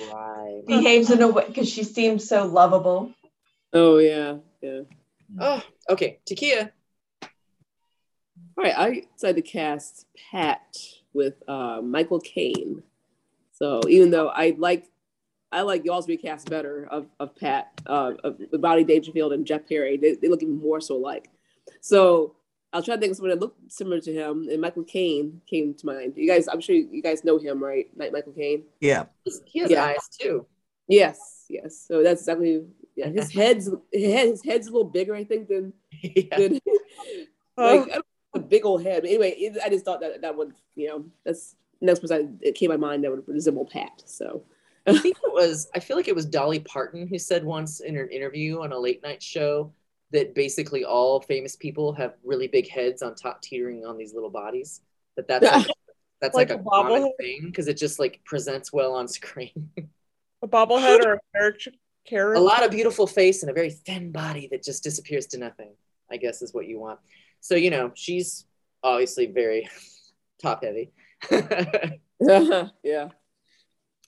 [0.00, 0.62] Right.
[0.66, 3.12] behaves in a way because she seems so lovable.
[3.72, 4.82] Oh yeah, yeah.
[5.40, 6.18] Oh, okay.
[6.28, 6.70] Takia.
[8.56, 10.76] All right, I decided to cast Pat
[11.14, 12.82] with uh, Michael Caine.
[13.52, 14.90] So even though I like,
[15.52, 19.68] I like y'all's recast better of, of Pat, uh, of with Rodney Dangerfield and Jeff
[19.68, 19.96] Perry.
[19.96, 21.28] They, they look even more so alike.
[21.80, 22.36] So
[22.72, 25.42] I was trying to think of someone that looked similar to him, and Michael Caine
[25.48, 26.14] came to mind.
[26.16, 27.86] You guys, I'm sure you guys know him, right?
[27.96, 28.64] Like Michael Caine.
[28.80, 29.04] Yeah.
[29.44, 29.84] He has Yeah.
[29.84, 30.46] eyes too.
[30.88, 31.84] Yes, yes.
[31.86, 32.64] So that's exactly.
[32.96, 35.72] Yeah, his head's his head- his head's a little bigger, I think, than
[36.02, 36.36] yeah.
[36.38, 36.58] than
[37.58, 37.76] Oh.
[37.76, 39.02] like I don't a big old head.
[39.02, 42.38] But anyway, it, I just thought that that would, you know, that's the next person
[42.42, 44.02] I, it came to my mind that would resemble Pat.
[44.06, 44.44] So
[44.86, 47.96] I think it was, I feel like it was Dolly Parton who said once in
[47.96, 49.72] an interview on a late night show
[50.12, 54.30] that basically all famous people have really big heads on top teetering on these little
[54.30, 54.82] bodies.
[55.16, 55.66] That that's like,
[56.20, 59.70] that's like, Like a, a common thing because it just like presents well on screen.
[60.44, 61.70] A bobblehead or a character?
[62.10, 65.70] a lot of beautiful face and a very thin body that just disappears to nothing,
[66.10, 66.98] I guess is what you want.
[67.38, 68.44] So, you know, she's
[68.82, 69.68] obviously very
[70.42, 70.90] top heavy.
[72.82, 73.10] yeah.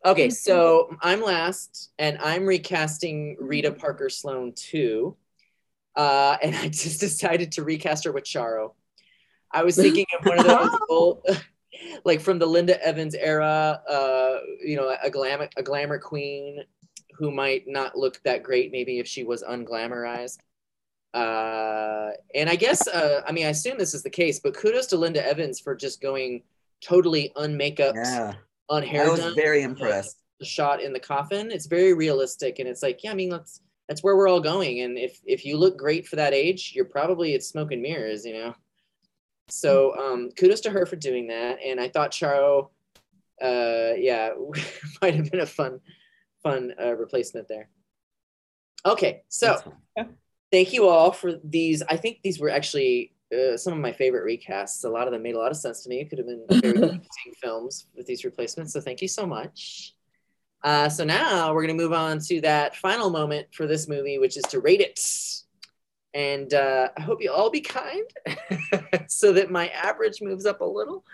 [0.05, 5.17] Okay, so I'm last, and I'm recasting Rita Parker Sloan too.
[5.97, 8.73] Uh, and I just decided to recast her with Charo.
[9.51, 11.27] I was thinking of one of those old,
[12.05, 16.63] like from the Linda Evans era, uh, you know, a glamour, a glamour queen
[17.17, 20.39] who might not look that great, maybe if she was unglamorized.
[21.15, 24.87] Uh, and I guess, uh, I mean, I assume this is the case, but kudos
[24.89, 26.43] to Linda Evans for just going
[26.81, 28.35] totally unmakeup, Yeah.
[28.71, 30.17] Unhair I was done very impressed.
[30.41, 31.51] the shot in the coffin.
[31.51, 34.81] It's very realistic, and it's like, yeah, I mean, that's that's where we're all going.
[34.81, 38.25] And if if you look great for that age, you're probably it's smoke and mirrors,
[38.25, 38.55] you know.
[39.49, 41.59] So um, kudos to her for doing that.
[41.65, 42.71] And I thought Charo,
[43.43, 44.31] uh, yeah,
[45.03, 45.81] might have been a fun
[46.43, 47.69] fun uh, replacement there.
[48.87, 49.57] Okay, so
[50.53, 51.83] thank you all for these.
[51.83, 54.85] I think these were actually uh, some of my favorite recasts.
[54.85, 56.01] A lot of them made a lot of sense to me.
[56.01, 58.73] It could have been very interesting films with these replacements.
[58.73, 59.95] So thank you so much.
[60.63, 64.19] Uh, so now we're going to move on to that final moment for this movie,
[64.19, 64.99] which is to rate it.
[66.15, 68.09] And uh, I hope you all be kind
[69.09, 71.05] so that my average moves up a little.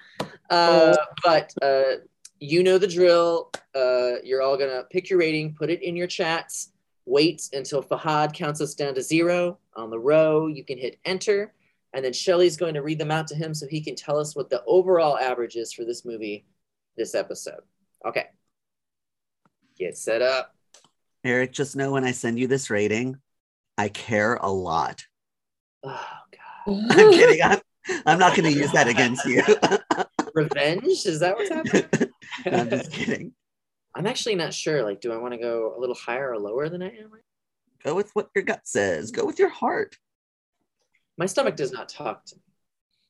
[0.51, 1.97] Uh, but uh,
[2.39, 3.51] you know the drill.
[3.75, 6.71] Uh, you're all going to pick your rating, put it in your chats,
[7.07, 9.59] wait until Fahad counts us down to zero.
[9.75, 11.53] On the row, you can hit enter.
[11.93, 14.37] And then Shelly's going to read them out to him so he can tell us
[14.37, 16.47] what the overall average is for this movie
[16.97, 17.62] this episode.
[18.07, 18.27] Okay.
[19.77, 20.55] Get set up.
[21.25, 23.17] Eric, just know when I send you this rating,
[23.77, 25.03] I care a lot.
[25.83, 26.09] Oh,
[26.67, 26.91] God.
[26.91, 27.43] I'm kidding.
[27.43, 27.61] I'm,
[28.07, 29.43] I'm not going to use that against you.
[30.35, 31.07] Revenge?
[31.07, 32.12] Is that what's happening?
[32.47, 33.33] I'm just kidding.
[33.95, 34.85] I'm actually not sure.
[34.85, 37.11] Like, do I want to go a little higher or lower than I am?
[37.83, 39.11] Go with what your gut says.
[39.11, 39.97] Go with your heart.
[41.21, 42.37] My stomach does not talk to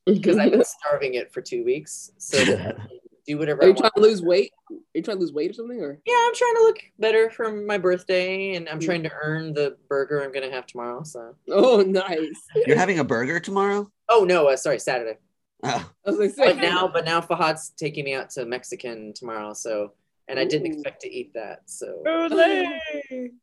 [0.09, 2.11] me because I've been starving it for two weeks.
[2.19, 3.79] So that I can do whatever Are I you want.
[3.79, 4.51] trying to lose weight?
[4.69, 5.81] Are you trying to lose weight or something?
[5.81, 9.55] Or Yeah, I'm trying to look better for my birthday, and I'm trying to earn
[9.55, 11.05] the burger I'm gonna have tomorrow.
[11.05, 12.49] So, oh, nice.
[12.67, 13.89] You're having a burger tomorrow?
[14.09, 15.17] oh no, uh, sorry, Saturday.
[15.63, 19.53] Oh, I was like, But now, but now Fahad's taking me out to Mexican tomorrow.
[19.53, 19.93] So,
[20.27, 20.73] and I didn't Ooh.
[20.73, 21.61] expect to eat that.
[21.67, 22.67] So Olay.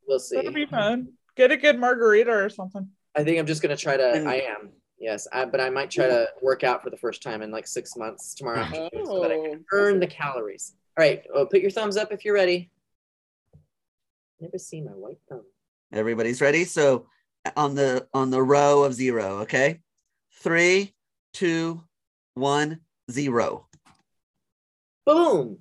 [0.06, 0.36] we'll see.
[0.36, 1.14] That'll be fun.
[1.38, 2.90] Get a good margarita or something.
[3.18, 4.24] I think I'm just gonna try to.
[4.28, 4.70] I am.
[5.00, 7.68] Yes, I, but I might try to work out for the first time in like
[7.68, 9.78] six months tomorrow afternoon so that I can Oh.
[9.78, 10.74] earn the calories.
[10.98, 12.72] All right, well, put your thumbs up if you're ready.
[14.40, 15.44] Never see my white thumb.
[15.92, 16.64] everybody's ready.
[16.64, 17.08] So
[17.56, 19.82] on the on the row of zero, okay?
[20.34, 20.94] Three,
[21.34, 21.84] two,
[22.36, 22.82] one,
[23.12, 23.68] zero.
[25.06, 25.60] Boom.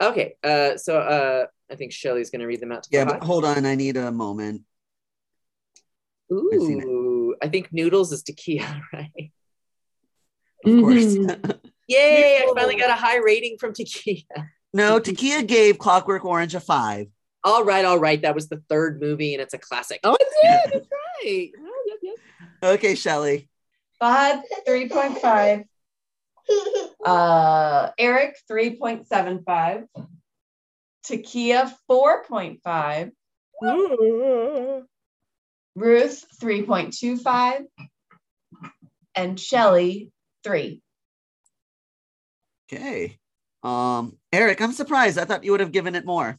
[0.00, 2.82] Okay, uh, so uh, I think Shelly's gonna read them out.
[2.84, 4.62] To Yeah, but hold on, I need a moment.
[6.60, 6.84] Seen it.
[6.86, 9.30] Ooh, I think noodles is Takia, right?
[10.64, 11.04] Of course.
[11.16, 11.60] Mhm.
[11.88, 12.38] Yay!
[12.38, 14.22] I finally got a high rating from Takia.
[14.72, 17.08] no, Takia gave Clockwork Orange a five.
[17.44, 18.22] All right, all right.
[18.22, 20.00] That was the third movie, and it's a classic.
[20.04, 20.60] Oh, I did.
[20.72, 20.88] That's
[21.24, 21.50] right.
[21.58, 22.16] Oh, yep, yep.
[22.62, 23.48] Okay, Shelly.
[24.00, 25.64] Fahad, 3.5.
[27.04, 29.86] Uh, Eric, 3.75.
[31.04, 33.10] Takia, 4.5.
[33.64, 34.84] Ooh.
[35.74, 37.64] Ruth, 3.25.
[39.14, 40.10] And Shelly,
[40.44, 40.80] 3.
[42.72, 43.18] Okay.
[43.62, 45.18] Um, Eric, I'm surprised.
[45.18, 46.38] I thought you would have given it more.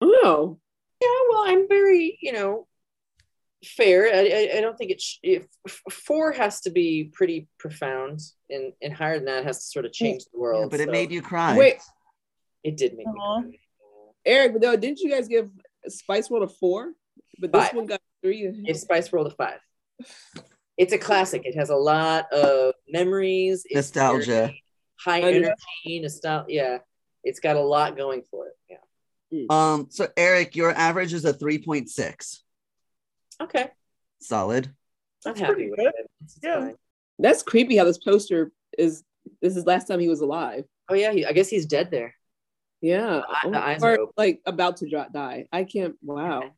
[0.00, 0.58] Oh,
[1.00, 2.66] Yeah, well, I'm very, you know,
[3.64, 4.06] fair.
[4.06, 4.18] I,
[4.52, 5.46] I, I don't think it's if
[5.90, 8.20] four has to be pretty profound,
[8.50, 10.64] and and higher than that has to sort of change the world.
[10.64, 11.56] Yeah, but it made you cry.
[11.56, 11.78] wait.
[12.62, 13.42] It did make me cry.
[14.26, 15.50] Eric, but no, didn't you guys give
[15.88, 16.92] Spice World a four?
[17.38, 17.74] But this Five.
[17.74, 18.50] one got three.
[18.64, 19.60] Give Spice World of five.
[20.76, 21.42] It's a classic.
[21.44, 24.52] It has a lot of memories, Nostalgia.
[24.98, 26.46] high energy, nostalgia.
[26.52, 26.78] Yeah,
[27.22, 28.54] it's got a lot going for it.
[29.30, 29.46] Yeah.
[29.50, 32.40] Um, so Eric, your average is a 3.6.
[33.42, 33.68] Okay,
[34.20, 34.66] Solid.
[35.26, 35.86] I'm That's happy with good.
[35.88, 36.10] it.
[36.24, 36.60] It's Yeah.
[36.60, 36.74] fine.
[37.18, 39.02] That's creepy how this poster is.
[39.40, 40.64] This is last time he was alive.
[40.88, 42.14] Oh yeah, he, I guess he's dead there.
[42.80, 43.22] Yeah.
[43.22, 45.46] The eye- the eyes or are like about to die.
[45.52, 45.96] I can't.
[46.02, 46.50] Wow.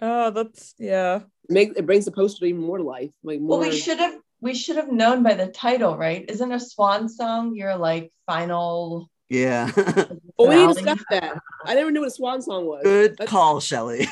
[0.00, 1.20] Oh, that's yeah.
[1.48, 3.12] Make it brings the poster even more to life.
[3.22, 3.58] Like more.
[3.58, 6.24] Well, we should have we should have known by the title, right?
[6.28, 9.10] Isn't a swan song your like final?
[9.28, 9.70] Yeah.
[10.36, 10.74] Oh, we finale?
[10.74, 11.38] discussed that.
[11.64, 12.82] I never knew what a swan song was.
[12.82, 14.08] Good That's- call, Shelly.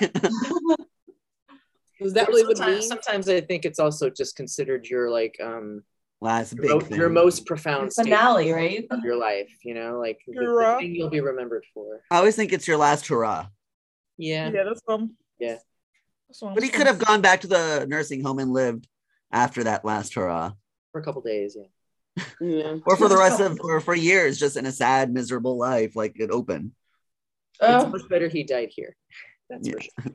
[2.01, 2.87] Was that really sometimes, means?
[2.87, 5.83] sometimes I think it's also just considered your like um
[6.21, 6.99] Last your, big mo- thing.
[6.99, 8.87] your most profound statement finale, right?
[8.93, 9.51] of your life.
[9.65, 12.03] You know, like the, the thing you'll be remembered for.
[12.13, 13.49] I always think it's your last hurrah.
[14.17, 14.49] Yeah.
[14.55, 15.17] Yeah, that's um.
[15.41, 15.59] Yeah.
[16.41, 18.89] That's But he could have gone back to the nursing home and lived
[19.31, 20.53] after that last hurrah.
[20.93, 21.57] for a couple days.
[21.59, 22.25] Yeah.
[22.41, 22.77] Yeah.
[22.85, 26.19] Or for the rest of or for years, just in a sad, miserable life, like
[26.21, 26.73] it opened.
[27.55, 28.97] It's Oh, much better he died here.
[29.49, 30.13] That's for sure.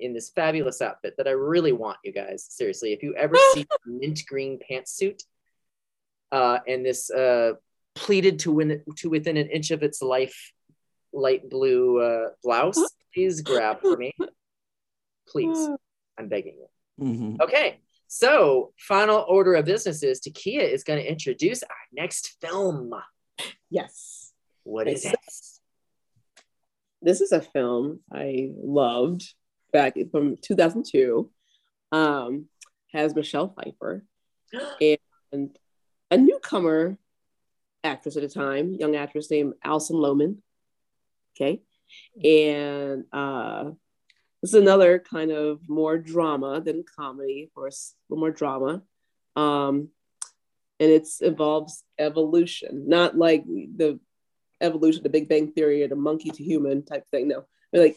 [0.00, 2.46] In this fabulous outfit that I really want, you guys.
[2.48, 5.20] Seriously, if you ever see a mint green pantsuit,
[6.32, 7.52] uh, and this uh,
[7.94, 10.52] pleated to win to within an inch of its life,
[11.12, 12.82] light blue uh, blouse,
[13.14, 14.12] please grab for me.
[15.28, 15.68] Please,
[16.18, 16.68] I'm begging you.
[17.04, 17.40] Mhm.
[17.40, 22.92] Okay, so final order of business is Takia is going to introduce our next film.
[23.70, 24.32] Yes.
[24.64, 25.14] What is Yes.
[25.14, 26.42] it?
[27.02, 29.34] This is a film I loved
[29.72, 31.30] back from 2002.
[31.92, 32.48] Um,
[32.92, 34.04] has Michelle Pfeiffer
[35.32, 35.58] and
[36.10, 36.98] a newcomer
[37.84, 40.38] actress at the time, young actress named Alison Lohman.
[41.36, 41.62] Okay.
[42.24, 43.72] And uh,
[44.42, 47.72] this is another kind of more drama than comedy, or a
[48.08, 48.82] little more drama.
[49.34, 49.88] Um,
[50.78, 53.98] and it's involves evolution, not like the
[54.60, 57.28] evolution, the Big Bang Theory, or the monkey to human type thing.
[57.28, 57.96] No, but like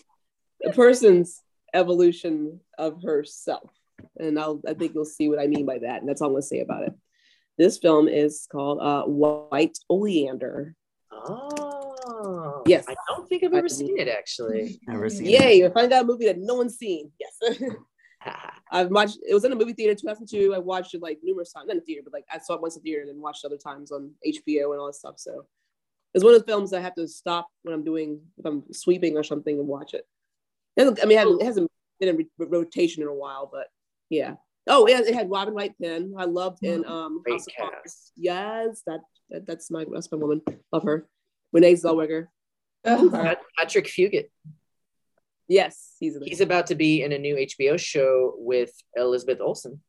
[0.66, 1.42] a person's
[1.74, 3.72] evolution of herself.
[4.18, 6.00] And I'll, I think you'll see what I mean by that.
[6.00, 6.94] And that's all I'm going to say about it.
[7.58, 10.76] This film is called uh, White Oleander.
[11.12, 11.69] Oh,
[12.70, 12.86] Yes.
[12.88, 14.80] I don't think I've ever seen it actually.
[14.88, 15.42] Never seen it.
[15.42, 15.66] Yay!
[15.66, 17.12] I find out a movie that no one's seen.
[17.20, 17.60] Yes.
[18.72, 19.18] I've watched.
[19.28, 20.54] It was in a movie theater in 2002.
[20.54, 22.62] I watched it like numerous times, not in the theater, but like I saw it
[22.62, 25.16] once in the theater and then watched other times on HBO and all that stuff.
[25.18, 25.46] So
[26.14, 29.18] it's one of the films I have to stop when I'm doing if I'm sweeping
[29.18, 30.06] or something and watch it.
[30.76, 31.70] It I mean, it hasn't,
[32.00, 33.68] been in re- rotation in a while, but
[34.10, 34.36] yeah.
[34.68, 36.14] Oh, yeah, it had Robin Wright Penn.
[36.18, 38.12] I loved in um House of Cards.
[38.16, 40.42] Yes, that, that that's my that's my woman.
[40.72, 41.08] Love her.
[41.52, 42.28] Renee Zellweger.
[42.86, 43.10] Oh.
[43.12, 44.30] Pat- Patrick Fugit.
[45.48, 46.24] Yes, he's in.
[46.24, 49.82] He's about to be in a new HBO show with Elizabeth Olsen.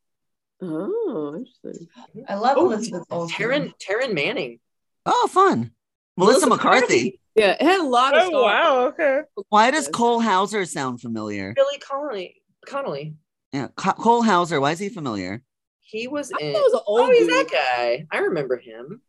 [0.61, 1.87] oh, interesting.
[2.27, 3.35] I love Oh, Elizabeth Olsen.
[3.35, 4.59] Taryn Taryn Manning.
[5.05, 5.71] Oh, fun.
[6.17, 7.19] Melissa, Melissa McCarthy.
[7.35, 8.43] Yeah, it had a lot of Oh stars.
[8.43, 8.85] wow.
[8.87, 9.19] Okay.
[9.49, 11.53] Why does Cole Hauser sound familiar?
[11.55, 12.41] Billy Connolly.
[12.65, 13.15] Connolly.
[13.53, 14.59] Yeah, Co- Cole Hauser.
[14.59, 15.41] Why is he familiar?
[15.81, 16.53] He was I in.
[16.53, 17.29] was an old oh, he's dude.
[17.47, 18.05] that guy.
[18.11, 19.01] I remember him.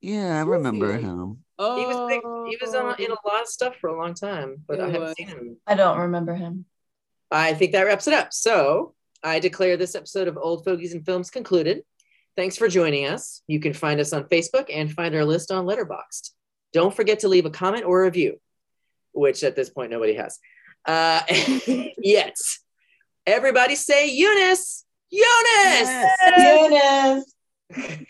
[0.00, 1.02] Yeah, I remember he?
[1.02, 1.44] him.
[1.58, 4.14] Oh, He was big, he was on, in a lot of stuff for a long
[4.14, 5.14] time, but I haven't was.
[5.16, 5.56] seen him.
[5.66, 6.64] I don't remember him.
[7.30, 8.32] I think that wraps it up.
[8.32, 11.82] So I declare this episode of Old Fogies and Films concluded.
[12.36, 13.42] Thanks for joining us.
[13.46, 16.30] You can find us on Facebook and find our list on Letterboxd.
[16.72, 18.40] Don't forget to leave a comment or a review,
[19.12, 20.38] which at this point nobody has.
[20.86, 21.20] Uh,
[21.98, 22.36] yet.
[23.26, 24.84] Everybody say Eunice!
[25.10, 26.06] Eunice!
[26.38, 27.34] Eunice.
[27.70, 28.08] Eric,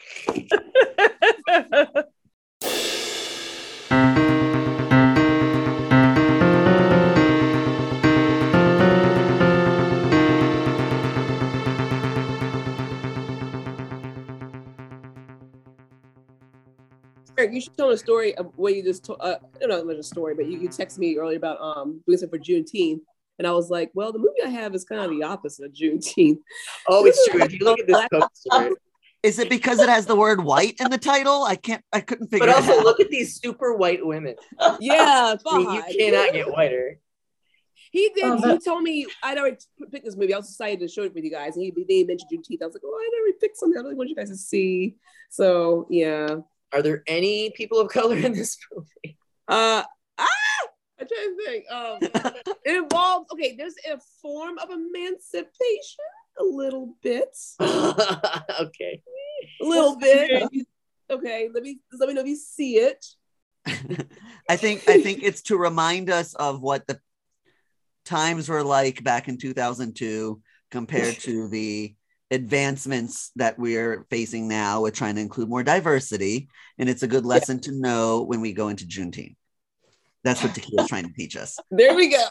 [17.53, 19.20] you should tell a story of what you just told.
[19.20, 22.19] Uh, I don't know a story, but you, you texted me earlier about um doing
[22.19, 23.01] something for Juneteenth.
[23.39, 25.73] And I was like, well, the movie I have is kind of the opposite of
[25.73, 26.39] Juneteenth.
[26.89, 27.43] Oh, it's true.
[27.43, 28.74] If you look at this poster,
[29.23, 31.45] Is it because it has the word white in the title?
[31.45, 31.85] I can't.
[31.93, 32.85] I couldn't figure but it also out.
[32.85, 34.37] look at these super white women.
[34.81, 36.99] Yeah, I mean, you cannot get whiter.
[37.91, 38.25] He did.
[38.25, 39.59] Oh, he told me I'd already
[39.91, 40.33] picked this movie.
[40.33, 42.63] I was excited to show it with you guys, and he, he mentioned Juneteenth.
[42.63, 43.79] I was like, oh, I already picked something.
[43.79, 44.97] I really want you guys to see.
[45.29, 46.37] So yeah.
[46.73, 49.19] Are there any people of color in this movie?
[49.49, 49.83] Uh
[50.19, 50.69] ah,
[51.01, 51.65] I'm trying to think.
[51.71, 51.99] Um,
[52.65, 53.57] it involves okay.
[53.57, 56.05] There's a form of emancipation,
[56.39, 59.02] a little bit, okay.
[59.61, 60.51] a little bit.
[61.11, 63.05] Okay, let me let me know if you see it.
[64.48, 67.01] I think I think it's to remind us of what the
[68.05, 70.40] times were like back in 2002
[70.70, 71.94] compared to the
[72.31, 76.48] advancements that we're facing now with trying to include more diversity.
[76.78, 79.35] And it's a good lesson to know when we go into Juneteenth.
[80.23, 81.59] That's what Takia is trying to teach us.
[81.70, 82.24] There we go.